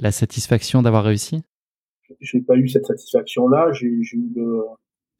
la 0.00 0.10
satisfaction 0.10 0.82
d'avoir 0.82 1.04
réussi? 1.04 1.42
J'ai 2.20 2.40
pas 2.40 2.56
eu 2.56 2.68
cette 2.68 2.86
satisfaction-là. 2.86 3.72
J'ai, 3.72 3.86
eu, 3.86 4.04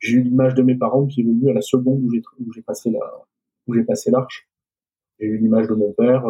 l'image 0.02 0.54
de 0.54 0.62
mes 0.62 0.74
parents 0.74 1.06
qui 1.06 1.20
est 1.20 1.24
venue 1.24 1.48
à 1.50 1.54
la 1.54 1.62
seconde 1.62 2.02
où 2.02 2.10
j'ai, 2.12 2.22
où 2.40 2.52
j'ai 2.52 2.62
passé 2.62 2.90
la, 2.90 3.00
où 3.66 3.74
j'ai 3.74 3.84
passé 3.84 4.10
l'arche. 4.10 4.48
J'ai 5.20 5.26
eu 5.26 5.38
l'image 5.38 5.68
de 5.68 5.74
mon 5.74 5.92
père, 5.92 6.24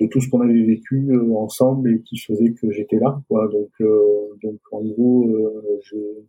de 0.00 0.06
tout 0.08 0.20
ce 0.20 0.28
qu'on 0.28 0.40
avait 0.40 0.64
vécu 0.64 1.08
ensemble 1.34 1.94
et 1.94 2.02
qui 2.02 2.18
faisait 2.18 2.52
que 2.52 2.70
j'étais 2.72 2.98
là. 2.98 3.22
Quoi. 3.28 3.48
Donc, 3.48 3.70
donc 4.42 4.60
en 4.72 4.82
gros, 4.82 5.32
j'ai 5.88 6.26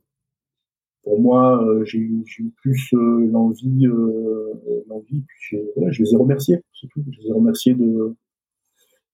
pour 1.06 1.22
moi, 1.22 1.64
euh, 1.64 1.86
j'ai 1.86 2.00
eu 2.00 2.26
plus 2.58 2.90
euh, 2.94 3.30
l'envie, 3.32 3.86
euh, 3.86 4.84
l'envie. 4.88 5.24
je 5.40 6.04
les 6.04 6.14
ai 6.14 6.16
remerciés, 6.18 6.58
c'est 6.74 6.88
tout. 6.88 7.04
Je 7.12 7.22
les 7.22 7.30
ai 7.30 7.32
remerciés 7.32 7.76
de 7.76 8.16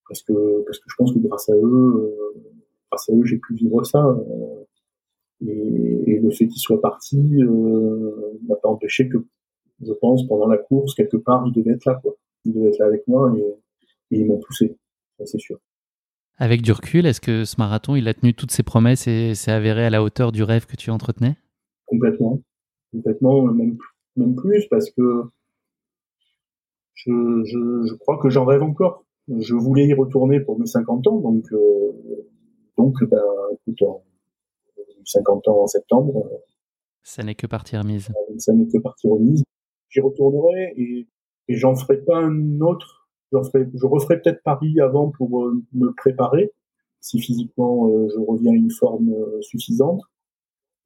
parce 0.08 0.24
que 0.24 0.64
parce 0.66 0.80
que 0.80 0.86
je 0.88 0.96
pense 0.98 1.14
que 1.14 1.20
grâce 1.20 1.50
à 1.50 1.56
eux, 1.56 2.16
grâce 2.90 3.10
à 3.10 3.14
eux, 3.14 3.26
j'ai 3.26 3.38
pu 3.38 3.56
vivre 3.56 3.84
ça. 3.86 4.18
Et, 5.46 6.20
le 6.22 6.30
fait 6.30 6.48
qu'ils 6.48 6.62
soient 6.62 6.80
partis 6.80 7.40
n'a 8.48 8.56
pas 8.62 8.70
empêché 8.70 9.10
que, 9.10 9.18
je 9.82 9.92
pense, 9.94 10.26
pendant 10.28 10.48
la 10.48 10.58
course, 10.58 10.94
quelque 10.94 11.18
part, 11.18 11.44
ils 11.48 11.52
devaient 11.52 11.74
être 11.74 11.86
là, 11.86 12.00
quoi. 12.02 12.16
ils 12.46 12.54
devaient 12.54 12.70
être 12.70 12.78
là 12.78 12.86
avec 12.86 13.06
moi 13.08 13.34
et, 13.36 14.18
ils 14.18 14.26
m'ont 14.28 14.40
poussé, 14.40 14.78
c'est 15.26 15.40
sûr. 15.40 15.58
Avec 16.38 16.62
du 16.62 16.72
recul, 16.72 17.06
est-ce 17.06 17.22
que 17.22 17.44
ce 17.44 17.56
marathon, 17.58 17.96
il 17.96 18.08
a 18.08 18.14
tenu 18.14 18.34
toutes 18.34 18.52
ses 18.52 18.64
promesses 18.64 19.08
et 19.08 19.34
s'est 19.34 19.52
avéré 19.52 19.86
à 19.86 19.90
la 19.90 20.04
hauteur 20.04 20.32
du 20.32 20.44
rêve 20.44 20.68
que 20.68 20.76
tu 20.76 20.92
entretenais? 20.92 21.36
Complètement, 21.92 22.42
complètement, 22.94 23.44
même, 23.44 23.78
même 24.16 24.36
plus 24.36 24.66
parce 24.70 24.90
que 24.92 25.24
je, 26.94 27.12
je, 27.44 27.88
je 27.88 27.94
crois 27.96 28.18
que 28.18 28.30
j'en 28.30 28.46
rêve 28.46 28.64
encore. 28.64 29.06
Je 29.28 29.56
voulais 29.56 29.86
y 29.88 29.94
retourner 29.94 30.40
pour 30.40 30.58
mes 30.58 30.66
50 30.66 31.08
ans, 31.08 31.20
donc 31.20 31.46
euh, 31.52 31.92
donc 32.78 32.96
ben 33.04 33.22
écoute, 33.68 33.84
50 35.06 35.48
ans 35.50 35.64
en 35.64 35.68
septembre. 35.68 36.30
Ça 37.04 37.24
n'est 37.24 37.36
que 37.36 37.48
partie 37.48 37.78
remise. 37.78 38.10
Ça 38.38 38.54
n'est 38.54 38.68
que 38.68 38.78
partie 38.78 39.08
remise. 39.10 39.44
J'y 39.90 40.00
retournerai 40.00 40.74
et, 40.78 41.08
et 41.50 41.56
j'en 41.56 41.76
ferai 41.76 41.98
pas 41.98 42.18
un 42.18 42.62
autre. 42.62 43.10
Ferai, 43.32 43.68
je 43.74 43.86
referai 43.86 44.22
peut-être 44.22 44.42
Paris 44.44 44.80
avant 44.80 45.10
pour 45.10 45.46
euh, 45.46 45.62
me 45.74 45.92
préparer, 45.94 46.52
si 47.00 47.20
physiquement 47.20 47.90
euh, 47.90 48.08
je 48.14 48.20
reviens 48.20 48.52
à 48.52 48.56
une 48.56 48.72
forme 48.72 49.14
suffisante. 49.42 50.02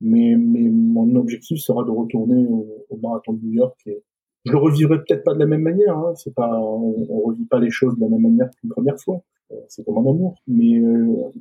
Mais, 0.01 0.35
mais 0.35 0.69
mon 0.69 1.15
objectif 1.15 1.59
sera 1.59 1.83
de 1.83 1.91
retourner 1.91 2.45
au, 2.47 2.85
au 2.89 2.97
marathon 2.97 3.33
de 3.33 3.45
New 3.45 3.53
York 3.53 3.79
et, 3.85 4.03
je 4.45 4.51
le 4.51 4.59
revivrai 4.59 4.99
peut-être 4.99 5.23
pas 5.23 5.33
de 5.33 5.39
la 5.39 5.47
même 5.47 5.63
manière. 5.63 5.97
Hein. 5.97 6.13
C'est 6.15 6.33
pas, 6.33 6.59
on, 6.59 6.95
on, 7.09 7.21
revit 7.21 7.45
pas 7.45 7.59
les 7.59 7.71
choses 7.71 7.95
de 7.95 8.01
la 8.01 8.09
même 8.09 8.21
manière 8.21 8.49
qu'une 8.51 8.69
première 8.69 8.99
fois. 8.99 9.21
Euh, 9.51 9.55
c'est 9.67 9.83
comme 9.83 9.97
un 9.97 10.01
amour. 10.01 10.35
Mais, 10.47 10.77
euh, 10.79 11.31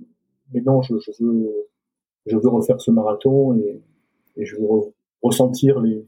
mais 0.53 0.63
non, 0.63 0.81
je, 0.83 0.95
je, 0.99 1.11
veux, 1.23 1.53
je 2.27 2.37
veux 2.37 2.49
refaire 2.49 2.81
ce 2.81 2.91
marathon 2.91 3.57
et, 3.59 3.83
et 4.37 4.47
je 4.47 4.57
veux 4.57 4.67
ressentir 5.23 5.81
les, 5.81 6.07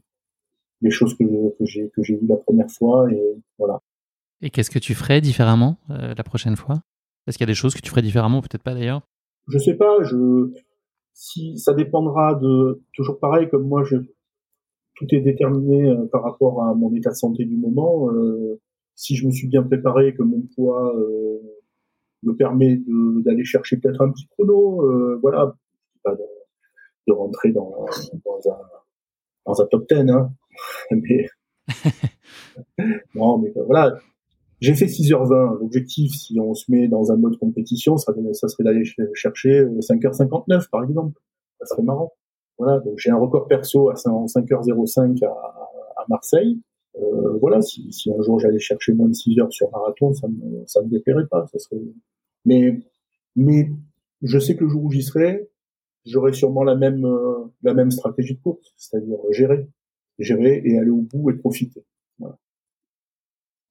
les 0.81 0.91
choses 0.91 1.15
que, 1.15 1.23
que 1.23 1.65
j'ai 1.65 1.89
que 1.89 2.01
j'ai 2.03 2.15
vues 2.15 2.27
la 2.27 2.37
première 2.37 2.69
fois 2.69 3.11
et 3.11 3.35
voilà. 3.59 3.79
Et 4.41 4.49
qu'est-ce 4.49 4.71
que 4.71 4.79
tu 4.79 4.93
ferais 4.93 5.21
différemment 5.21 5.77
euh, 5.89 6.13
la 6.15 6.23
prochaine 6.23 6.55
fois? 6.55 6.81
Est-ce 7.25 7.37
qu'il 7.37 7.45
y 7.45 7.49
a 7.49 7.51
des 7.51 7.55
choses 7.55 7.75
que 7.75 7.81
tu 7.81 7.89
ferais 7.89 8.01
différemment, 8.01 8.41
peut-être 8.41 8.63
pas 8.63 8.73
d'ailleurs? 8.73 9.01
Je 9.47 9.57
sais 9.57 9.75
pas. 9.75 10.03
Je 10.03 10.51
si 11.17 11.57
ça 11.57 11.73
dépendra 11.73 12.35
de 12.35 12.79
toujours 12.93 13.19
pareil 13.19 13.49
comme 13.49 13.67
moi 13.67 13.83
je 13.83 13.97
tout 14.93 15.07
est 15.11 15.19
déterminé 15.19 15.89
euh, 15.89 16.05
par 16.11 16.23
rapport 16.23 16.63
à 16.63 16.75
mon 16.75 16.93
état 16.93 17.09
de 17.09 17.15
santé 17.15 17.43
du 17.45 17.55
moment. 17.57 18.11
Euh, 18.11 18.59
si 18.95 19.15
je 19.15 19.25
me 19.25 19.31
suis 19.31 19.47
bien 19.47 19.63
préparé, 19.63 20.13
que 20.15 20.21
mon 20.23 20.41
poids 20.55 20.95
euh, 20.95 21.39
me 22.23 22.35
permet 22.35 22.79
d'aller 23.23 23.45
chercher 23.45 23.77
peut-être 23.77 24.01
un 24.01 24.11
petit 24.11 24.27
chrono, 24.27 25.19
voilà, 25.21 25.55
pas 26.03 26.15
de, 26.15 26.23
de, 27.07 27.13
rentrer 27.13 27.51
dans, 27.51 27.85
dans, 28.25 28.51
un, 28.51 28.59
dans 29.45 29.61
un 29.61 29.65
top 29.67 29.87
10, 29.87 30.09
hein. 30.09 30.31
mais 30.91 31.27
non, 33.13 33.37
mais 33.37 33.53
voilà, 33.67 33.99
j'ai 34.59 34.73
fait 34.73 34.85
6h20. 34.85 35.59
L'objectif, 35.59 36.13
si 36.13 36.39
on 36.39 36.53
se 36.53 36.71
met 36.71 36.87
dans 36.87 37.11
un 37.11 37.17
mode 37.17 37.37
compétition, 37.37 37.97
ça, 37.97 38.13
serait 38.13 38.63
d'aller 38.63 38.83
chercher 39.13 39.63
5h59, 39.63 40.69
par 40.69 40.83
exemple. 40.83 41.19
Ça 41.59 41.65
serait 41.67 41.83
marrant. 41.83 42.13
Voilà, 42.57 42.79
donc 42.79 42.97
j'ai 42.97 43.11
un 43.11 43.17
record 43.17 43.47
perso 43.47 43.89
à 43.89 43.93
5h05 43.93 45.23
à, 45.25 45.29
à 45.29 46.05
Marseille. 46.09 46.59
Euh, 46.95 47.37
voilà, 47.39 47.61
si, 47.61 47.91
si, 47.91 48.11
un 48.11 48.21
jour 48.21 48.39
j'allais 48.39 48.59
chercher 48.59 48.93
moins 48.93 49.07
de 49.07 49.13
6 49.13 49.39
heures 49.39 49.53
sur 49.53 49.69
marathon, 49.71 50.13
ça 50.13 50.27
me, 50.27 50.65
ça 50.65 50.81
me 50.81 50.89
déplairait 50.89 51.27
pas. 51.27 51.45
Ça 51.47 51.59
serait... 51.59 51.81
Mais, 52.45 52.79
mais 53.35 53.69
je 54.23 54.39
sais 54.39 54.55
que 54.55 54.63
le 54.63 54.69
jour 54.69 54.85
où 54.85 54.91
j'y 54.91 55.03
serai, 55.03 55.49
j'aurai 56.05 56.33
sûrement 56.33 56.63
la 56.63 56.75
même, 56.75 57.05
euh, 57.05 57.45
la 57.61 57.73
même 57.73 57.91
stratégie 57.91 58.35
de 58.35 58.41
course, 58.41 58.73
c'est-à-dire 58.77 59.19
gérer, 59.31 59.67
gérer 60.17 60.61
et 60.65 60.79
aller 60.79 60.89
au 60.89 61.01
bout 61.01 61.29
et 61.29 61.33
profiter. 61.35 61.85
Voilà. 62.17 62.37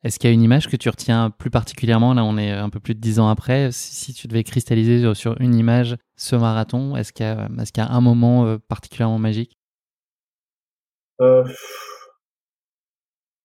Est-ce 0.06 0.20
qu'il 0.20 0.30
y 0.30 0.32
a 0.32 0.34
une 0.34 0.42
image 0.44 0.68
que 0.68 0.76
tu 0.76 0.88
retiens 0.88 1.30
plus 1.30 1.50
particulièrement 1.50 2.14
Là, 2.14 2.24
on 2.24 2.38
est 2.38 2.52
un 2.52 2.70
peu 2.70 2.78
plus 2.78 2.94
de 2.94 3.00
dix 3.00 3.18
ans 3.18 3.28
après. 3.28 3.70
Si, 3.72 4.14
tu 4.14 4.28
devais 4.28 4.44
cristalliser 4.44 5.12
sur 5.14 5.34
une 5.40 5.56
image 5.56 5.96
ce 6.14 6.36
marathon, 6.36 6.94
est-ce 6.94 7.12
qu'il 7.12 7.26
y, 7.26 7.28
est 7.28 7.76
y, 7.76 7.80
a 7.80 7.90
un 7.90 8.00
moment 8.00 8.46
euh, 8.46 8.56
particulièrement 8.68 9.18
magique? 9.18 9.58
Euh... 11.20 11.42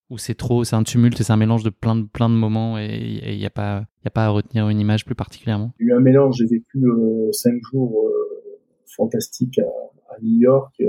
Ou 0.08 0.18
c'est 0.18 0.36
trop, 0.36 0.62
c'est 0.62 0.76
un 0.76 0.84
tumulte 0.84 1.20
et 1.20 1.24
c'est 1.24 1.32
un 1.32 1.36
mélange 1.36 1.64
de 1.64 1.70
plein 1.70 1.96
de, 1.96 2.04
plein 2.04 2.28
de 2.28 2.34
moments 2.34 2.78
et 2.78 3.32
il 3.32 3.38
n'y 3.38 3.46
a, 3.46 3.50
pas, 3.50 3.84
a 4.04 4.10
pas 4.10 4.26
à 4.26 4.28
retenir 4.28 4.68
une 4.68 4.78
image 4.78 5.04
plus 5.04 5.16
particulièrement? 5.16 5.72
Il 5.80 5.88
y 5.88 5.90
a 5.90 5.94
eu 5.94 5.98
un 5.98 6.00
mélange. 6.00 6.36
J'ai 6.36 6.46
vécu 6.46 6.78
euh, 6.84 7.32
cinq 7.32 7.60
jours 7.72 8.06
euh, 8.06 8.60
fantastiques 8.94 9.58
à, 9.58 10.14
à, 10.14 10.20
New 10.22 10.42
York. 10.42 10.80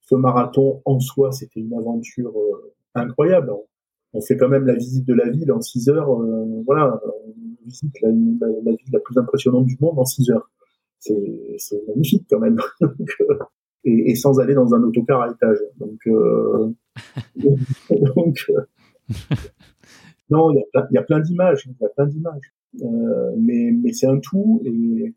ce 0.00 0.14
marathon 0.16 0.82
en 0.84 0.98
soi, 0.98 1.30
c'était 1.30 1.60
une 1.60 1.74
aventure 1.74 2.32
incroyable 2.96 3.52
on 4.16 4.20
fait 4.22 4.36
quand 4.36 4.48
même 4.48 4.66
la 4.66 4.74
visite 4.74 5.06
de 5.06 5.14
la 5.14 5.28
ville 5.28 5.52
en 5.52 5.60
6 5.60 5.88
heures. 5.90 6.10
Euh, 6.10 6.62
voilà, 6.64 7.00
on 7.04 7.64
visite 7.64 7.94
la, 8.00 8.08
la, 8.08 8.72
ville 8.72 8.92
la 8.92 9.00
plus 9.00 9.18
impressionnante 9.18 9.66
du 9.66 9.76
monde 9.80 9.98
en 9.98 10.04
6 10.04 10.30
heures. 10.30 10.50
C'est 10.98 11.86
magnifique 11.88 12.26
quand 12.30 12.40
même. 12.40 12.58
et, 13.84 14.10
et, 14.10 14.14
sans 14.14 14.40
aller 14.40 14.54
dans 14.54 14.74
un 14.74 14.82
autocar 14.82 15.22
à 15.22 15.30
étage. 15.30 15.58
Donc, 15.78 16.00
euh, 16.06 16.72
donc 18.16 18.38
euh, 18.50 18.62
non, 20.30 20.50
il 20.50 20.58
y, 20.58 20.94
y 20.94 20.98
a, 20.98 21.02
plein 21.02 21.20
d'images, 21.20 21.66
il 21.66 21.76
y 21.80 21.84
a 21.84 21.88
plein 21.90 22.06
d'images. 22.06 22.52
Euh, 22.82 23.34
mais 23.38 23.70
mais 23.72 23.92
c'est 23.92 24.06
un 24.06 24.18
tout 24.18 24.60
et 24.64 25.14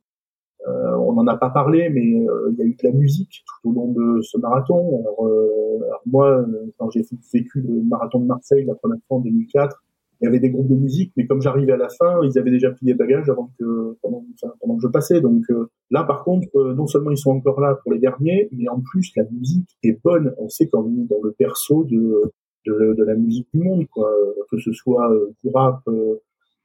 euh, 0.68 0.96
on 0.98 1.14
n'en 1.14 1.28
a 1.28 1.38
pas 1.38 1.50
parlé, 1.50 1.90
mais 1.90 2.26
euh, 2.28 2.52
il 2.52 2.60
y 2.60 2.62
a 2.62 2.66
eu 2.66 2.76
de 2.76 2.88
la 2.88 2.92
musique 2.92 3.44
tout 3.46 3.70
au 3.70 3.74
long 3.74 3.92
de 3.92 4.22
ce 4.22 4.38
marathon. 4.38 5.00
Alors, 5.00 5.28
euh, 5.28 5.80
moi, 6.06 6.46
quand 6.78 6.90
j'ai 6.90 7.06
vécu 7.34 7.62
le 7.62 7.82
marathon 7.84 8.20
de 8.20 8.26
Marseille 8.26 8.66
la 8.66 8.76
première 8.76 9.00
fois 9.08 9.18
en 9.18 9.22
2004, 9.22 9.82
il 10.22 10.26
y 10.26 10.28
avait 10.28 10.40
des 10.40 10.50
groupes 10.50 10.68
de 10.68 10.76
musique, 10.76 11.14
mais 11.16 11.26
comme 11.26 11.42
j'arrivais 11.42 11.72
à 11.72 11.78
la 11.78 11.88
fin, 11.88 12.20
ils 12.24 12.38
avaient 12.38 12.52
déjà 12.52 12.72
plié 12.72 12.94
bagages 12.94 13.30
avant 13.30 13.52
que 13.58 13.98
pendant, 14.02 14.26
pendant 14.60 14.76
que 14.76 14.82
je 14.82 14.90
passais. 14.90 15.22
Donc 15.22 15.46
là, 15.92 16.04
par 16.04 16.26
contre, 16.26 16.74
non 16.74 16.88
seulement 16.88 17.12
ils 17.12 17.18
sont 17.18 17.32
encore 17.32 17.62
là 17.62 17.80
pour 17.82 17.94
les 17.94 18.00
derniers, 18.00 18.50
mais 18.52 18.68
en 18.68 18.82
plus 18.82 19.14
la 19.16 19.24
musique 19.32 19.70
est 19.82 19.98
bonne. 20.04 20.34
On 20.38 20.50
sait 20.50 20.68
quand 20.68 20.84
même 20.84 21.08
dans 21.08 21.22
le 21.24 21.32
perso 21.32 21.86
de 21.86 22.34
de, 22.66 22.94
de 22.94 23.04
la 23.06 23.16
musique 23.16 23.48
du 23.54 23.62
monde, 23.62 23.88
quoi, 23.88 24.12
que 24.52 24.58
ce 24.58 24.74
soit 24.74 25.10
du 25.42 25.50
rap, 25.54 25.82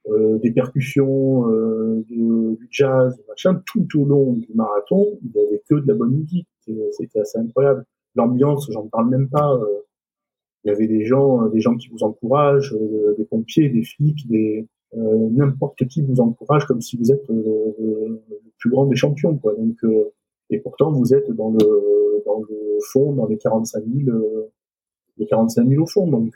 euh, 0.07 0.37
des 0.37 0.51
percussions, 0.51 1.49
euh, 1.51 2.03
du, 2.07 2.67
jazz, 2.69 3.19
machin, 3.27 3.59
tout 3.65 3.87
au 3.99 4.05
long 4.05 4.33
du 4.33 4.53
marathon, 4.53 5.17
il 5.23 5.31
n'y 5.33 5.47
avait 5.47 5.63
que 5.67 5.75
de 5.75 5.87
la 5.87 5.95
bonne 5.95 6.11
musique. 6.11 6.47
C'était 6.91 7.19
assez 7.19 7.39
incroyable. 7.39 7.85
L'ambiance, 8.13 8.69
j'en 8.71 8.87
parle 8.87 9.09
même 9.09 9.29
pas. 9.29 9.55
Euh, 9.55 9.81
il 10.63 10.69
y 10.69 10.71
avait 10.71 10.87
des 10.87 11.05
gens, 11.05 11.47
des 11.47 11.59
gens 11.59 11.75
qui 11.75 11.89
vous 11.89 12.03
encouragent, 12.03 12.75
des 13.17 13.25
pompiers, 13.25 13.69
des 13.69 13.83
flics, 13.83 14.27
des 14.27 14.67
n'importe 14.93 15.85
qui 15.87 16.01
vous 16.01 16.21
encourage 16.21 16.65
comme 16.65 16.81
si 16.81 16.97
vous 16.97 17.11
êtes 17.11 17.27
le 17.27 18.23
plus 18.57 18.71
grand 18.71 18.85
des 18.87 18.95
champions, 18.95 19.37
quoi. 19.37 19.53
Donc, 19.55 19.77
et 20.49 20.57
pourtant 20.59 20.91
vous 20.91 21.13
êtes 21.13 21.29
dans 21.31 21.51
le 21.51 22.23
dans 22.25 22.39
le 22.39 22.79
fond, 22.91 23.13
dans 23.13 23.27
les 23.27 23.37
45 23.37 23.83
000, 23.85 24.17
les 25.17 25.27
45 25.27 25.67
000 25.67 25.83
au 25.83 25.85
fond. 25.85 26.07
Donc 26.07 26.33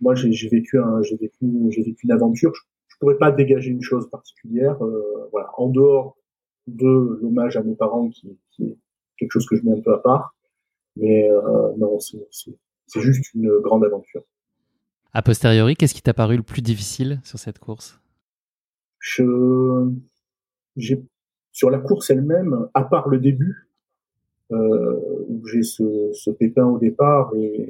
moi 0.00 0.14
j'ai 0.14 0.48
vécu 0.48 0.78
j'ai 1.02 1.16
vécu 1.16 1.46
j'ai 1.68 1.82
vécu 1.82 2.06
une 2.06 2.12
aventure 2.12 2.54
pourrais 3.04 3.18
pas 3.18 3.30
dégager 3.30 3.70
une 3.70 3.82
chose 3.82 4.08
particulière. 4.08 4.82
Euh, 4.82 5.28
voilà, 5.30 5.50
en 5.58 5.68
dehors 5.68 6.16
de 6.66 7.18
l'hommage 7.20 7.56
à 7.58 7.62
mes 7.62 7.74
parents, 7.74 8.08
qui, 8.08 8.38
qui, 8.50 8.64
est 8.64 8.78
quelque 9.18 9.30
chose 9.30 9.46
que 9.46 9.56
je 9.56 9.62
mets 9.62 9.72
un 9.72 9.80
peu 9.80 9.92
à 9.92 9.98
part. 9.98 10.34
Mais 10.96 11.30
euh, 11.30 11.72
non, 11.76 11.98
c'est 12.00 13.00
juste 13.00 13.34
une 13.34 13.58
grande 13.58 13.84
aventure. 13.84 14.22
A 15.12 15.22
posteriori, 15.22 15.76
qu'est-ce 15.76 15.94
qui 15.94 16.02
t'a 16.02 16.14
paru 16.14 16.36
le 16.36 16.42
plus 16.42 16.62
difficile 16.62 17.20
sur 17.24 17.38
cette 17.38 17.58
course? 17.58 18.00
Je, 18.98 19.90
j'ai 20.76 21.04
sur 21.52 21.68
la 21.68 21.78
course 21.78 22.08
elle-même, 22.10 22.68
à 22.72 22.84
part 22.84 23.08
le 23.08 23.18
début, 23.18 23.68
euh, 24.50 24.98
où 25.28 25.46
j'ai 25.46 25.62
ce, 25.62 26.10
ce 26.12 26.30
pépin 26.30 26.64
au 26.64 26.78
départ 26.78 27.32
et 27.36 27.68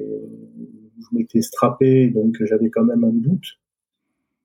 je 0.97 1.17
m'étais 1.17 1.41
strappé, 1.41 2.09
donc 2.09 2.37
j'avais 2.39 2.69
quand 2.69 2.85
même 2.85 3.03
un 3.03 3.11
doute 3.11 3.59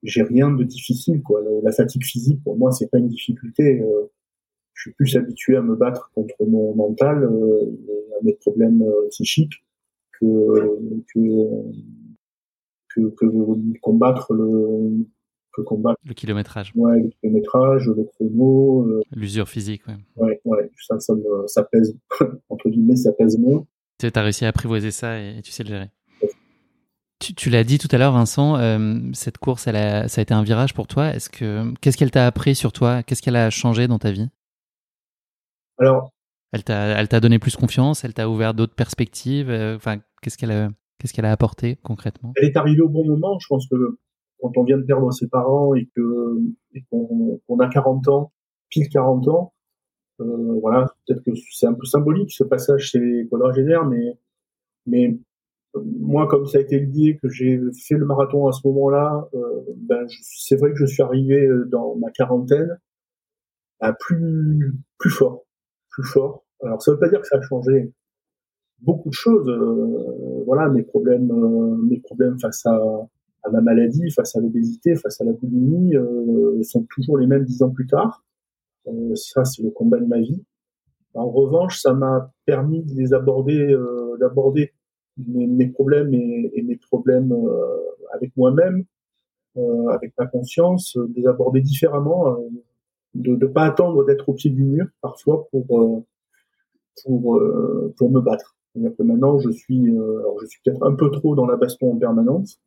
j'ai 0.03 0.23
rien 0.23 0.51
de 0.51 0.65
difficile 0.65 1.23
quoi. 1.23 1.43
La, 1.63 1.73
fatigue 1.73 2.05
physique 2.05 2.43
pour 2.43 2.57
moi 2.57 2.73
c'est 2.73 2.89
pas 2.89 2.99
une 2.99 3.09
difficulté. 3.09 3.81
Euh, 3.81 4.11
je 4.75 4.83
suis 4.83 4.93
plus 4.93 5.17
habitué 5.17 5.57
à 5.57 5.63
me 5.63 5.77
battre 5.77 6.11
contre 6.15 6.35
mon 6.47 6.75
mental, 6.75 7.25
euh, 7.25 8.19
à 8.19 8.25
mes 8.25 8.33
problèmes 8.35 8.83
euh, 8.83 9.09
psychiques 9.11 9.65
que 10.19 10.27
que, 11.13 11.21
que 12.89 13.01
que 13.11 13.79
combattre 13.81 14.33
le 14.33 15.07
que 15.53 15.63
combattre 15.63 16.01
le 16.05 16.15
kilométrage. 16.15 16.73
Ouais, 16.75 16.99
le 17.01 17.11
kilométrage, 17.21 17.89
le 17.89 18.05
chrono. 18.05 19.03
L'usure 19.13 19.49
physique, 19.49 19.83
ouais. 19.87 19.97
Ouais, 20.17 20.41
ouais, 20.45 20.71
ça, 20.87 20.99
ça, 21.01 21.15
me, 21.15 21.47
ça 21.47 21.65
pèse 21.65 21.97
entre 22.49 22.71
guillemets, 22.71 22.97
ça 22.97 23.13
pèse 23.13 23.39
moins. 23.39 23.67
Tu 23.99 24.07
as 24.15 24.23
réussi 24.23 24.47
à 24.47 24.49
apprivoiser 24.49 24.93
ça 24.93 25.21
et 25.21 25.43
tu 25.43 25.51
sais 25.51 25.63
le 25.63 25.69
gérer. 25.69 25.91
Tu, 27.21 27.51
l'as 27.51 27.65
dit 27.65 27.79
tout 27.79 27.89
à 27.91 27.99
l'heure, 27.99 28.13
Vincent, 28.13 28.57
euh, 28.57 28.99
cette 29.13 29.37
course, 29.37 29.67
elle 29.67 29.77
a, 29.77 30.09
ça 30.09 30.21
a 30.21 30.23
été 30.23 30.33
un 30.33 30.43
virage 30.43 30.73
pour 30.73 30.87
toi. 30.87 31.09
Est-ce 31.09 31.29
que 31.29 31.75
qu'est-ce 31.81 31.99
qu'elle 31.99 32.11
t'a 32.11 32.27
appris 32.27 32.55
sur 32.55 32.73
toi? 32.73 33.03
Qu'est-ce 33.03 33.21
qu'elle 33.21 33.37
a 33.37 33.51
changé 33.51 33.89
dans 33.89 33.99
ta 33.99 34.11
vie? 34.11 34.31
Alors, 35.79 36.13
elle 36.53 36.65
t'a, 36.65 36.99
elle 36.99 37.09
t'a 37.09 37.21
donné 37.21 37.39
plus 37.39 37.57
confiance? 37.57 38.05
Elle 38.05 38.15
t'a 38.15 38.29
ouvert 38.29 38.55
d'autres 38.55 38.75
perspectives? 38.75 39.51
Euh, 39.51 39.77
enfin, 39.77 39.99
qu'est-ce 40.23 40.39
qu'elle 40.39 40.51
a, 40.51 40.71
Qu'est-ce 41.01 41.15
qu'elle 41.15 41.25
a 41.25 41.33
apporté 41.33 41.77
concrètement? 41.83 42.35
Elle 42.37 42.45
est 42.45 42.57
arrivée 42.59 42.83
au 42.83 42.89
bon 42.89 43.07
moment. 43.07 43.39
Je 43.39 43.47
pense 43.49 43.67
que 43.69 43.99
quand 44.41 44.57
on 44.57 44.65
vient 44.65 44.77
de 44.77 44.83
perdre 44.83 45.11
ses 45.13 45.29
parents 45.29 45.75
et 45.75 45.89
que 45.97 46.39
qu'on 46.91 47.59
a 47.59 47.69
40 47.69 48.09
ans, 48.09 48.33
pile 48.69 48.89
40 48.91 49.27
ans, 49.29 49.55
euh, 50.21 50.59
voilà, 50.61 50.95
peut-être 51.07 51.25
que 51.25 51.31
c'est 51.51 51.67
un 51.67 51.73
peu 51.73 51.87
symbolique 51.87 52.31
ce 52.33 52.45
passage 52.45 52.91
chez 52.91 53.27
quadragénaires, 53.31 53.87
mais 53.87 54.19
mais 54.87 55.19
moi, 55.75 56.27
comme 56.27 56.47
ça 56.47 56.59
a 56.59 56.61
été 56.61 56.81
dit 56.81 57.17
que 57.23 57.29
j'ai 57.29 57.61
fait 57.87 57.97
le 57.97 58.05
marathon 58.05 58.49
à 58.49 58.53
ce 58.53 58.67
moment-là, 58.69 59.29
euh, 59.35 59.63
ben, 59.77 60.07
c'est 60.23 60.57
vrai 60.57 60.71
que 60.73 60.77
je 60.77 60.87
suis 60.87 61.03
arrivé 61.03 61.47
euh, 61.47 61.67
dans 61.67 61.97
ma 61.97 62.11
quarantaine 62.11 62.79
à 63.81 63.93
plus 63.93 64.75
plus 64.99 65.11
fort, 65.11 65.45
plus 65.91 66.05
fort. 66.05 66.45
Alors 66.63 66.83
ça 66.83 66.93
veut 66.93 66.99
pas 66.99 67.09
dire 67.09 67.21
que 67.21 67.27
ça 67.27 67.39
a 67.39 67.43
changé 67.43 67.93
beaucoup 68.83 69.09
de 69.09 69.15
choses. 69.15 69.49
Euh, 69.49 70.43
voilà, 70.47 70.69
mes 70.69 70.83
problèmes, 70.83 71.31
euh, 71.31 71.77
mes 71.89 72.01
problèmes 72.01 72.39
face 72.39 72.65
à, 72.67 72.77
à 73.45 73.51
ma 73.51 73.61
maladie, 73.61 74.11
face 74.11 74.37
à 74.37 74.41
l'obésité, 74.41 74.95
face 74.97 75.21
à 75.21 75.25
la 75.25 75.33
boulimie, 75.33 75.97
euh, 75.97 76.63
sont 76.63 76.87
toujours 76.95 77.19
les 77.19 77.27
mêmes 77.27 77.45
dix 77.45 77.63
ans 77.63 77.71
plus 77.71 77.87
tard. 77.87 78.25
ça, 79.15 79.45
c'est 79.45 79.63
le 79.63 79.71
combat 79.71 79.99
de 79.99 80.07
ma 80.07 80.21
vie. 80.21 80.45
En 81.15 81.29
revanche, 81.29 81.81
ça 81.81 81.93
m'a 81.93 82.33
permis 82.47 82.83
de 82.83 82.95
les 82.95 83.13
aborder, 83.13 83.77
d'aborder 84.21 84.73
mes, 85.29 85.67
problèmes 85.69 86.13
et, 86.15 86.63
mes 86.63 86.77
problèmes 86.77 87.33
euh, 87.33 87.77
avec 88.15 88.37
moi-même, 88.37 88.85
euh, 89.57 89.89
avec 89.89 90.13
ma 90.19 90.27
conscience, 90.27 90.97
euh, 90.97 91.07
de 91.09 91.21
les 91.21 91.27
aborder 91.27 91.61
différemment, 91.61 92.39
de 93.15 93.37
ne 93.37 93.47
pas 93.47 93.65
attendre 93.65 94.05
d'être 94.05 94.29
au 94.29 94.35
pied 94.35 94.51
du 94.51 94.65
mur 94.65 94.87
parfois 95.01 95.49
pour 95.51 96.05
pour 97.05 97.41
pour 97.97 98.11
me 98.11 98.21
battre. 98.21 98.57
C'est-à-dire 98.73 98.97
que 98.97 99.03
maintenant 99.03 99.39
je 99.39 99.51
suis 99.51 99.91
alors 99.91 100.39
je 100.41 100.47
suis 100.47 100.61
peut-être 100.65 100.85
un 100.85 100.95
peu 100.95 101.11
trop 101.11 101.35
dans 101.35 101.47
la 101.47 101.57
baston 101.57 101.93
en 101.93 101.97
permanence, 101.97 102.61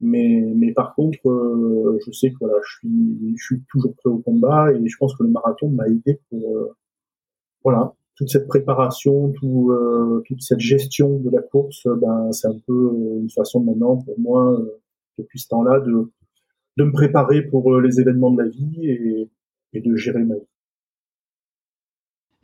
mais 0.00 0.40
mais 0.54 0.72
par 0.72 0.94
contre 0.94 1.18
je 2.06 2.12
sais 2.12 2.30
que 2.30 2.36
voilà 2.40 2.58
je 2.64 2.78
suis 2.78 3.34
je 3.36 3.44
suis 3.44 3.62
toujours 3.70 3.94
prêt 3.94 4.10
au 4.10 4.18
combat 4.18 4.72
et 4.72 4.86
je 4.86 4.96
pense 4.96 5.16
que 5.16 5.24
le 5.24 5.30
marathon 5.30 5.68
m'a 5.70 5.88
aidé 5.88 6.20
pour 6.30 6.76
voilà 7.64 7.92
toute 8.22 8.30
cette 8.30 8.46
préparation, 8.46 9.32
euh, 9.42 10.22
toute 10.28 10.42
cette 10.42 10.60
gestion 10.60 11.18
de 11.18 11.28
la 11.28 11.42
course, 11.42 11.84
euh, 11.86 11.96
ben, 11.96 12.30
c'est 12.30 12.46
un 12.46 12.56
peu 12.68 12.72
euh, 12.72 13.20
une 13.20 13.30
façon 13.30 13.64
maintenant 13.64 13.96
pour 13.96 14.16
moi, 14.20 14.62
depuis 15.18 15.40
ce 15.40 15.48
temps-là, 15.48 15.80
de, 15.80 16.12
de 16.76 16.84
me 16.84 16.92
préparer 16.92 17.42
pour 17.42 17.80
les 17.80 18.00
événements 18.00 18.30
de 18.30 18.42
la 18.42 18.48
vie 18.48 18.78
et, 18.88 19.28
et 19.72 19.80
de 19.80 19.96
gérer 19.96 20.22
ma 20.22 20.36
vie. 20.36 20.51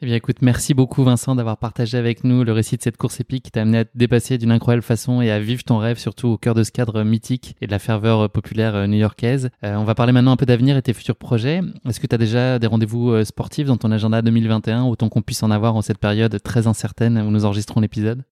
Eh 0.00 0.06
bien, 0.06 0.14
écoute, 0.14 0.42
merci 0.42 0.74
beaucoup, 0.74 1.02
Vincent, 1.02 1.34
d'avoir 1.34 1.56
partagé 1.56 1.98
avec 1.98 2.22
nous 2.22 2.44
le 2.44 2.52
récit 2.52 2.76
de 2.76 2.82
cette 2.82 2.96
course 2.96 3.18
épique 3.18 3.42
qui 3.42 3.50
t'a 3.50 3.62
amené 3.62 3.78
à 3.78 3.84
te 3.84 3.98
dépasser 3.98 4.38
d'une 4.38 4.52
incroyable 4.52 4.84
façon 4.84 5.20
et 5.20 5.32
à 5.32 5.40
vivre 5.40 5.64
ton 5.64 5.78
rêve, 5.78 5.98
surtout 5.98 6.28
au 6.28 6.38
cœur 6.38 6.54
de 6.54 6.62
ce 6.62 6.70
cadre 6.70 7.02
mythique 7.02 7.56
et 7.60 7.66
de 7.66 7.72
la 7.72 7.80
ferveur 7.80 8.30
populaire 8.30 8.76
euh, 8.76 8.86
new-yorkaise. 8.86 9.50
Euh, 9.64 9.74
on 9.74 9.82
va 9.82 9.96
parler 9.96 10.12
maintenant 10.12 10.30
un 10.30 10.36
peu 10.36 10.46
d'avenir 10.46 10.76
et 10.76 10.82
tes 10.82 10.92
futurs 10.92 11.16
projets. 11.16 11.62
Est-ce 11.84 11.98
que 11.98 12.06
tu 12.06 12.14
as 12.14 12.18
déjà 12.18 12.60
des 12.60 12.68
rendez-vous 12.68 13.10
euh, 13.10 13.24
sportifs 13.24 13.66
dans 13.66 13.76
ton 13.76 13.90
agenda 13.90 14.22
2021, 14.22 14.84
autant 14.84 15.08
qu'on 15.08 15.20
puisse 15.20 15.42
en 15.42 15.50
avoir 15.50 15.74
en 15.74 15.82
cette 15.82 15.98
période 15.98 16.40
très 16.44 16.68
incertaine 16.68 17.18
où 17.18 17.32
nous 17.32 17.44
enregistrons 17.44 17.80
l'épisode? 17.80 18.22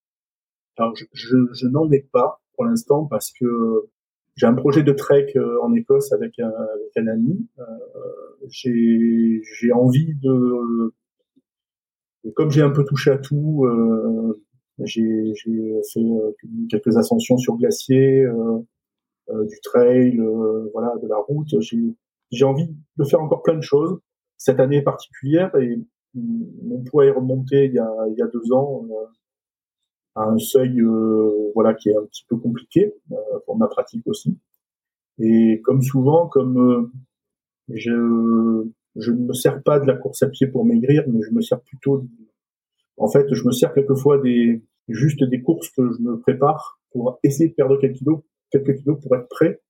Alors, 0.78 0.94
je, 0.94 1.04
je, 1.52 1.66
n'en 1.66 1.90
ai 1.90 2.06
pas 2.12 2.42
pour 2.54 2.64
l'instant 2.66 3.06
parce 3.06 3.32
que 3.32 3.88
j'ai 4.36 4.46
un 4.46 4.54
projet 4.54 4.84
de 4.84 4.92
trek 4.92 5.34
en 5.64 5.74
Écosse 5.74 6.12
avec 6.12 6.38
un, 6.38 6.46
avec 6.46 6.96
un 6.96 7.08
ami. 7.08 7.48
j'ai 8.50 9.72
envie 9.72 10.14
de 10.22 10.92
comme 12.34 12.50
j'ai 12.50 12.62
un 12.62 12.70
peu 12.70 12.84
touché 12.84 13.10
à 13.10 13.18
tout, 13.18 13.64
euh, 13.64 14.42
j'ai 14.84 15.32
fait 15.42 16.00
euh, 16.00 16.32
quelques 16.68 16.96
ascensions 16.96 17.38
sur 17.38 17.56
glacier, 17.56 18.22
euh, 18.22 18.58
euh 19.30 19.44
du 19.46 19.60
trail, 19.62 20.20
voilà, 20.72 20.94
de 21.02 21.08
la 21.08 21.18
route. 21.18 21.54
J'ai 21.60 22.44
envie 22.44 22.68
de 22.96 23.04
faire 23.04 23.20
encore 23.20 23.42
plein 23.42 23.56
de 23.56 23.62
choses. 23.62 23.98
Cette 24.36 24.60
année 24.60 24.82
particulière 24.82 25.54
et 25.56 25.78
mon 26.14 26.82
poids 26.82 27.06
est 27.06 27.10
remonté 27.10 27.66
il 27.66 27.74
y 27.74 27.78
a, 27.78 27.90
il 28.08 28.14
y 28.16 28.22
a 28.22 28.26
deux 28.26 28.52
ans 28.52 28.86
à 30.14 30.24
un 30.24 30.38
seuil 30.38 30.80
voilà 31.54 31.74
qui 31.74 31.90
est 31.90 31.96
un 31.96 32.04
petit 32.04 32.24
peu 32.28 32.36
compliqué 32.36 32.94
pour 33.46 33.56
ma 33.56 33.66
pratique 33.66 34.06
aussi. 34.06 34.38
Et 35.18 35.60
comme 35.64 35.82
souvent, 35.82 36.28
comme 36.28 36.92
je 37.68 38.66
je 38.98 39.12
ne 39.12 39.26
me 39.26 39.32
sers 39.32 39.62
pas 39.62 39.80
de 39.80 39.86
la 39.86 39.94
course 39.94 40.22
à 40.22 40.28
pied 40.28 40.46
pour 40.46 40.64
maigrir, 40.64 41.04
mais 41.08 41.20
je 41.22 41.32
me 41.32 41.40
sers 41.40 41.60
plutôt, 41.60 42.04
en 42.96 43.08
fait, 43.08 43.26
je 43.32 43.44
me 43.44 43.52
sers 43.52 43.72
quelquefois 43.72 44.18
des, 44.18 44.62
juste 44.88 45.22
des 45.24 45.42
courses 45.42 45.70
que 45.70 45.92
je 45.92 46.02
me 46.02 46.18
prépare 46.18 46.80
pour 46.92 47.18
essayer 47.22 47.50
de 47.50 47.54
perdre 47.54 47.78
quelques 47.78 47.98
kilos, 47.98 48.20
quelques 48.50 48.76
kilos 48.76 48.98
pour 49.02 49.14
être 49.16 49.28
prêt. 49.28 49.60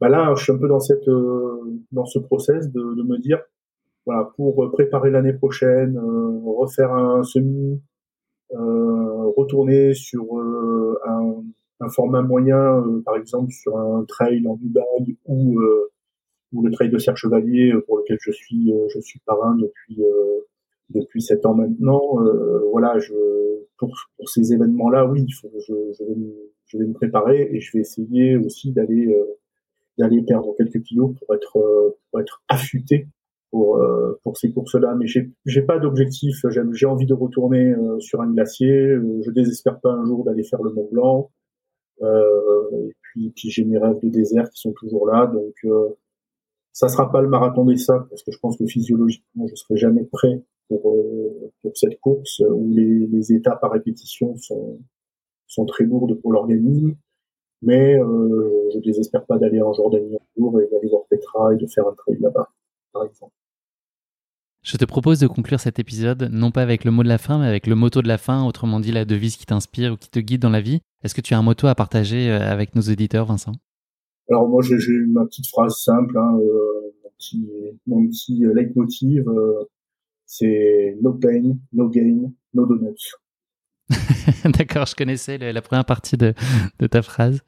Bah 0.00 0.08
là, 0.08 0.34
je 0.36 0.44
suis 0.44 0.52
un 0.52 0.58
peu 0.58 0.68
dans 0.68 0.80
cette, 0.80 1.08
euh, 1.08 1.80
dans 1.92 2.06
ce 2.06 2.18
process 2.18 2.70
de, 2.70 2.94
de, 2.94 3.02
me 3.02 3.18
dire, 3.18 3.42
voilà, 4.06 4.30
pour 4.36 4.70
préparer 4.72 5.10
l'année 5.10 5.34
prochaine, 5.34 5.96
euh, 5.98 6.40
refaire 6.56 6.92
un 6.92 7.22
semi, 7.22 7.82
euh, 8.52 9.30
retourner 9.36 9.94
sur 9.94 10.24
euh, 10.38 10.98
un, 11.06 11.42
un, 11.80 11.88
format 11.90 12.22
moyen, 12.22 12.82
par 13.04 13.16
exemple 13.16 13.52
sur 13.52 13.78
un 13.78 14.04
trail 14.04 14.46
en 14.46 14.56
Dubaï 14.56 15.16
ou 15.26 15.60
ou 16.52 16.62
le 16.62 16.70
trail 16.70 16.90
de 16.90 16.98
Serre 16.98 17.16
Chevalier 17.16 17.72
euh, 17.72 17.80
pour 17.86 17.98
lequel 17.98 18.18
je 18.20 18.30
suis 18.30 18.72
euh, 18.72 18.86
je 18.88 19.00
suis 19.00 19.20
parrain 19.20 19.56
depuis 19.56 20.02
euh, 20.02 20.40
depuis 20.90 21.22
sept 21.22 21.46
ans 21.46 21.54
maintenant. 21.54 22.18
voilà, 22.72 22.98
je 22.98 23.14
pour, 23.78 23.94
pour 24.16 24.28
ces 24.28 24.52
événements-là, 24.52 25.06
oui, 25.06 25.24
il 25.26 25.32
faut, 25.32 25.48
je, 25.54 25.72
je, 25.96 26.04
vais 26.04 26.16
me, 26.16 26.34
je 26.66 26.78
vais 26.78 26.84
me 26.84 26.92
préparer 26.92 27.48
et 27.52 27.60
je 27.60 27.72
vais 27.72 27.78
essayer 27.78 28.36
aussi 28.36 28.72
d'aller 28.72 29.16
d'aller 29.98 30.22
perdre 30.22 30.52
quelques 30.56 30.82
kilos 30.82 31.14
pour 31.16 31.32
être 31.36 31.96
pour 32.10 32.20
être 32.20 32.42
affûté 32.48 33.06
pour 33.52 33.80
pour 34.24 34.36
ces 34.36 34.50
courses-là. 34.50 34.96
Mais 34.98 35.06
j'ai 35.06 35.30
j'ai 35.46 35.62
pas 35.62 35.78
d'objectif. 35.78 36.44
J'ai 36.72 36.86
envie 36.86 37.06
de 37.06 37.14
retourner 37.14 37.72
sur 38.00 38.20
un 38.20 38.32
glacier. 38.32 38.96
je 39.24 39.30
désespère 39.30 39.78
pas 39.78 39.92
un 39.92 40.04
jour 40.04 40.24
d'aller 40.24 40.42
faire 40.42 40.62
le 40.62 40.72
Mont 40.72 40.88
Blanc. 40.90 41.30
et 42.02 42.94
puis 43.00 43.30
puis 43.36 43.48
j'ai 43.48 43.64
mes 43.64 43.78
rêves 43.78 44.00
de 44.02 44.08
désert 44.08 44.50
qui 44.50 44.60
sont 44.60 44.72
toujours 44.72 45.06
là. 45.06 45.28
Donc 45.28 45.54
ça 46.72 46.88
sera 46.88 47.10
pas 47.10 47.20
le 47.20 47.28
marathon 47.28 47.64
des 47.64 47.76
sacs 47.76 48.08
parce 48.08 48.22
que 48.22 48.32
je 48.32 48.38
pense 48.38 48.56
que 48.56 48.66
physiologiquement 48.66 49.46
je 49.48 49.54
serai 49.56 49.76
jamais 49.76 50.04
prêt 50.04 50.42
pour 50.68 50.94
euh, 50.94 51.52
pour 51.62 51.76
cette 51.76 52.00
course 52.00 52.40
où 52.40 52.70
les, 52.70 53.06
les 53.06 53.32
étapes 53.32 53.62
à 53.64 53.68
répétition 53.68 54.36
sont 54.36 54.78
sont 55.50 55.66
très 55.66 55.84
lourdes 55.84 56.14
pour 56.20 56.32
l'organisme. 56.32 56.94
Mais 57.62 57.98
euh, 57.98 58.70
je 58.72 58.78
désespère 58.78 59.26
pas 59.26 59.38
d'aller 59.38 59.60
en 59.60 59.72
Jordanie 59.74 60.14
un 60.14 60.40
jour 60.40 60.60
et 60.60 60.68
d'aller 60.70 60.88
voir 60.88 61.02
Petra 61.10 61.52
et 61.52 61.56
de 61.56 61.66
faire 61.66 61.86
un 61.86 61.94
trail 61.94 62.16
là-bas, 62.20 62.48
par 62.92 63.04
exemple. 63.04 63.32
Je 64.62 64.76
te 64.76 64.84
propose 64.84 65.18
de 65.20 65.26
conclure 65.26 65.60
cet 65.60 65.78
épisode 65.78 66.28
non 66.32 66.50
pas 66.50 66.62
avec 66.62 66.84
le 66.84 66.90
mot 66.90 67.02
de 67.02 67.08
la 67.08 67.18
fin, 67.18 67.38
mais 67.38 67.46
avec 67.46 67.66
le 67.66 67.74
motto 67.74 68.02
de 68.02 68.08
la 68.08 68.18
fin, 68.18 68.44
autrement 68.44 68.80
dit 68.80 68.92
la 68.92 69.04
devise 69.04 69.36
qui 69.36 69.46
t'inspire 69.46 69.92
ou 69.92 69.96
qui 69.96 70.10
te 70.10 70.20
guide 70.20 70.40
dans 70.40 70.50
la 70.50 70.60
vie. 70.60 70.80
Est-ce 71.02 71.14
que 71.14 71.20
tu 71.20 71.34
as 71.34 71.38
un 71.38 71.42
motto 71.42 71.66
à 71.66 71.74
partager 71.74 72.30
euh, 72.30 72.40
avec 72.40 72.74
nos 72.74 72.82
auditeurs, 72.82 73.26
Vincent? 73.26 73.52
Alors 74.30 74.48
moi 74.48 74.62
j'ai 74.62 74.78
ma 75.08 75.24
petite 75.26 75.48
phrase 75.48 75.76
simple, 75.76 76.16
hein, 76.16 76.38
euh, 76.38 76.92
mon 77.02 77.10
petit, 77.18 77.50
mon 77.86 78.06
petit 78.06 78.44
euh, 78.44 78.54
leitmotiv, 78.54 79.28
euh, 79.28 79.64
c'est 80.24 80.96
no 81.02 81.14
pain, 81.14 81.56
no 81.72 81.88
gain, 81.88 82.30
no 82.54 82.66
donuts. 82.66 83.16
D'accord, 84.44 84.86
je 84.86 84.94
connaissais 84.94 85.36
la 85.38 85.62
première 85.62 85.84
partie 85.84 86.16
de, 86.16 86.32
de 86.78 86.86
ta 86.86 87.02
phrase. 87.02 87.40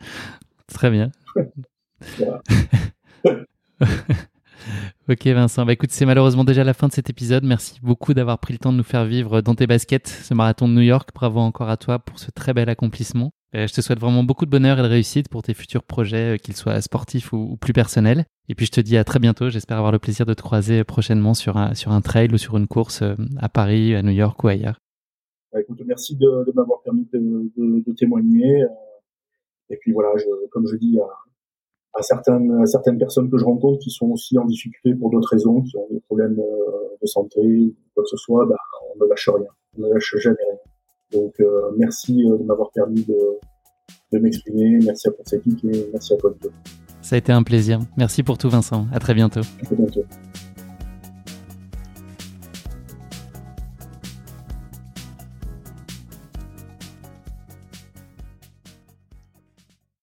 Très 0.67 0.91
bien. 0.91 1.13
ok 5.09 5.27
Vincent, 5.27 5.65
bah 5.65 5.73
écoute, 5.73 5.93
c'est 5.93 6.07
malheureusement 6.07 6.43
déjà 6.43 6.65
la 6.65 6.75
fin 6.75 6.89
de 6.89 6.93
cet 6.93 7.09
épisode. 7.11 7.45
Merci 7.45 7.79
beaucoup 7.81 8.13
d'avoir 8.13 8.41
pris 8.41 8.55
le 8.55 8.59
temps 8.59 8.73
de 8.73 8.79
nous 8.79 8.83
faire 8.83 9.05
vivre 9.05 9.41
dans 9.41 9.55
tes 9.55 9.69
baskets 9.69 10.09
ce 10.09 10.35
marathon 10.35 10.67
de 10.67 10.73
New 10.73 10.81
York. 10.81 11.11
Bravo 11.15 11.39
encore 11.39 11.71
à 11.71 11.77
toi 11.77 12.01
pour 12.01 12.19
ce 12.19 12.33
très 12.33 12.53
bel 12.53 12.69
accomplissement. 12.69 13.33
Euh, 13.55 13.67
je 13.67 13.75
te 13.75 13.83
souhaite 13.83 13.99
vraiment 13.99 14.25
beaucoup 14.25 14.47
de 14.47 14.51
bonheur 14.51 14.79
et 14.79 14.83
de 14.83 14.89
réussite 14.89 15.29
pour 15.29 15.43
tes 15.43 15.53
futurs 15.53 15.83
projets, 15.83 16.35
euh, 16.35 16.37
qu'ils 16.39 16.57
soient 16.57 16.81
sportifs 16.81 17.33
ou, 17.35 17.57
plus 17.57 17.75
personnels. 17.75 18.25
Et 18.49 18.55
puis 18.55 18.65
je 18.65 18.71
te 18.71 18.81
dis 18.81 18.97
à 18.97 19.05
très 19.05 19.19
bientôt. 19.19 19.51
J'espère 19.51 19.77
avoir 19.77 19.93
le 19.93 19.99
plaisir 19.99 20.25
de 20.25 20.33
te 20.33 20.41
croiser 20.41 20.85
prochainement 20.85 21.35
sur 21.35 21.59
un, 21.59 21.75
sur 21.75 21.93
un 21.93 22.01
trail 22.01 22.33
ou 22.33 22.39
sur 22.39 22.57
une 22.57 22.67
course 22.67 23.03
euh, 23.03 23.15
à 23.39 23.51
Paris, 23.51 23.95
à 23.95 24.03
New 24.03 24.13
York 24.13 24.43
ou 24.43 24.49
ailleurs. 24.49 24.79
Bah, 25.53 25.61
écoute, 25.61 25.83
merci 25.85 26.17
de, 26.17 26.45
de 26.47 26.53
m'avoir 26.55 26.81
permis 26.81 27.07
de, 27.13 27.19
de, 27.57 27.85
de, 27.87 27.93
témoigner. 27.93 28.65
Et 29.69 29.77
puis 29.77 29.93
voilà, 29.93 30.17
je, 30.17 30.25
comme 30.51 30.67
je 30.67 30.77
dis 30.77 30.99
à, 30.99 31.99
à, 31.99 32.03
certaines, 32.03 32.63
à 32.63 32.65
certaines 32.65 32.97
personnes 32.97 33.31
que 33.31 33.37
je 33.37 33.45
rencontre 33.45 33.81
qui 33.81 33.91
sont 33.91 34.09
aussi 34.09 34.39
en 34.39 34.47
difficulté 34.47 34.95
pour 34.95 35.11
d'autres 35.11 35.29
raisons, 35.29 35.61
qui 35.61 35.77
ont 35.77 35.89
des 35.91 36.01
problèmes 36.01 36.37
de 36.37 37.07
santé 37.07 37.75
quoi 37.95 38.03
que 38.03 38.09
ce 38.09 38.17
soit, 38.17 38.47
bah, 38.47 38.57
on 38.95 39.05
ne 39.05 39.11
lâche 39.11 39.29
rien. 39.29 39.49
On 39.77 39.83
ne 39.83 39.93
lâche 39.93 40.17
jamais 40.17 40.37
rien. 40.41 40.72
Donc 41.13 41.35
euh, 41.41 41.71
merci 41.77 42.25
euh, 42.25 42.39
de 42.39 42.45
m'avoir 42.45 42.71
permis 42.71 43.05
de, 43.05 43.17
de 44.13 44.19
m'exprimer. 44.19 44.79
Merci 44.85 45.09
à 45.09 45.11
Conseil 45.13 45.41
et 45.65 45.89
merci 45.93 46.15
à 46.15 46.17
toi. 46.17 46.33
Ça 47.01 47.17
a 47.17 47.19
été 47.19 47.33
un 47.33 47.43
plaisir. 47.43 47.81
Merci 47.97 48.23
pour 48.23 48.39
tout 48.39 48.49
Vincent. 48.49 48.87
À 48.93 49.01
très 49.01 49.15
bientôt. 49.15 49.41
À 49.41 49.65
très 49.67 49.77
bientôt. 49.77 50.03